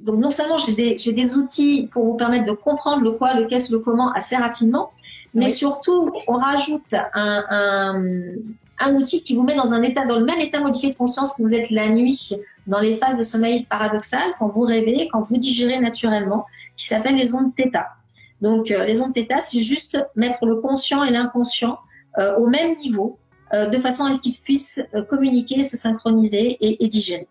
donc 0.00 0.18
non 0.18 0.30
seulement 0.30 0.56
j'ai 0.58 1.12
des, 1.12 1.36
outils 1.36 1.88
pour 1.92 2.04
vous 2.04 2.14
permettre 2.14 2.46
de 2.46 2.52
comprendre 2.52 3.02
le 3.02 3.12
quoi, 3.12 3.34
le 3.34 3.46
qu'est-ce, 3.46 3.72
le 3.72 3.80
comment 3.80 4.12
assez 4.12 4.36
rapidement, 4.36 4.90
mais 5.34 5.48
surtout 5.48 6.12
on 6.26 6.34
rajoute 6.34 6.94
un, 7.14 8.94
outil 8.94 9.24
qui 9.24 9.34
vous 9.34 9.42
met 9.42 9.56
dans 9.56 9.72
un 9.72 9.82
état, 9.82 10.06
dans 10.06 10.18
le 10.18 10.24
même 10.24 10.40
état 10.40 10.60
modifié 10.60 10.90
de 10.90 10.94
conscience 10.94 11.34
que 11.34 11.42
vous 11.42 11.52
êtes 11.52 11.70
la 11.70 11.88
nuit, 11.88 12.32
dans 12.66 12.80
les 12.80 12.94
phases 12.94 13.18
de 13.18 13.24
sommeil 13.24 13.64
paradoxal, 13.64 14.34
quand 14.38 14.48
vous 14.48 14.62
rêvez, 14.62 15.08
quand 15.10 15.26
vous 15.28 15.36
digérez 15.36 15.80
naturellement, 15.80 16.46
qui 16.76 16.86
s'appelle 16.86 17.16
les 17.16 17.34
ondes 17.34 17.52
θ. 17.56 17.70
Donc 18.40 18.70
euh, 18.70 18.84
les 18.84 19.00
ondes 19.02 19.14
θ, 19.14 19.40
c'est 19.40 19.60
juste 19.60 20.06
mettre 20.14 20.46
le 20.46 20.56
conscient 20.56 21.04
et 21.04 21.10
l'inconscient 21.10 21.78
euh, 22.18 22.36
au 22.36 22.46
même 22.46 22.76
niveau, 22.78 23.18
euh, 23.52 23.66
de 23.66 23.78
façon 23.78 24.04
à 24.04 24.14
ce 24.14 24.20
qu'ils 24.20 24.34
puissent 24.44 24.86
communiquer, 25.08 25.62
se 25.62 25.76
synchroniser 25.76 26.56
et, 26.60 26.84
et 26.84 26.88
digérer. 26.88 27.26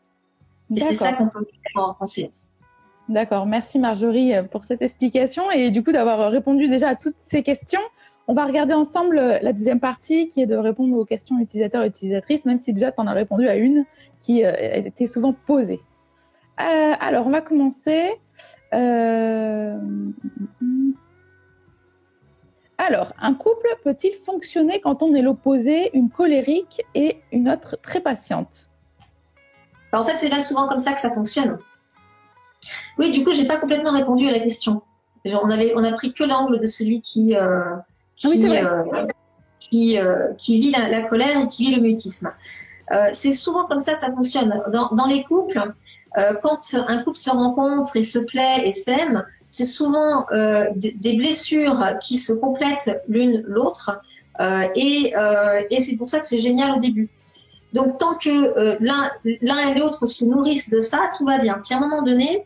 Et 0.76 0.80
c'est 0.80 0.96
ça 0.96 1.14
qu'on 1.14 1.28
peut 1.28 1.46
faire 1.74 1.96
en 2.00 2.06
séance. 2.06 2.48
D'accord, 3.08 3.46
merci 3.46 3.80
Marjorie 3.80 4.34
pour 4.52 4.66
cette 4.66 4.82
explication 4.82 5.50
et 5.50 5.72
du 5.72 5.82
coup 5.82 5.94
d'avoir 5.94 6.30
répondu 6.30 6.68
déjà 6.68 6.90
à 6.90 6.96
toutes 6.96 7.16
ces 7.22 7.42
questions. 7.42 7.82
On 8.28 8.34
va 8.34 8.46
regarder 8.46 8.74
ensemble 8.74 9.16
la 9.16 9.54
deuxième 9.54 9.80
partie 9.80 10.28
qui 10.28 10.42
est 10.42 10.46
de 10.46 10.58
répondre 10.58 10.98
aux 10.98 11.06
questions 11.06 11.40
utilisateurs 11.40 11.84
et 11.84 11.88
utilisatrices, 11.88 12.44
même 12.44 12.58
si 12.58 12.74
déjà 12.74 12.92
tu 12.92 13.00
en 13.00 13.08
as 13.08 13.14
répondu 13.14 13.48
à 13.48 13.56
une 13.56 13.86
qui 14.20 14.42
était 14.42 15.08
souvent 15.08 15.34
posée. 15.46 15.80
alors, 16.58 17.28
on 17.28 17.30
va 17.30 17.40
commencer. 17.40 18.12
Alors, 22.78 23.14
un 23.20 23.34
couple 23.34 23.68
peut-il 23.84 24.14
fonctionner 24.26 24.80
quand 24.80 25.04
on 25.04 25.14
est 25.16 25.22
l'opposé, 25.22 25.90
une 25.96 26.10
colérique 26.10 26.82
et 26.96 27.18
une 27.32 27.50
autre 27.50 27.78
très 27.82 28.02
patiente? 28.02 28.70
En 29.94 30.06
fait, 30.06 30.18
c'est 30.18 30.30
là 30.30 30.42
souvent 30.42 30.68
comme 30.68 30.80
ça 30.80 30.94
que 30.94 31.00
ça 31.00 31.14
fonctionne. 31.14 31.58
Oui, 32.98 33.12
du 33.12 33.24
coup, 33.24 33.32
j'ai 33.34 33.46
pas 33.46 33.58
complètement 33.58 33.92
répondu 33.92 34.28
à 34.28 34.32
la 34.32 34.40
question. 34.40 34.82
On 35.26 35.50
avait, 35.50 35.74
on 35.76 35.84
a 35.84 35.92
pris 35.94 36.14
que 36.14 36.24
l'angle 36.24 36.60
de 36.60 36.66
celui 36.66 37.02
qui, 37.02 37.36
euh, 37.36 37.76
qui, 38.16 38.46
euh, 38.48 38.84
euh, 38.94 40.34
qui, 40.38 40.60
vit 40.60 40.72
la, 40.72 41.08
colère 41.10 41.42
et 41.42 41.48
qui 41.50 41.66
vit 41.66 41.76
le 41.76 41.82
mutisme. 41.82 42.30
c'est 43.12 43.34
souvent 43.34 43.66
comme 43.66 43.80
ça, 43.80 43.96
ça 43.96 44.12
fonctionne. 44.14 44.62
Dans, 44.72 45.08
les 45.08 45.24
couples, 45.24 45.62
quand 46.16 46.60
un 46.74 47.04
couple 47.04 47.18
se 47.18 47.30
rencontre 47.30 47.96
et 47.96 48.04
se 48.04 48.20
plaît 48.20 48.64
et 48.66 48.72
s'aime, 48.72 49.24
c'est 49.48 49.66
souvent 49.66 50.26
des 50.76 51.16
blessures 51.18 51.84
qui 52.02 52.18
se 52.18 52.34
complètent 52.34 53.02
l'une 53.08 53.44
l'autre. 53.48 54.02
et, 54.76 55.14
et 55.70 55.80
c'est 55.80 55.98
pour 55.98 56.10
ça 56.10 56.20
que 56.20 56.26
c'est 56.26 56.40
génial 56.40 56.78
au 56.78 56.80
début. 56.80 57.10
Donc 57.74 57.98
tant 57.98 58.16
que 58.16 58.78
l'un 58.82 59.70
et 59.70 59.80
l'autre 59.80 60.06
se 60.06 60.26
nourrissent 60.26 60.70
de 60.70 60.80
ça, 60.80 61.12
tout 61.18 61.26
va 61.26 61.40
bien. 61.40 61.62
Puis 61.64 61.76
à 61.76 61.78
un 61.78 61.82
moment 61.82 62.02
donné, 62.02 62.46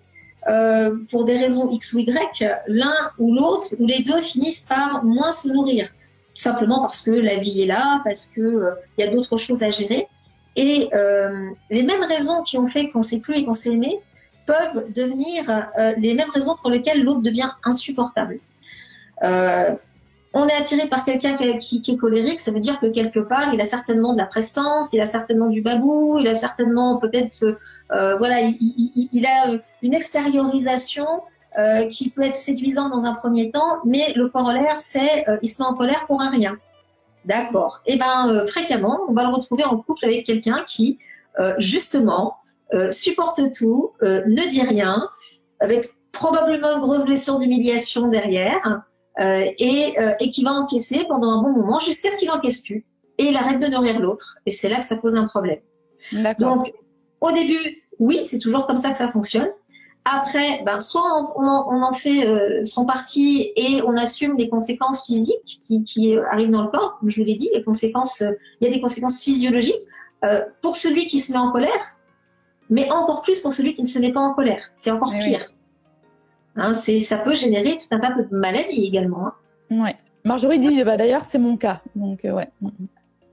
euh, 0.50 0.95
pour 1.12 1.24
des 1.26 1.38
raisons 1.38 1.69
X 1.69 1.93
ou 1.93 2.00
Y, 2.00 2.43
l'un 2.67 2.95
ou 3.19 3.36
l'autre, 3.36 3.67
ou 3.78 3.86
les 3.86 4.02
deux 4.02 4.21
finissent 4.21 4.65
par 4.67 5.04
moins 5.04 5.32
se 5.32 5.50
nourrir. 5.50 5.89
Simplement 6.34 6.82
parce 6.82 7.02
que 7.02 7.12
la 7.12 7.38
vie 7.38 7.62
est 7.62 7.67
là, 7.67 8.02
parce 8.04 8.34
qu'il 8.34 8.43
euh, 8.43 8.74
il 8.97 9.06
y 9.06 9.08
a 9.08 9.12
d'autres 9.12 9.38
choses 9.38 9.62
à 9.62 9.69
gérer. 9.69 10.08
Et 10.56 10.90
euh, 10.94 11.50
les 11.70 11.84
mêmes 11.84 12.04
raisons 12.04 12.44
qui 12.44 12.58
ont 12.58 12.68
fait 12.68 12.90
qu'on 12.90 13.02
s'est 13.02 13.22
plus 13.22 13.36
et 13.38 13.46
qu'on 13.46 13.54
s'est 13.54 13.74
aimé 13.74 14.00
peuvent 14.46 14.92
devenir 14.94 15.72
les 15.98 16.14
mêmes 16.14 16.30
raisons 16.32 16.56
pour 16.60 16.70
lesquelles 16.70 17.04
l'autre 17.04 17.22
devient 17.22 17.52
insupportable. 17.64 18.40
on 19.22 20.48
est 20.48 20.54
attiré 20.58 20.88
par 20.90 21.06
quelqu'un 21.06 21.38
qui, 21.60 21.82
est 21.88 21.96
colérique, 21.96 22.40
ça 22.40 22.52
veut 22.52 22.60
dire 22.60 22.80
que 22.80 22.88
quelque 22.88 23.20
part, 23.20 23.54
il 23.54 23.62
a 23.62 23.66
certainement 23.66 24.14
de 24.14 24.18
la 24.18 24.26
prestance, 24.26 24.92
il 24.94 25.00
a 25.00 25.06
certainement 25.06 25.48
du 25.48 25.62
bagou, 25.62 26.18
il 26.20 26.28
a 26.28 26.34
certainement 26.34 26.98
peut-être 26.98 27.56
euh, 27.94 28.16
voilà, 28.18 28.42
il, 28.42 29.26
a 29.26 29.60
une 29.82 29.94
extériorisation 29.94 31.06
euh, 31.60 31.88
qui 31.88 32.10
peut 32.10 32.24
être 32.24 32.36
séduisante 32.36 32.92
dans 32.92 33.04
un 33.04 33.14
premier 33.14 33.50
temps, 33.50 33.80
mais 33.86 34.14
le 34.16 34.30
corollaire, 34.30 34.80
c'est 34.80 35.28
euh, 35.28 35.38
il 35.42 35.50
se 35.50 35.62
met 35.62 35.68
en 35.68 35.74
colère 35.74 36.06
pour 36.08 36.22
un 36.22 36.30
rien. 36.30 36.58
D'accord. 37.26 37.82
Et 37.86 37.94
eh 37.94 37.98
ben 37.98 38.46
fréquemment, 38.48 39.00
on 39.08 39.14
va 39.14 39.24
le 39.24 39.34
retrouver 39.34 39.64
en 39.64 39.78
couple 39.78 40.06
avec 40.06 40.26
quelqu'un 40.26 40.64
qui, 40.68 40.98
justement, 41.60 42.38
supporte 42.90 43.40
tout, 43.54 43.92
ne 44.02 44.50
dit 44.50 44.64
rien, 44.64 45.08
avec 45.60 45.86
probablement 46.12 46.74
une 46.74 46.82
grosse 46.82 47.06
blessure 47.06 47.38
d'humiliation 47.38 48.08
derrière, 48.08 48.82
et, 49.20 49.94
et, 50.20 50.30
qui 50.32 50.44
va 50.44 50.54
encaisser 50.54 51.06
pendant 51.08 51.30
un 51.32 51.44
bon 51.44 51.52
moment 51.52 51.78
jusqu'à 51.78 52.10
ce 52.10 52.17
qu'il 52.17 52.32
encaisse 52.32 52.62
plus. 52.62 52.86
Et 53.19 53.26
il 53.26 53.36
arrête 53.36 53.60
de 53.60 53.67
nourrir 53.67 54.00
l'autre. 54.00 54.38
Et 54.48 54.52
c'est 54.52 54.69
là 54.69 54.78
que 54.78 54.86
ça 54.86 54.96
pose 54.96 55.15
un 55.15 55.28
problème. 55.28 55.60
Donc, 56.40 56.72
au 57.22 57.32
début, 57.32 57.84
oui, 58.00 58.22
c'est 58.24 58.40
toujours 58.40 58.65
comme 58.65 58.78
ça 58.78 58.92
que 58.92 58.98
ça 58.98 59.12
fonctionne. 59.12 59.50
Après, 60.04 60.63
ben, 60.65 60.79
soit 60.79 61.31
on, 61.35 61.83
en 61.83 61.93
fait 61.93 62.25
euh, 62.25 62.63
son 62.63 62.87
parti 62.87 63.52
et 63.56 63.81
on 63.85 63.95
assume 63.95 64.35
les 64.35 64.49
conséquences 64.49 65.06
physiques 65.06 65.62
qui, 65.62 66.17
arrivent 66.31 66.49
dans 66.49 66.63
le 66.63 66.69
corps. 66.69 66.97
Comme 66.99 67.10
je 67.10 67.19
vous 67.19 67.25
l'ai 67.25 67.35
dit, 67.35 67.49
les 67.54 67.62
conséquences, 67.62 68.21
euh, 68.21 68.31
il 68.60 68.67
y 68.67 68.71
a 68.71 68.73
des 68.73 68.81
conséquences 68.81 69.21
physiologiques 69.21 69.81
euh, 70.23 70.43
pour 70.62 70.75
celui 70.75 71.06
qui 71.06 71.19
se 71.19 71.33
met 71.33 71.37
en 71.37 71.52
colère, 71.52 71.95
mais 72.69 72.91
encore 72.91 73.21
plus 73.21 73.41
pour 73.41 73.54
celui 73.54 73.75
qui 73.75 73.81
ne 73.81 73.87
se 73.87 73.99
met 73.99 74.12
pas 74.12 74.21
en 74.21 74.33
colère. 74.33 74.71
C'est 74.73 74.89
encore 74.89 75.12
pire. 75.19 75.45
Hein, 76.56 76.73
ça 76.73 77.17
peut 77.17 77.35
générer 77.35 77.77
tout 77.77 77.95
un 77.95 77.99
tas 77.99 78.13
de 78.13 78.27
maladies 78.31 78.85
également. 78.85 79.27
Hein. 79.27 79.83
Ouais. 79.83 79.95
Marjorie 80.25 80.60
dit, 80.60 80.83
bah, 80.83 80.97
d'ailleurs, 80.97 81.25
c'est 81.25 81.39
mon 81.39 81.58
cas. 81.58 81.81
Donc, 81.95 82.21
ouais. 82.23 82.49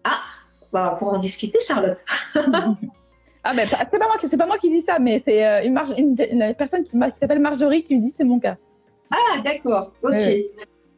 Ah, 0.04 0.20
bah, 0.72 0.96
pour 0.98 1.08
en 1.08 1.18
discuter, 1.18 1.58
Charlotte. 1.66 1.98
Ah, 3.44 3.54
mais 3.54 3.66
c'est 3.66 3.98
pas 3.98 4.06
moi 4.06 4.16
qui, 4.18 4.28
c'est 4.28 4.36
pas 4.36 4.46
moi 4.46 4.58
qui 4.58 4.70
dis 4.70 4.82
ça, 4.82 4.98
mais 4.98 5.22
c'est 5.24 5.46
euh, 5.46 5.62
une, 5.64 6.16
une, 6.30 6.54
personne 6.54 6.82
qui, 6.82 6.98
s'appelle 7.18 7.38
Marjorie 7.38 7.82
qui 7.82 7.96
me 7.96 8.04
dit 8.04 8.10
c'est 8.10 8.24
mon 8.24 8.38
cas. 8.38 8.56
Ah, 9.10 9.40
d'accord. 9.44 9.92
Ok. 10.02 10.12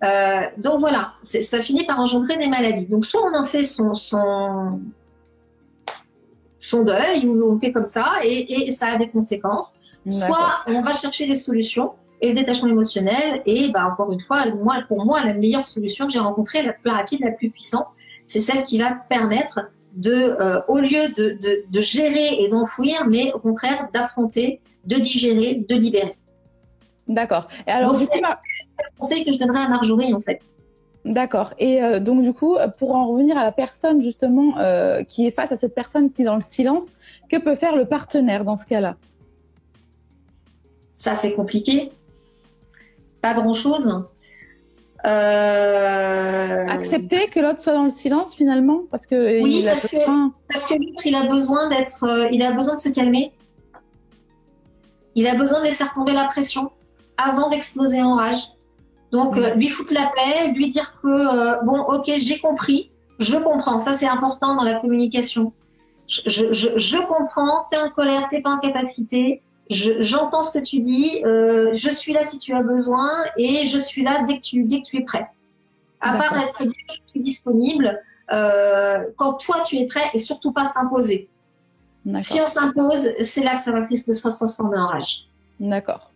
Euh, 0.02 0.40
donc 0.56 0.80
voilà, 0.80 1.12
ça 1.22 1.58
finit 1.58 1.84
par 1.84 2.00
engendrer 2.00 2.38
des 2.38 2.48
maladies. 2.48 2.86
Donc 2.86 3.04
soit 3.04 3.20
on 3.22 3.36
en 3.36 3.44
fait 3.44 3.62
son, 3.62 3.94
son, 3.94 4.80
son 6.58 6.82
deuil 6.82 7.26
ou 7.26 7.52
on 7.52 7.58
fait 7.58 7.72
comme 7.72 7.84
ça 7.84 8.12
et, 8.24 8.66
et 8.66 8.70
ça 8.70 8.88
a 8.88 8.96
des 8.96 9.08
conséquences. 9.08 9.80
Soit 10.08 10.62
on 10.66 10.80
va 10.80 10.94
chercher 10.94 11.26
des 11.26 11.34
solutions 11.34 11.92
et 12.20 12.30
le 12.30 12.34
détachement 12.34 12.68
émotionnel 12.68 13.42
et 13.44 13.70
bah, 13.72 13.86
encore 13.86 14.12
une 14.12 14.20
fois, 14.20 14.46
moi, 14.54 14.78
pour 14.88 15.04
moi, 15.04 15.22
la 15.24 15.34
meilleure 15.34 15.64
solution 15.64 16.06
que 16.06 16.12
j'ai 16.12 16.18
rencontrée, 16.18 16.62
la 16.62 16.72
plus 16.72 16.90
rapide, 16.90 17.20
la 17.20 17.32
plus 17.32 17.50
puissante, 17.50 17.86
c'est 18.24 18.40
celle 18.40 18.64
qui 18.64 18.78
va 18.78 18.94
permettre 18.94 19.60
de, 19.94 20.12
euh, 20.12 20.60
au 20.68 20.78
lieu 20.78 21.08
de, 21.16 21.38
de, 21.40 21.64
de 21.68 21.80
gérer 21.80 22.42
et 22.42 22.48
d'enfouir, 22.48 23.06
mais 23.06 23.32
au 23.32 23.38
contraire 23.38 23.88
d'affronter, 23.92 24.60
de 24.84 24.96
digérer, 24.96 25.64
de 25.68 25.74
libérer. 25.74 26.16
D'accord. 27.08 27.48
Et 27.66 27.70
alors, 27.70 27.98
c'est 27.98 28.08
le 28.14 28.98
conseil 28.98 29.24
que 29.24 29.32
je 29.32 29.38
donnerais 29.38 29.64
à 29.64 29.68
Marjorie, 29.68 30.14
en 30.14 30.20
fait. 30.20 30.44
D'accord. 31.04 31.54
Et 31.58 31.82
euh, 31.82 31.98
donc, 31.98 32.22
du 32.22 32.32
coup, 32.32 32.56
pour 32.78 32.94
en 32.94 33.08
revenir 33.08 33.36
à 33.36 33.42
la 33.42 33.52
personne, 33.52 34.00
justement, 34.02 34.58
euh, 34.58 35.02
qui 35.02 35.26
est 35.26 35.30
face 35.30 35.50
à 35.50 35.56
cette 35.56 35.74
personne 35.74 36.12
qui 36.12 36.22
est 36.22 36.24
dans 36.24 36.36
le 36.36 36.42
silence, 36.42 36.90
que 37.28 37.36
peut 37.36 37.56
faire 37.56 37.74
le 37.74 37.86
partenaire 37.86 38.44
dans 38.44 38.56
ce 38.56 38.66
cas-là? 38.66 38.96
Ça, 40.94 41.14
c'est 41.14 41.34
compliqué. 41.34 41.90
Pas 43.22 43.34
grand-chose. 43.34 44.04
Euh... 45.06 46.66
Accepter 46.68 47.28
que 47.28 47.40
l'autre 47.40 47.60
soit 47.60 47.72
dans 47.72 47.84
le 47.84 47.90
silence 47.90 48.34
finalement 48.34 48.80
parce 48.90 49.06
que 49.06 49.42
oui 49.42 49.64
parce, 49.64 49.88
que, 49.88 49.96
parce 50.48 50.66
que 50.66 50.74
l'autre 50.74 51.06
il 51.06 51.14
a 51.14 51.26
besoin 51.26 51.70
d'être 51.70 52.04
euh, 52.04 52.28
il 52.30 52.42
a 52.42 52.52
besoin 52.52 52.74
de 52.74 52.80
se 52.80 52.90
calmer. 52.90 53.32
Il 55.14 55.26
a 55.26 55.34
besoin 55.36 55.60
de 55.60 55.64
laisser 55.64 55.84
retomber 55.84 56.12
la 56.12 56.26
pression 56.26 56.70
avant 57.16 57.48
d'exploser 57.48 58.02
en 58.02 58.16
rage. 58.16 58.42
Donc 59.10 59.36
euh, 59.36 59.54
lui 59.54 59.70
foutre 59.70 59.92
la 59.92 60.12
paix 60.14 60.52
lui 60.52 60.68
dire 60.68 61.00
que 61.00 61.08
euh, 61.08 61.62
bon 61.62 61.80
ok 61.80 62.12
j'ai 62.16 62.38
compris 62.38 62.90
je 63.18 63.36
comprends 63.36 63.80
ça 63.80 63.94
c'est 63.94 64.08
important 64.08 64.54
dans 64.54 64.64
la 64.64 64.80
communication. 64.80 65.52
Je, 66.08 66.22
je, 66.26 66.52
je, 66.52 66.68
je 66.76 66.98
comprends 66.98 67.66
t'es 67.70 67.78
en 67.78 67.88
colère 67.88 68.28
t'es 68.28 68.42
pas 68.42 68.50
en 68.50 68.58
capacité 68.58 69.42
j'entends 69.70 70.42
ce 70.42 70.58
que 70.58 70.64
tu 70.64 70.80
dis, 70.80 71.22
euh, 71.24 71.70
je 71.74 71.88
suis 71.88 72.12
là 72.12 72.24
si 72.24 72.38
tu 72.38 72.54
as 72.54 72.62
besoin 72.62 73.08
et 73.36 73.66
je 73.66 73.78
suis 73.78 74.02
là 74.02 74.24
dès 74.26 74.36
que 74.36 74.44
tu, 74.44 74.64
dès 74.64 74.82
que 74.82 74.86
tu 74.86 74.98
es 74.98 75.04
prêt. 75.04 75.28
À 76.00 76.16
part 76.16 76.36
être 76.38 76.62
je 76.62 76.96
suis 77.06 77.20
disponible 77.20 78.00
euh, 78.32 79.02
quand 79.16 79.34
toi 79.34 79.62
tu 79.66 79.76
es 79.76 79.86
prêt 79.86 80.04
et 80.14 80.18
surtout 80.18 80.52
pas 80.52 80.64
s'imposer. 80.64 81.28
Si 82.20 82.40
on 82.40 82.46
s'impose, 82.46 83.10
c'est 83.20 83.44
là 83.44 83.56
que 83.56 83.62
ça 83.62 83.72
va 83.72 83.84
risque 83.84 84.08
de 84.08 84.14
se 84.14 84.28
transformer 84.28 84.78
en 84.78 84.86
rage. 84.86 85.26
D'accord. 85.60 86.10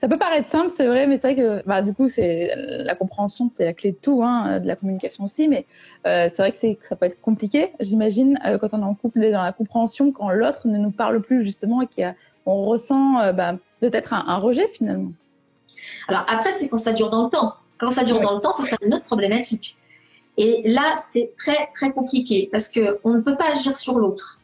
Ça 0.00 0.08
peut 0.08 0.18
paraître 0.18 0.48
simple, 0.48 0.70
c'est 0.74 0.86
vrai, 0.86 1.06
mais 1.06 1.16
c'est 1.16 1.32
vrai 1.32 1.36
que 1.36 1.66
bah, 1.66 1.82
du 1.82 1.94
coup, 1.94 2.08
c'est 2.08 2.50
la 2.54 2.94
compréhension, 2.94 3.48
c'est 3.52 3.64
la 3.64 3.72
clé 3.72 3.92
de 3.92 3.96
tout, 3.96 4.22
hein, 4.22 4.60
de 4.60 4.66
la 4.66 4.76
communication 4.76 5.24
aussi. 5.24 5.48
Mais 5.48 5.66
euh, 6.06 6.28
c'est 6.30 6.42
vrai 6.42 6.52
que, 6.52 6.74
que 6.74 6.86
ça 6.86 6.96
peut 6.96 7.06
être 7.06 7.20
compliqué, 7.20 7.72
j'imagine, 7.80 8.38
euh, 8.44 8.58
quand 8.58 8.74
on 8.74 8.80
est 8.80 8.84
en 8.84 8.94
couple, 8.94 9.30
dans 9.30 9.42
la 9.42 9.52
compréhension, 9.52 10.12
quand 10.12 10.30
l'autre 10.30 10.66
ne 10.66 10.78
nous 10.78 10.90
parle 10.90 11.22
plus 11.22 11.44
justement 11.44 11.82
et 11.82 11.86
qu'il 11.86 12.02
y 12.02 12.04
a 12.04 12.14
on 12.46 12.64
ressent 12.64 13.20
euh, 13.20 13.32
bah, 13.32 13.54
peut-être 13.80 14.12
un, 14.12 14.36
rejet 14.38 14.68
finalement. 14.74 15.12
Alors 16.08 16.24
après, 16.28 16.52
c'est 16.52 16.68
quand 16.68 16.78
ça 16.78 16.92
dure 16.92 17.10
dans 17.10 17.24
le 17.24 17.30
temps. 17.30 17.54
Quand 17.78 17.90
ça 17.90 18.04
dure 18.04 18.20
dans 18.20 18.34
le 18.34 18.40
temps, 18.40 18.52
c'est 18.52 18.68
une 18.82 18.94
autre 18.94 19.06
problématique. 19.06 19.78
Et 20.36 20.62
là, 20.68 20.96
c'est 20.98 21.34
très 21.36 21.68
très 21.72 21.92
compliqué 21.92 22.48
parce 22.52 22.68
que 22.68 22.98
on 23.04 23.14
ne 23.14 23.20
peut 23.20 23.36
pas 23.36 23.52
agir 23.52 23.76
sur 23.76 23.98
l'autre. 23.98 24.38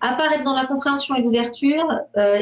Apparaître 0.00 0.42
dans 0.42 0.56
la 0.56 0.66
compréhension 0.66 1.14
et 1.14 1.22
l'ouverture, 1.22 1.86
euh, 2.16 2.40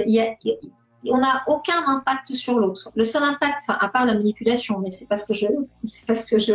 on 1.04 1.18
n'a 1.18 1.42
aucun 1.46 1.82
impact 1.86 2.32
sur 2.32 2.58
l'autre. 2.58 2.90
Le 2.94 3.04
seul 3.04 3.22
impact, 3.22 3.60
enfin, 3.62 3.78
à 3.80 3.88
part 3.88 4.06
la 4.06 4.14
manipulation, 4.14 4.78
mais 4.78 4.90
c'est 4.90 5.08
parce 5.08 5.26
que 5.26 5.34
je, 5.34 5.46
c'est 5.86 6.06
parce 6.06 6.24
que 6.24 6.38
je. 6.38 6.54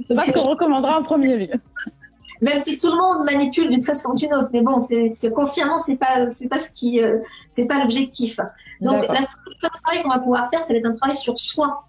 c'est 0.00 0.14
pas 0.14 0.24
ce 0.24 0.32
qu'on 0.32 0.48
recommandera 0.48 0.98
en 0.98 1.02
premier 1.02 1.36
lieu 1.36 1.48
même 2.42 2.58
si 2.58 2.76
tout 2.76 2.88
le 2.88 2.96
monde 2.96 3.24
manipule 3.24 3.70
d'une 3.70 3.82
façon 3.82 4.10
ou 4.10 4.16
d'une 4.16 4.34
autre. 4.34 4.50
Mais 4.52 4.60
bon, 4.62 4.78
c'est 4.80 5.32
consciemment, 5.32 5.78
c'est 5.78 5.96
pas, 5.96 6.28
c'est 6.28 6.48
pas 6.48 6.58
ce 6.58 6.72
qui, 6.72 7.00
euh, 7.00 7.18
c'est 7.48 7.66
pas 7.66 7.78
l'objectif. 7.78 8.38
Donc, 8.80 9.06
la 9.08 9.22
seule 9.22 9.70
travail 9.72 10.02
qu'on 10.02 10.08
va 10.08 10.18
pouvoir 10.18 10.50
faire, 10.50 10.62
c'est 10.64 10.84
un 10.84 10.92
travail 10.92 11.14
sur 11.16 11.38
soi. 11.38 11.84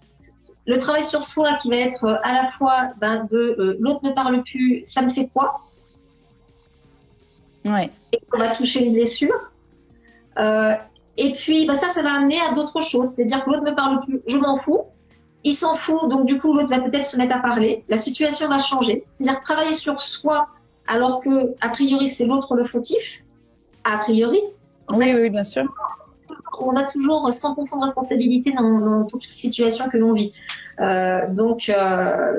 Le 0.66 0.78
travail 0.78 1.04
sur 1.04 1.24
soi 1.24 1.58
qui 1.60 1.68
va 1.68 1.76
être 1.76 2.04
euh, 2.04 2.16
à 2.22 2.32
la 2.32 2.48
fois 2.50 2.92
ben, 2.98 3.26
de 3.30 3.36
euh, 3.36 3.76
l'autre 3.80 4.00
ne 4.04 4.12
parle 4.12 4.42
plus, 4.44 4.82
ça 4.84 5.02
me 5.02 5.10
fait 5.10 5.26
quoi? 5.26 5.60
Ouais. 7.64 7.90
Et 8.12 8.20
on 8.32 8.38
va 8.38 8.54
toucher 8.54 8.86
une 8.86 8.92
blessure. 8.92 9.34
et 10.38 11.32
puis, 11.32 11.66
ben, 11.66 11.74
ça, 11.74 11.88
ça 11.88 12.02
va 12.02 12.12
amener 12.12 12.40
à 12.40 12.54
d'autres 12.54 12.80
choses. 12.80 13.08
C'est-à-dire 13.08 13.44
que 13.44 13.50
l'autre 13.50 13.64
ne 13.64 13.72
parle 13.72 14.00
plus, 14.00 14.22
je 14.28 14.36
m'en 14.36 14.56
fous 14.56 14.86
il 15.44 15.52
s'en 15.52 15.76
fout, 15.76 16.08
donc 16.08 16.24
du 16.24 16.38
coup 16.38 16.54
l'autre 16.54 16.70
va 16.70 16.80
peut-être 16.80 17.04
se 17.04 17.18
mettre 17.18 17.36
à 17.36 17.40
parler, 17.40 17.84
la 17.88 17.98
situation 17.98 18.48
va 18.48 18.58
changer. 18.58 19.04
C'est-à-dire 19.10 19.42
travailler 19.42 19.74
sur 19.74 20.00
soi 20.00 20.48
alors 20.86 21.20
que 21.20 21.54
a 21.60 21.68
priori 21.68 22.08
c'est 22.08 22.26
l'autre 22.26 22.54
le 22.56 22.64
fautif, 22.64 23.22
a 23.84 23.98
priori. 23.98 24.40
oui, 24.88 25.12
oui, 25.14 25.30
bien 25.30 25.42
sûr. 25.42 25.64
On 26.58 26.74
a 26.76 26.84
toujours 26.84 27.28
100% 27.28 27.78
de 27.78 27.84
responsabilité 27.84 28.52
dans, 28.52 29.04
toute 29.04 29.24
situation 29.24 29.88
que 29.90 29.98
l'on 29.98 30.14
vit. 30.14 30.32
Euh, 30.80 31.28
donc 31.28 31.68
euh, 31.68 32.38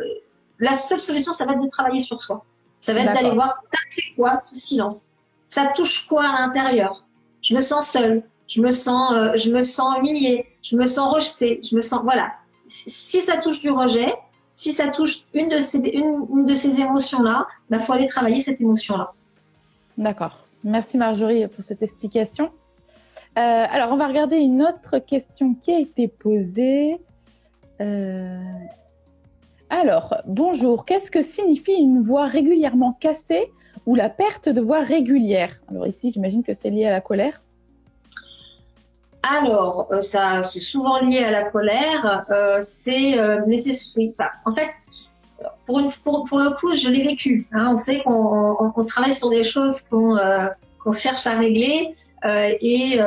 la 0.60 0.74
seule 0.74 1.02
solution, 1.02 1.34
ça 1.34 1.46
va 1.46 1.54
être 1.54 1.62
de 1.62 1.70
travailler 1.70 2.00
sur 2.00 2.20
soi. 2.22 2.44
Ça 2.80 2.94
va 2.94 3.02
être 3.02 3.14
d'aller 3.14 3.32
voir 3.32 3.62
ça 3.72 3.80
fait 3.92 4.14
quoi 4.16 4.38
ce 4.38 4.56
silence. 4.56 5.14
Ça 5.48 5.72
touche 5.76 6.08
quoi 6.08 6.26
à 6.26 6.42
l'intérieur? 6.42 7.04
Je 7.42 7.54
me 7.54 7.62
sens 7.62 7.88
seule, 7.88 8.24
je 8.48 8.62
me 8.62 8.72
sens, 8.72 9.14
euh, 9.14 9.32
je 9.36 9.52
me 9.52 9.62
sens 9.62 9.98
humiliée, 10.00 10.48
je 10.64 10.76
me 10.76 10.86
sens 10.86 11.14
rejetée, 11.14 11.62
je 11.64 11.76
me 11.76 11.82
sens 11.82 12.02
voilà 12.04 12.32
si 12.66 13.22
ça 13.22 13.38
touche 13.38 13.62
du 13.62 13.70
rejet, 13.70 14.14
si 14.52 14.72
ça 14.72 14.88
touche 14.88 15.24
une 15.34 15.50
de 15.50 15.58
ces, 15.58 16.82
émotions-là, 16.82 17.46
il 17.70 17.78
bah, 17.78 17.84
faut 17.84 17.92
aller 17.92 18.08
travailler 18.08 18.40
cette 18.40 18.62
émotion-là. 18.62 19.12
D'accord. 19.98 20.46
Merci 20.64 20.98
Marjorie 20.98 21.48
pour 21.48 21.64
cette 21.64 21.84
explication. 21.84 22.52
Euh, 23.38 23.66
alors, 23.70 23.92
on 23.92 23.98
va 23.98 24.08
regarder 24.08 24.38
une 24.38 24.64
autre 24.64 25.00
question 25.00 25.56
qui 25.56 25.74
a 25.74 25.80
été 25.80 26.08
posée. 26.08 27.02
Euh, 27.82 28.40
alors, 29.70 30.16
bonjour. 30.26 30.86
Qu'est-ce 30.86 31.12
que 31.12 31.22
signifie 31.22 31.74
une 31.74 32.02
voix 32.02 32.28
régulièrement 32.28 32.94
cassée 32.94 33.52
ou 33.86 33.94
la 33.94 34.10
perte 34.10 34.48
de 34.48 34.62
voix 34.62 34.80
régulière? 34.80 35.60
Alors 35.70 35.86
ici, 35.86 36.12
j'imagine 36.12 36.44
que 36.44 36.54
c'est 36.54 36.70
lié 36.70 36.86
à 36.86 36.92
la 36.92 37.02
colère. 37.02 37.42
Alors, 39.28 39.88
euh, 39.92 40.02
ça, 40.02 40.44
c'est 40.44 40.60
souvent 40.60 41.00
lié 41.00 41.20
à 41.20 41.32
la 41.32 41.44
colère. 41.44 42.26
Euh, 42.30 42.60
c'est 42.62 43.18
euh, 43.18 43.42
en 44.46 44.54
fait, 44.54 44.70
pour, 45.66 45.80
une, 45.80 45.92
pour, 46.04 46.26
pour, 46.26 46.38
le 46.38 46.52
coup, 46.52 46.76
je 46.76 46.90
l'ai 46.90 47.04
vécu. 47.04 47.48
Hein. 47.52 47.72
On 47.74 47.78
sait 47.80 48.02
qu'on 48.04 48.86
travaille 48.86 49.14
sur 49.14 49.30
des 49.30 49.44
choses 49.44 49.82
qu'on 49.90 50.16
euh, 50.16 50.48
cherche 50.98 51.26
à 51.28 51.38
régler. 51.38 51.96
Et, 52.28 52.98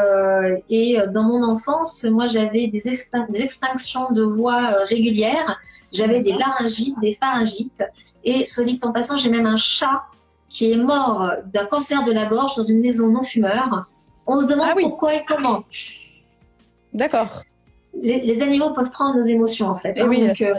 et 0.71 0.99
dans 1.13 1.25
mon 1.25 1.43
enfance, 1.43 2.05
moi, 2.05 2.29
j'avais 2.29 2.69
des, 2.69 2.81
des, 2.81 3.43
extinctions 3.43 4.13
de 4.13 4.23
voix 4.23 4.85
régulières. 4.85 5.59
J'avais 5.93 6.21
des 6.21 6.35
laryngites, 6.35 6.95
des 7.01 7.15
pharyngites. 7.15 7.83
Et 8.23 8.45
soit 8.45 8.63
dit 8.63 8.79
en 8.83 8.93
passant, 8.93 9.17
j'ai 9.17 9.29
même 9.29 9.47
un 9.47 9.57
chat 9.57 10.03
qui 10.51 10.71
est 10.71 10.77
mort 10.77 11.33
d'un 11.53 11.67
cancer 11.67 12.05
de 12.05 12.13
la 12.13 12.27
gorge 12.27 12.55
dans 12.55 12.63
une 12.63 12.81
maison 12.81 13.09
non 13.09 13.25
fumeur. 13.25 13.87
On 14.25 14.39
se 14.39 14.47
demande 14.47 14.69
ah 14.71 14.77
pourquoi 14.79 15.17
et 15.17 15.25
comment. 15.27 15.65
D'accord. 16.99 17.43
Les, 18.01 18.43
animaux 18.43 18.75
peuvent 18.75 18.91
prendre 18.91 19.17
nos 19.17 19.27
émotions 19.27 19.69
en 19.69 19.77
fait. 19.77 19.97
Et 19.97 20.03
hein, 20.03 20.07
oui, 20.09 20.27
donc, 20.27 20.41
euh, 20.41 20.55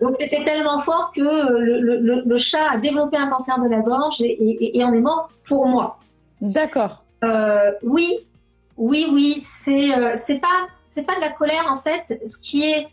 donc 0.00 0.16
c'était 0.20 0.44
tellement 0.44 0.78
fort 0.78 1.12
que 1.14 1.22
le, 1.22 2.36
chat 2.36 2.70
a 2.72 2.78
développé 2.78 3.16
un 3.16 3.28
cancer 3.28 3.60
de 3.62 3.68
la 3.68 3.80
gorge 3.80 4.20
et, 4.20 4.76
et, 4.76 4.84
en 4.84 4.92
est 4.92 5.00
mort 5.00 5.30
pour 5.44 5.66
moi. 5.66 5.98
D'accord. 6.40 7.04
Euh, 7.24 7.72
oui, 7.82 8.26
oui, 8.76 9.06
oui, 9.10 9.40
c'est 9.44 9.96
euh, 9.96 10.12
c'est 10.14 10.40
pas 10.40 10.68
c'est 10.84 11.06
pas 11.06 11.16
de 11.16 11.20
la 11.20 11.32
colère 11.32 11.66
en 11.70 11.78
fait. 11.78 12.20
Ce 12.26 12.38
qui 12.38 12.64
est 12.64 12.88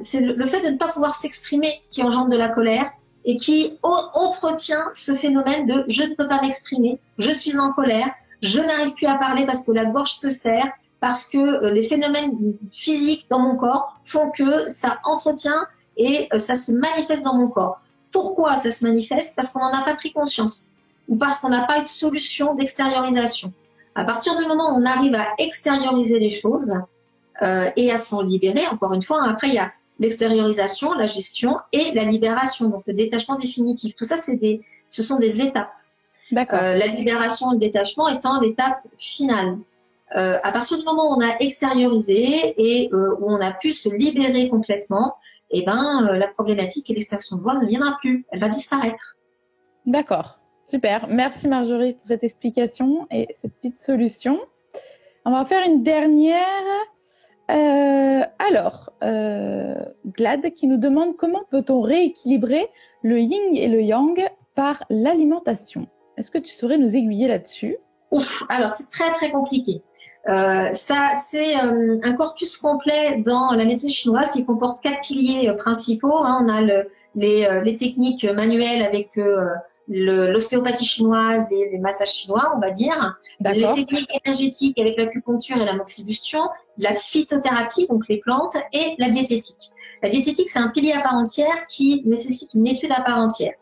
c'est 0.00 0.20
le, 0.20 0.46
fait 0.46 0.60
de 0.60 0.70
ne 0.74 0.78
pas 0.78 0.88
pouvoir 0.88 1.14
s'exprimer 1.14 1.82
qui 1.90 2.02
engendre 2.02 2.28
de 2.28 2.36
la 2.36 2.50
colère 2.50 2.90
et 3.24 3.36
qui 3.36 3.78
entretient 3.82 4.84
ce 4.92 5.12
phénomène 5.12 5.66
de 5.66 5.84
je 5.88 6.04
ne 6.04 6.14
peux 6.14 6.28
pas 6.28 6.42
m'exprimer, 6.42 6.98
je 7.18 7.30
suis 7.30 7.58
en 7.58 7.72
colère, 7.72 8.10
je 8.42 8.60
n'arrive 8.60 8.92
plus 8.94 9.06
à 9.06 9.14
parler 9.14 9.46
parce 9.46 9.64
que 9.64 9.72
la 9.72 9.86
gorge 9.86 10.12
se 10.12 10.28
serre, 10.30 10.70
parce 11.04 11.26
que 11.26 11.36
euh, 11.36 11.70
les 11.70 11.82
phénomènes 11.82 12.34
physiques 12.72 13.26
dans 13.28 13.38
mon 13.38 13.56
corps 13.56 14.00
font 14.04 14.30
que 14.30 14.70
ça 14.70 15.00
entretient 15.04 15.66
et 15.98 16.28
euh, 16.32 16.38
ça 16.38 16.54
se 16.54 16.72
manifeste 16.72 17.22
dans 17.22 17.34
mon 17.34 17.48
corps. 17.48 17.78
Pourquoi 18.10 18.56
ça 18.56 18.70
se 18.70 18.86
manifeste? 18.86 19.36
Parce 19.36 19.52
qu'on 19.52 19.60
n'en 19.60 19.74
a 19.74 19.84
pas 19.84 19.96
pris 19.96 20.14
conscience 20.14 20.76
ou 21.06 21.16
parce 21.16 21.40
qu'on 21.40 21.50
n'a 21.50 21.66
pas 21.66 21.80
eu 21.80 21.82
de 21.82 21.88
solution 21.88 22.54
d'extériorisation. 22.54 23.52
À 23.94 24.04
partir 24.04 24.34
du 24.38 24.46
moment 24.46 24.70
où 24.72 24.80
on 24.80 24.86
arrive 24.86 25.14
à 25.14 25.26
extérioriser 25.36 26.18
les 26.18 26.30
choses 26.30 26.72
euh, 27.42 27.68
et 27.76 27.92
à 27.92 27.98
s'en 27.98 28.22
libérer, 28.22 28.66
encore 28.68 28.94
une 28.94 29.02
fois, 29.02 29.20
hein, 29.20 29.28
après 29.30 29.48
il 29.48 29.54
y 29.56 29.58
a 29.58 29.72
l'extériorisation, 29.98 30.94
la 30.94 31.04
gestion 31.04 31.58
et 31.72 31.92
la 31.92 32.04
libération, 32.04 32.70
donc 32.70 32.82
le 32.86 32.94
détachement 32.94 33.36
définitif. 33.36 33.94
Tout 33.94 34.04
ça, 34.04 34.16
c'est 34.16 34.38
des, 34.38 34.62
ce 34.88 35.02
sont 35.02 35.18
des 35.18 35.42
étapes. 35.42 35.68
Euh, 36.32 36.76
la 36.76 36.86
libération 36.86 37.50
et 37.50 37.56
le 37.56 37.60
détachement 37.60 38.08
étant 38.08 38.40
l'étape 38.40 38.80
finale. 38.96 39.58
Euh, 40.16 40.38
à 40.42 40.52
partir 40.52 40.78
du 40.78 40.84
moment 40.84 41.10
où 41.10 41.16
on 41.16 41.20
a 41.20 41.36
extériorisé 41.40 42.54
et 42.56 42.88
euh, 42.92 43.16
où 43.18 43.30
on 43.30 43.40
a 43.40 43.52
pu 43.52 43.72
se 43.72 43.92
libérer 43.92 44.48
complètement, 44.48 45.16
eh 45.50 45.62
ben, 45.64 46.08
euh, 46.08 46.16
la 46.16 46.28
problématique 46.28 46.88
et 46.88 46.94
l'extinction 46.94 47.36
de 47.36 47.42
voix 47.42 47.54
ne 47.54 47.66
viendra 47.66 47.96
plus, 48.00 48.24
elle 48.30 48.38
va 48.38 48.48
disparaître. 48.48 49.16
D'accord. 49.86 50.38
Super. 50.66 51.08
Merci 51.08 51.48
Marjorie 51.48 51.94
pour 51.94 52.06
cette 52.06 52.24
explication 52.24 53.06
et 53.10 53.28
ces 53.34 53.48
petites 53.48 53.78
solutions. 53.78 54.40
On 55.24 55.32
va 55.32 55.44
faire 55.44 55.66
une 55.66 55.82
dernière. 55.82 56.40
Alors, 57.46 58.90
Glad 59.02 60.54
qui 60.54 60.66
nous 60.66 60.78
demande 60.78 61.16
comment 61.16 61.42
peut-on 61.50 61.82
rééquilibrer 61.82 62.66
le 63.02 63.20
yin 63.20 63.54
et 63.54 63.68
le 63.68 63.82
yang 63.82 64.18
par 64.54 64.84
l'alimentation. 64.88 65.86
Est-ce 66.16 66.30
que 66.30 66.38
tu 66.38 66.54
saurais 66.54 66.78
nous 66.78 66.96
aiguiller 66.96 67.28
là-dessus? 67.28 67.76
Alors, 68.48 68.70
c'est 68.70 68.88
très 68.90 69.10
très 69.10 69.30
compliqué. 69.30 69.82
Euh, 70.28 70.72
ça, 70.72 71.12
c'est 71.26 71.56
euh, 71.56 71.98
un 72.02 72.14
corpus 72.14 72.56
complet 72.56 73.22
dans 73.24 73.50
la 73.50 73.64
médecine 73.64 73.90
chinoise 73.90 74.30
qui 74.30 74.44
comporte 74.46 74.82
quatre 74.82 75.00
piliers 75.02 75.50
euh, 75.50 75.54
principaux. 75.54 76.16
Hein. 76.16 76.44
On 76.44 76.48
a 76.48 76.62
le, 76.62 76.88
les, 77.14 77.60
les, 77.62 77.76
techniques 77.76 78.24
manuelles 78.24 78.82
avec 78.82 79.10
l'ostéopathie 79.86 80.86
chinoise 80.86 81.52
et 81.52 81.68
les 81.70 81.78
massages 81.78 82.12
chinois, 82.12 82.52
on 82.56 82.58
va 82.58 82.70
dire. 82.70 83.16
Les 83.40 83.70
techniques 83.72 84.10
énergétiques 84.24 84.78
avec 84.80 84.96
l'acupuncture 84.96 85.60
et 85.60 85.64
la 85.64 85.74
moxibustion, 85.74 86.40
la 86.78 86.94
phytothérapie, 86.94 87.86
donc 87.88 88.08
les 88.08 88.18
plantes, 88.18 88.56
et 88.72 88.96
la 88.98 89.10
diététique. 89.10 89.70
La 90.02 90.08
diététique, 90.08 90.48
c'est 90.48 90.58
un 90.58 90.68
pilier 90.68 90.92
à 90.92 91.02
part 91.02 91.14
entière 91.14 91.66
qui 91.68 92.02
nécessite 92.04 92.54
une 92.54 92.66
étude 92.66 92.90
à 92.90 93.02
part 93.02 93.18
entière. 93.18 93.54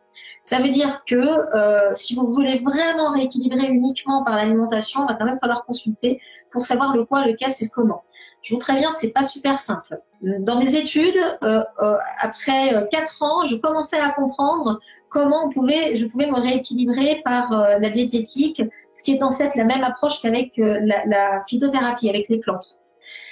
Ça 0.43 0.59
veut 0.59 0.71
dire 0.71 1.05
que 1.05 1.15
euh, 1.15 1.91
si 1.95 2.15
vous 2.15 2.27
voulez 2.33 2.59
vraiment 2.59 3.13
rééquilibrer 3.13 3.69
uniquement 3.69 4.25
par 4.25 4.35
l'alimentation, 4.35 5.05
il 5.05 5.13
va 5.13 5.15
quand 5.15 5.25
même 5.25 5.39
falloir 5.41 5.65
consulter 5.65 6.21
pour 6.53 6.65
savoir 6.65 6.97
le 6.97 7.05
quoi, 7.05 7.27
le 7.27 7.35
cas, 7.35 7.49
c'est 7.49 7.69
comment. 7.69 8.03
Je 8.43 8.55
vous 8.55 8.61
préviens, 8.61 8.91
c'est 8.91 9.13
pas 9.13 9.23
super 9.23 9.61
simple. 9.61 10.01
Dans 10.21 10.59
mes 10.59 10.75
études, 10.75 11.17
euh, 11.43 11.63
euh, 11.81 11.97
après 12.21 12.75
euh, 12.75 12.87
quatre 12.91 13.23
ans, 13.23 13.45
je 13.45 13.57
commençais 13.57 13.99
à 13.99 14.11
comprendre 14.11 14.81
comment 15.09 15.47
on 15.47 15.51
pouvait, 15.51 15.95
je 15.95 16.07
pouvais 16.07 16.27
me 16.27 16.41
rééquilibrer 16.41 17.23
par 17.25 17.53
euh, 17.53 17.79
la 17.79 17.91
diététique, 17.91 18.63
ce 18.91 19.03
qui 19.05 19.13
est 19.13 19.23
en 19.23 19.33
fait 19.33 19.55
la 19.55 19.65
même 19.65 19.85
approche 19.85 20.21
qu'avec 20.21 20.53
la, 20.57 21.05
la, 21.07 21.41
phytothérapie, 21.49 22.09
avec 22.09 22.29
les 22.29 22.39
plantes. 22.39 22.79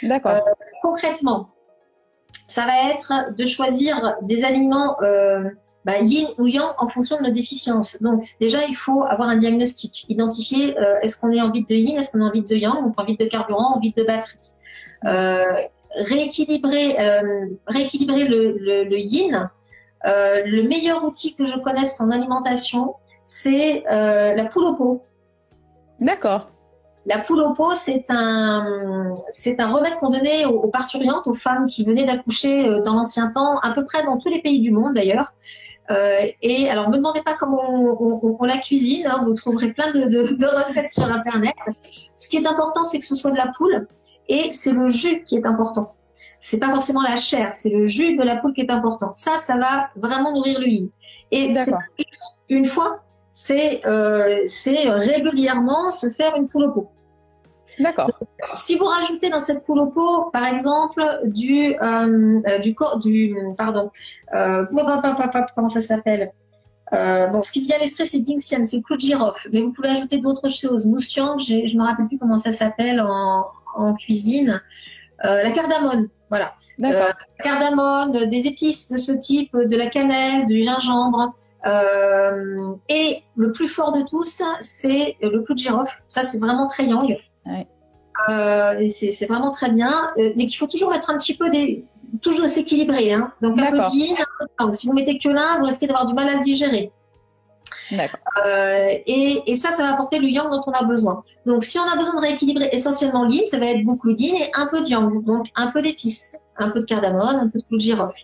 D'accord. 0.02 0.40
concrètement, 0.82 1.50
ça 2.46 2.66
va 2.66 2.90
être 2.90 3.34
de 3.36 3.46
choisir 3.46 4.16
des 4.22 4.44
aliments 4.44 4.96
bah, 5.84 5.98
yin 6.00 6.28
ou 6.38 6.46
yang 6.46 6.72
en 6.78 6.88
fonction 6.88 7.16
de 7.18 7.22
nos 7.22 7.32
déficiences. 7.32 8.00
Donc 8.02 8.22
déjà, 8.40 8.64
il 8.66 8.74
faut 8.74 9.02
avoir 9.04 9.28
un 9.28 9.36
diagnostic, 9.36 10.04
identifier 10.08 10.78
euh, 10.78 11.00
est-ce 11.02 11.20
qu'on 11.20 11.32
est 11.32 11.40
en 11.40 11.50
vide 11.50 11.68
de 11.68 11.74
yin, 11.74 11.96
est-ce 11.98 12.12
qu'on 12.12 12.24
est 12.24 12.28
en 12.28 12.32
vide 12.32 12.46
de 12.46 12.56
yang, 12.56 12.84
donc 12.84 12.94
en 13.00 13.04
vide 13.04 13.18
de 13.18 13.26
carburant, 13.26 13.76
en 13.76 13.80
vide 13.80 13.94
de 13.96 14.04
batterie. 14.04 14.38
Euh, 15.06 15.54
rééquilibrer, 15.96 17.00
euh, 17.00 17.46
rééquilibrer 17.66 18.28
le, 18.28 18.58
le, 18.58 18.84
le 18.84 18.98
yin. 18.98 19.50
Le 20.04 20.62
meilleur 20.62 21.04
outil 21.04 21.34
que 21.36 21.44
je 21.44 21.58
connaisse 21.58 22.00
en 22.00 22.10
alimentation, 22.10 22.94
c'est 23.22 23.84
la 23.86 24.44
poule 24.46 24.64
au 24.64 24.74
pot. 24.74 25.04
D'accord. 26.00 26.50
La 27.04 27.18
poule 27.18 27.40
au 27.42 27.52
pot, 27.52 27.72
c'est 27.74 28.04
un, 28.08 29.12
c'est 29.28 29.60
un 29.60 29.68
remède 29.68 29.94
qu'on 29.96 30.10
donnait 30.10 30.46
aux, 30.46 30.68
parturiantes, 30.68 31.26
aux 31.26 31.34
femmes 31.34 31.66
qui 31.66 31.84
venaient 31.84 32.06
d'accoucher 32.06 32.80
dans 32.84 32.94
l'ancien 32.94 33.30
temps, 33.30 33.58
à 33.58 33.72
peu 33.72 33.84
près 33.84 34.02
dans 34.04 34.16
tous 34.16 34.30
les 34.30 34.40
pays 34.40 34.60
du 34.60 34.70
monde 34.70 34.94
d'ailleurs. 34.94 35.34
Euh, 35.90 36.26
et 36.40 36.70
alors, 36.70 36.88
me 36.88 36.96
demandez 36.96 37.22
pas 37.22 37.34
comment 37.38 37.60
on, 38.38 38.44
la 38.44 38.58
cuisine, 38.58 39.06
hein, 39.06 39.22
vous 39.24 39.34
trouverez 39.34 39.72
plein 39.72 39.92
de, 39.92 40.06
de, 40.08 40.46
recettes 40.46 40.90
sur 40.90 41.10
Internet. 41.10 41.56
Ce 42.14 42.28
qui 42.28 42.36
est 42.36 42.46
important, 42.46 42.84
c'est 42.84 42.98
que 42.98 43.04
ce 43.04 43.14
soit 43.14 43.32
de 43.32 43.36
la 43.36 43.50
poule 43.56 43.88
et 44.28 44.52
c'est 44.52 44.72
le 44.72 44.90
jus 44.90 45.24
qui 45.24 45.36
est 45.36 45.46
important. 45.46 45.94
C'est 46.38 46.60
pas 46.60 46.70
forcément 46.70 47.02
la 47.02 47.16
chair, 47.16 47.52
c'est 47.54 47.74
le 47.74 47.86
jus 47.86 48.16
de 48.16 48.22
la 48.22 48.36
poule 48.36 48.54
qui 48.54 48.60
est 48.60 48.70
important. 48.70 49.12
Ça, 49.12 49.36
ça 49.36 49.56
va 49.56 49.90
vraiment 49.96 50.32
nourrir 50.32 50.60
le 50.60 50.68
yin. 50.68 50.88
Et 51.32 51.52
une 52.48 52.64
fois 52.64 53.02
c'est 53.30 53.86
euh, 53.86 54.44
régulièrement 54.98 55.90
se 55.90 56.08
faire 56.08 56.34
une 56.36 56.48
poule 56.48 56.64
au 56.64 56.72
pot. 56.72 56.90
D'accord. 57.78 58.10
Si 58.56 58.76
vous 58.76 58.84
rajoutez 58.84 59.30
dans 59.30 59.40
cette 59.40 59.64
poule 59.64 59.80
au 59.80 59.86
pot, 59.86 60.30
par 60.32 60.46
exemple, 60.46 61.02
du 61.24 61.74
euh, 61.82 62.58
du 62.60 62.74
du 63.02 63.36
pardon, 63.56 63.90
euh, 64.34 64.66
comment 65.54 65.68
ça 65.68 65.80
s'appelle 65.80 66.32
euh, 66.92 67.26
Bon, 67.28 67.42
ce 67.42 67.52
qui 67.52 67.60
vient 67.60 67.76
à 67.76 67.78
l'esprit, 67.78 68.06
c'est 68.06 68.20
Dingxian, 68.20 68.64
c'est 68.64 68.82
clou 68.82 68.96
de 68.96 69.00
girofle. 69.00 69.48
Mais 69.52 69.62
vous 69.62 69.72
pouvez 69.72 69.88
ajouter 69.88 70.20
d'autres 70.20 70.48
choses. 70.48 70.86
Moussiang, 70.86 71.38
je 71.38 71.76
me 71.76 71.84
rappelle 71.84 72.08
plus 72.08 72.18
comment 72.18 72.38
ça 72.38 72.52
s'appelle 72.52 73.00
en, 73.00 73.46
en 73.76 73.94
cuisine. 73.94 74.60
Euh, 75.24 75.42
la 75.42 75.50
cardamone, 75.50 76.08
voilà. 76.30 76.54
Euh, 76.82 77.10
cardamone, 77.42 78.28
des 78.30 78.46
épices 78.46 78.90
de 78.90 78.96
ce 78.96 79.12
type, 79.12 79.54
de 79.54 79.76
la 79.76 79.88
cannelle, 79.88 80.46
du 80.46 80.62
gingembre. 80.62 81.34
Euh, 81.66 82.72
et 82.88 83.22
le 83.36 83.52
plus 83.52 83.68
fort 83.68 83.92
de 83.92 84.02
tous, 84.02 84.42
c'est 84.60 85.16
le 85.20 85.42
clou 85.42 85.54
de 85.54 85.58
girofle. 85.58 85.94
Ça, 86.06 86.22
c'est 86.22 86.38
vraiment 86.38 86.66
très 86.66 86.86
yang. 86.86 87.16
Ouais. 87.46 87.66
Euh, 88.28 88.86
c'est 88.88 89.26
vraiment 89.26 89.50
très 89.50 89.70
bien. 89.70 90.08
Euh, 90.18 90.32
mais 90.36 90.46
qu'il 90.46 90.56
faut 90.56 90.66
toujours 90.66 90.90
mettre 90.90 91.10
un 91.10 91.16
petit 91.16 91.36
peu 91.36 91.50
des, 91.50 91.84
toujours 92.20 92.48
s'équilibrer. 92.48 93.12
Hein. 93.12 93.32
Donc 93.42 93.58
un 93.60 93.70
peu 93.70 93.78
de 93.78 94.72
Si 94.72 94.86
vous 94.86 94.92
mettez 94.92 95.18
que 95.18 95.28
l'un, 95.28 95.58
vous 95.58 95.64
risquez 95.64 95.86
d'avoir 95.86 96.06
du 96.06 96.14
mal 96.14 96.28
à 96.28 96.34
le 96.34 96.40
digérer. 96.40 96.92
Euh, 97.92 98.88
et, 99.06 99.42
et, 99.50 99.54
ça, 99.54 99.70
ça 99.70 99.82
va 99.82 99.94
apporter 99.94 100.18
le 100.18 100.28
yang 100.28 100.50
dont 100.50 100.62
on 100.66 100.72
a 100.72 100.84
besoin. 100.84 101.24
Donc, 101.46 101.64
si 101.64 101.78
on 101.78 101.88
a 101.88 101.96
besoin 101.96 102.16
de 102.16 102.20
rééquilibrer 102.20 102.68
essentiellement 102.72 103.24
l'yin, 103.24 103.44
ça 103.46 103.58
va 103.58 103.66
être 103.66 103.84
beaucoup 103.84 104.12
d'yin 104.12 104.34
et 104.34 104.50
un 104.54 104.66
peu 104.68 104.80
de 104.80 104.86
yang. 104.86 105.24
Donc, 105.24 105.48
un 105.56 105.70
peu 105.72 105.82
d'épices, 105.82 106.36
un 106.56 106.70
peu 106.70 106.80
de 106.80 106.84
cardamone, 106.84 107.36
un 107.36 107.48
peu 107.48 107.58
de 107.58 107.64
clou 107.64 107.76
de 107.76 107.82
girofle. 107.82 108.22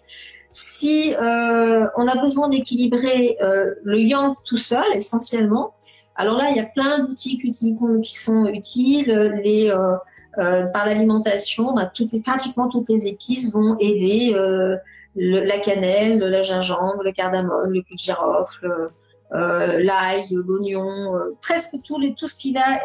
Si 0.50 1.14
euh, 1.14 1.86
on 1.96 2.06
a 2.06 2.20
besoin 2.20 2.48
d'équilibrer 2.48 3.36
euh, 3.42 3.74
le 3.82 4.00
yang 4.00 4.34
tout 4.44 4.56
seul, 4.56 4.86
essentiellement, 4.94 5.74
alors 6.16 6.36
là, 6.36 6.50
il 6.50 6.56
y 6.56 6.60
a 6.60 6.66
plein 6.66 7.04
d'outils 7.04 7.38
qui, 7.38 7.52
sont 7.52 8.46
utiles. 8.46 9.12
Les, 9.42 9.70
euh, 9.70 9.96
euh 10.38 10.66
par 10.66 10.86
l'alimentation, 10.86 11.74
bah, 11.74 11.90
pratiquement 12.24 12.68
toutes 12.68 12.88
les 12.88 13.06
épices 13.06 13.52
vont 13.52 13.76
aider. 13.78 14.32
Euh, 14.34 14.76
la 15.18 15.58
cannelle, 15.60 16.18
le 16.18 16.42
gingembre, 16.42 17.02
le 17.02 17.10
cardamome, 17.12 17.72
le 17.72 17.80
clou 17.80 17.94
de 17.94 17.98
girofle, 17.98 18.90
l'ail, 19.30 20.26
l'oignon, 20.30 21.14
presque 21.40 21.76
tout, 21.86 21.98
les, 21.98 22.14
tout 22.14 22.28
ce 22.28 22.34
qui 22.34 22.52
va 22.52 22.82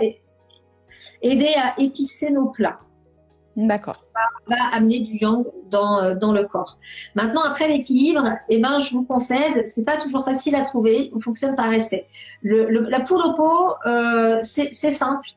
aider 1.22 1.52
à 1.58 1.78
épicer 1.78 2.32
nos 2.32 2.48
plats. 2.48 2.80
D'accord. 3.58 4.06
Va, 4.48 4.56
amener 4.72 5.00
du 5.00 5.18
yang 5.18 5.46
dans, 5.70 6.02
euh, 6.02 6.16
dans 6.16 6.32
le 6.32 6.46
corps. 6.46 6.78
Maintenant, 7.16 7.42
après 7.44 7.68
l'équilibre, 7.68 8.38
eh 8.50 8.60
ben, 8.60 8.80
je 8.80 8.92
vous 8.94 9.06
concède, 9.06 9.68
c'est 9.68 9.84
pas 9.84 9.98
toujours 9.98 10.24
facile 10.24 10.56
à 10.56 10.62
trouver. 10.62 11.12
On 11.14 11.20
fonctionne 11.20 11.56
par 11.56 11.72
essai. 11.74 12.08
Le, 12.42 12.70
la 12.70 13.02
poule 13.02 13.22
au 13.22 13.34
pot, 13.34 13.74
euh, 13.86 14.40
c'est 14.42 14.72
simple. 14.72 15.28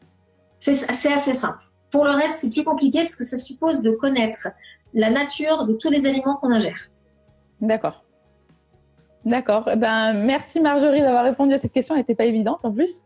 C'est 0.59 1.13
assez 1.13 1.35
simple. 1.35 1.59
Pour 1.91 2.05
le 2.05 2.13
reste, 2.13 2.41
c'est 2.41 2.51
plus 2.51 2.65
compliqué 2.65 2.99
parce 2.99 3.17
que 3.17 3.25
ça 3.25 3.37
suppose 3.37 3.83
de 3.83 3.91
connaître 3.91 4.49
la 4.95 5.11
nature 5.11 5.67
de 5.67 5.75
tous 5.75 5.91
les 5.91 6.07
aliments 6.07 6.37
qu'on 6.37 6.53
ingère. 6.53 6.89
D'accord. 7.61 8.04
D'accord. 9.25 9.71
Eh 9.73 9.77
ben, 9.77 10.13
merci 10.13 10.61
Marjorie 10.61 11.01
d'avoir 11.01 11.25
répondu 11.25 11.55
à 11.55 11.59
cette 11.59 11.73
question. 11.73 11.95
Elle 11.95 12.03
n'était 12.03 12.15
pas 12.15 12.27
évidente 12.27 12.61
en 12.63 12.73
plus. 12.73 13.01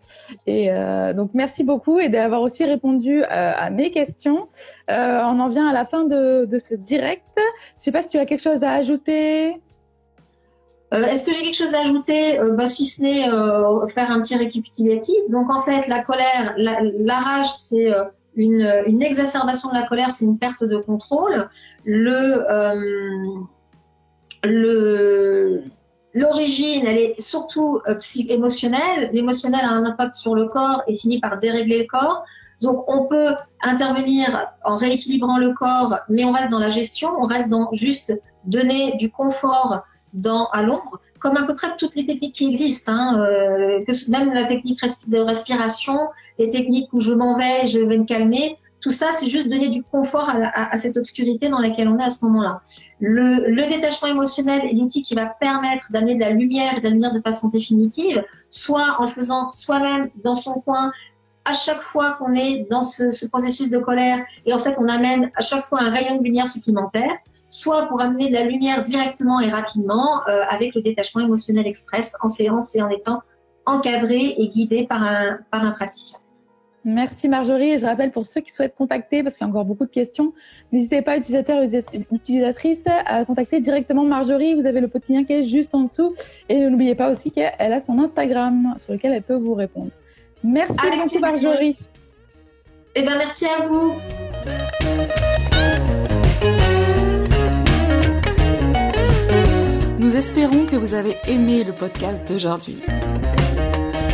Et 0.47 0.73
euh, 0.73 1.13
donc 1.13 1.31
merci 1.33 1.63
beaucoup 1.63 2.01
et 2.01 2.09
d'avoir 2.09 2.43
aussi 2.43 2.65
répondu 2.65 3.23
euh, 3.23 3.27
à 3.29 3.71
mes 3.71 3.93
questions. 3.93 4.49
Euh, 4.91 5.21
on 5.25 5.39
en 5.39 5.49
vient 5.49 5.69
à 5.69 5.73
la 5.73 5.85
fin 5.87 6.05
de, 6.05 6.45
de 6.45 6.59
ce 6.59 6.75
direct. 6.75 7.23
Je 7.37 7.41
ne 7.41 7.83
sais 7.83 7.93
pas 7.93 8.03
si 8.03 8.09
tu 8.09 8.19
as 8.19 8.27
quelque 8.27 8.43
chose 8.43 8.65
à 8.65 8.73
ajouter. 8.73 9.61
Est-ce 10.91 11.27
que 11.27 11.35
j'ai 11.35 11.43
quelque 11.43 11.57
chose 11.57 11.75
à 11.75 11.83
ajouter? 11.83 12.41
Bah, 12.57 12.67
Si 12.67 12.85
ce 12.87 13.03
n'est 13.03 13.29
euh, 13.29 13.87
faire 13.89 14.11
un 14.11 14.21
petit 14.21 14.37
récapitulatif. 14.37 15.17
Donc 15.29 15.51
en 15.51 15.63
fait, 15.63 15.87
la 15.87 16.03
colère, 16.03 16.55
la, 16.57 16.81
la 16.83 17.19
rage, 17.19 17.53
c'est 17.53 17.93
une, 18.35 18.83
une, 18.87 19.03
exacerbation 19.03 19.69
de 19.69 19.75
la 19.75 19.87
colère, 19.87 20.11
c'est 20.11 20.25
une 20.25 20.39
perte 20.39 20.65
de 20.65 20.79
contrôle. 20.79 21.49
Le, 21.85 22.43
le 24.43 25.63
L'origine, 26.15 26.87
elle 26.87 26.99
est 26.99 27.21
surtout 27.21 27.81
euh, 27.87 27.99
émotionnelle. 28.29 29.11
L'émotionnel 29.13 29.61
a 29.63 29.71
un 29.71 29.85
impact 29.85 30.15
sur 30.15 30.35
le 30.35 30.49
corps 30.49 30.83
et 30.87 30.95
finit 30.95 31.21
par 31.21 31.39
dérégler 31.39 31.81
le 31.81 31.87
corps. 31.87 32.25
Donc, 32.61 32.85
on 32.89 33.07
peut 33.07 33.35
intervenir 33.63 34.49
en 34.65 34.77
rééquilibrant 34.77 35.39
le 35.39 35.53
corps, 35.55 35.99
mais 36.09 36.25
on 36.25 36.33
reste 36.33 36.51
dans 36.51 36.59
la 36.59 36.71
gestion, 36.71 37.11
on 37.19 37.27
reste 37.27 37.51
dans 37.51 37.69
juste 37.73 38.13
donner 38.45 38.97
du 38.97 39.11
confort 39.11 39.85
dans, 40.13 40.47
à 40.47 40.63
l'ombre, 40.63 41.01
comme 41.21 41.37
à 41.37 41.45
peu 41.45 41.55
près 41.55 41.77
toutes 41.77 41.95
les 41.95 42.07
techniques 42.07 42.35
qui 42.35 42.49
existent, 42.49 42.93
hein, 42.93 43.21
euh, 43.21 43.85
même 44.09 44.33
la 44.33 44.45
technique 44.45 44.81
de 45.09 45.19
respiration, 45.19 45.99
les 46.39 46.49
techniques 46.49 46.93
où 46.93 47.01
je 47.01 47.13
m'en 47.13 47.37
vais, 47.37 47.67
je 47.67 47.79
vais 47.79 47.99
me 47.99 48.05
calmer, 48.05 48.59
tout 48.81 48.91
ça, 48.91 49.11
c'est 49.13 49.29
juste 49.29 49.49
donner 49.49 49.69
du 49.69 49.83
confort 49.83 50.29
à, 50.29 50.73
à, 50.73 50.77
cette 50.77 50.97
obscurité 50.97 51.49
dans 51.49 51.59
laquelle 51.59 51.89
on 51.89 51.99
est 51.99 52.05
à 52.05 52.11
ce 52.11 52.25
moment-là. 52.27 52.61
Le, 53.01 53.51
le, 53.51 53.67
détachement 53.69 54.09
émotionnel 54.09 54.65
est 54.67 54.73
l'outil 54.73 55.03
qui 55.03 55.15
va 55.15 55.27
permettre 55.27 55.87
d'amener 55.91 56.15
de 56.15 56.21
la 56.21 56.31
lumière 56.31 56.77
et 56.77 56.81
de 56.81 56.89
de 56.89 57.23
façon 57.23 57.49
définitive, 57.49 58.25
soit 58.49 58.97
en 58.99 59.09
faisant 59.09 59.51
soi-même 59.51 60.11
dans 60.23 60.35
son 60.35 60.55
coin 60.55 60.93
à 61.45 61.53
chaque 61.53 61.81
fois 61.81 62.13
qu'on 62.13 62.35
est 62.35 62.67
dans 62.71 62.83
ce, 62.83 63.11
ce, 63.11 63.27
processus 63.27 63.71
de 63.71 63.79
colère 63.79 64.25
et 64.45 64.53
en 64.53 64.59
fait 64.59 64.77
on 64.79 64.87
amène 64.89 65.31
à 65.35 65.41
chaque 65.41 65.65
fois 65.65 65.81
un 65.81 65.91
rayon 65.91 66.19
de 66.19 66.23
lumière 66.23 66.49
supplémentaire, 66.49 67.11
soit 67.49 67.87
pour 67.87 68.01
amener 68.01 68.29
de 68.29 68.35
la 68.35 68.45
lumière 68.45 68.83
directement 68.83 69.41
et 69.41 69.49
rapidement 69.49 70.27
euh, 70.29 70.43
avec 70.51 70.75
le 70.75 70.83
détachement 70.83 71.23
émotionnel 71.23 71.67
express 71.67 72.15
en 72.23 72.29
séance 72.29 72.75
et 72.77 72.83
en 72.83 72.91
étant 72.91 73.23
encadrés 73.65 74.35
et 74.39 74.49
guidés 74.49 74.87
par 74.87 75.03
un, 75.03 75.39
par 75.51 75.65
un 75.65 75.73
praticien. 75.73 76.28
Merci 76.85 77.29
Marjorie. 77.29 77.71
Et 77.71 77.79
je 77.79 77.87
rappelle 77.87 78.11
pour 78.11 78.27
ceux 78.27 78.41
qui 78.41 78.53
souhaitent 78.53 78.75
contacter, 78.75 79.23
parce 79.23 79.37
qu'il 79.37 79.47
y 79.47 79.49
a 79.49 79.51
encore 79.51 79.65
beaucoup 79.65 79.85
de 79.85 79.91
questions, 79.91 80.33
n'hésitez 80.73 81.03
pas, 81.03 81.17
utilisateurs 81.17 81.63
et 81.63 81.85
utilisatrices, 82.13 82.85
à 83.07 83.25
contacter 83.25 83.61
directement 83.61 84.05
Marjorie. 84.05 84.55
Vous 84.55 84.67
avez 84.67 84.81
le 84.81 84.89
petit 84.89 85.13
lien 85.13 85.25
qui 85.25 85.33
est 85.33 85.45
juste 85.45 85.75
en 85.75 85.83
dessous. 85.83 86.15
Et 86.49 86.59
n'oubliez 86.59 86.95
pas 86.95 87.11
aussi 87.11 87.31
qu'elle 87.31 87.73
a 87.73 87.81
son 87.81 87.99
Instagram 87.99 88.75
sur 88.79 88.93
lequel 88.93 89.13
elle 89.13 89.23
peut 89.23 89.37
vous 89.37 89.55
répondre. 89.55 89.91
Merci 90.43 90.73
beaucoup 90.73 91.19
Marjorie. 91.19 91.79
Eh 92.95 93.03
ben, 93.03 93.19
merci 93.19 93.47
à 93.47 93.67
vous. 93.67 93.95
Nous 99.99 100.17
espérons 100.17 100.65
que 100.65 100.77
vous 100.77 100.95
avez 100.95 101.17
aimé 101.27 101.65
le 101.65 101.73
podcast 101.73 102.27
d'aujourd'hui. 102.27 102.83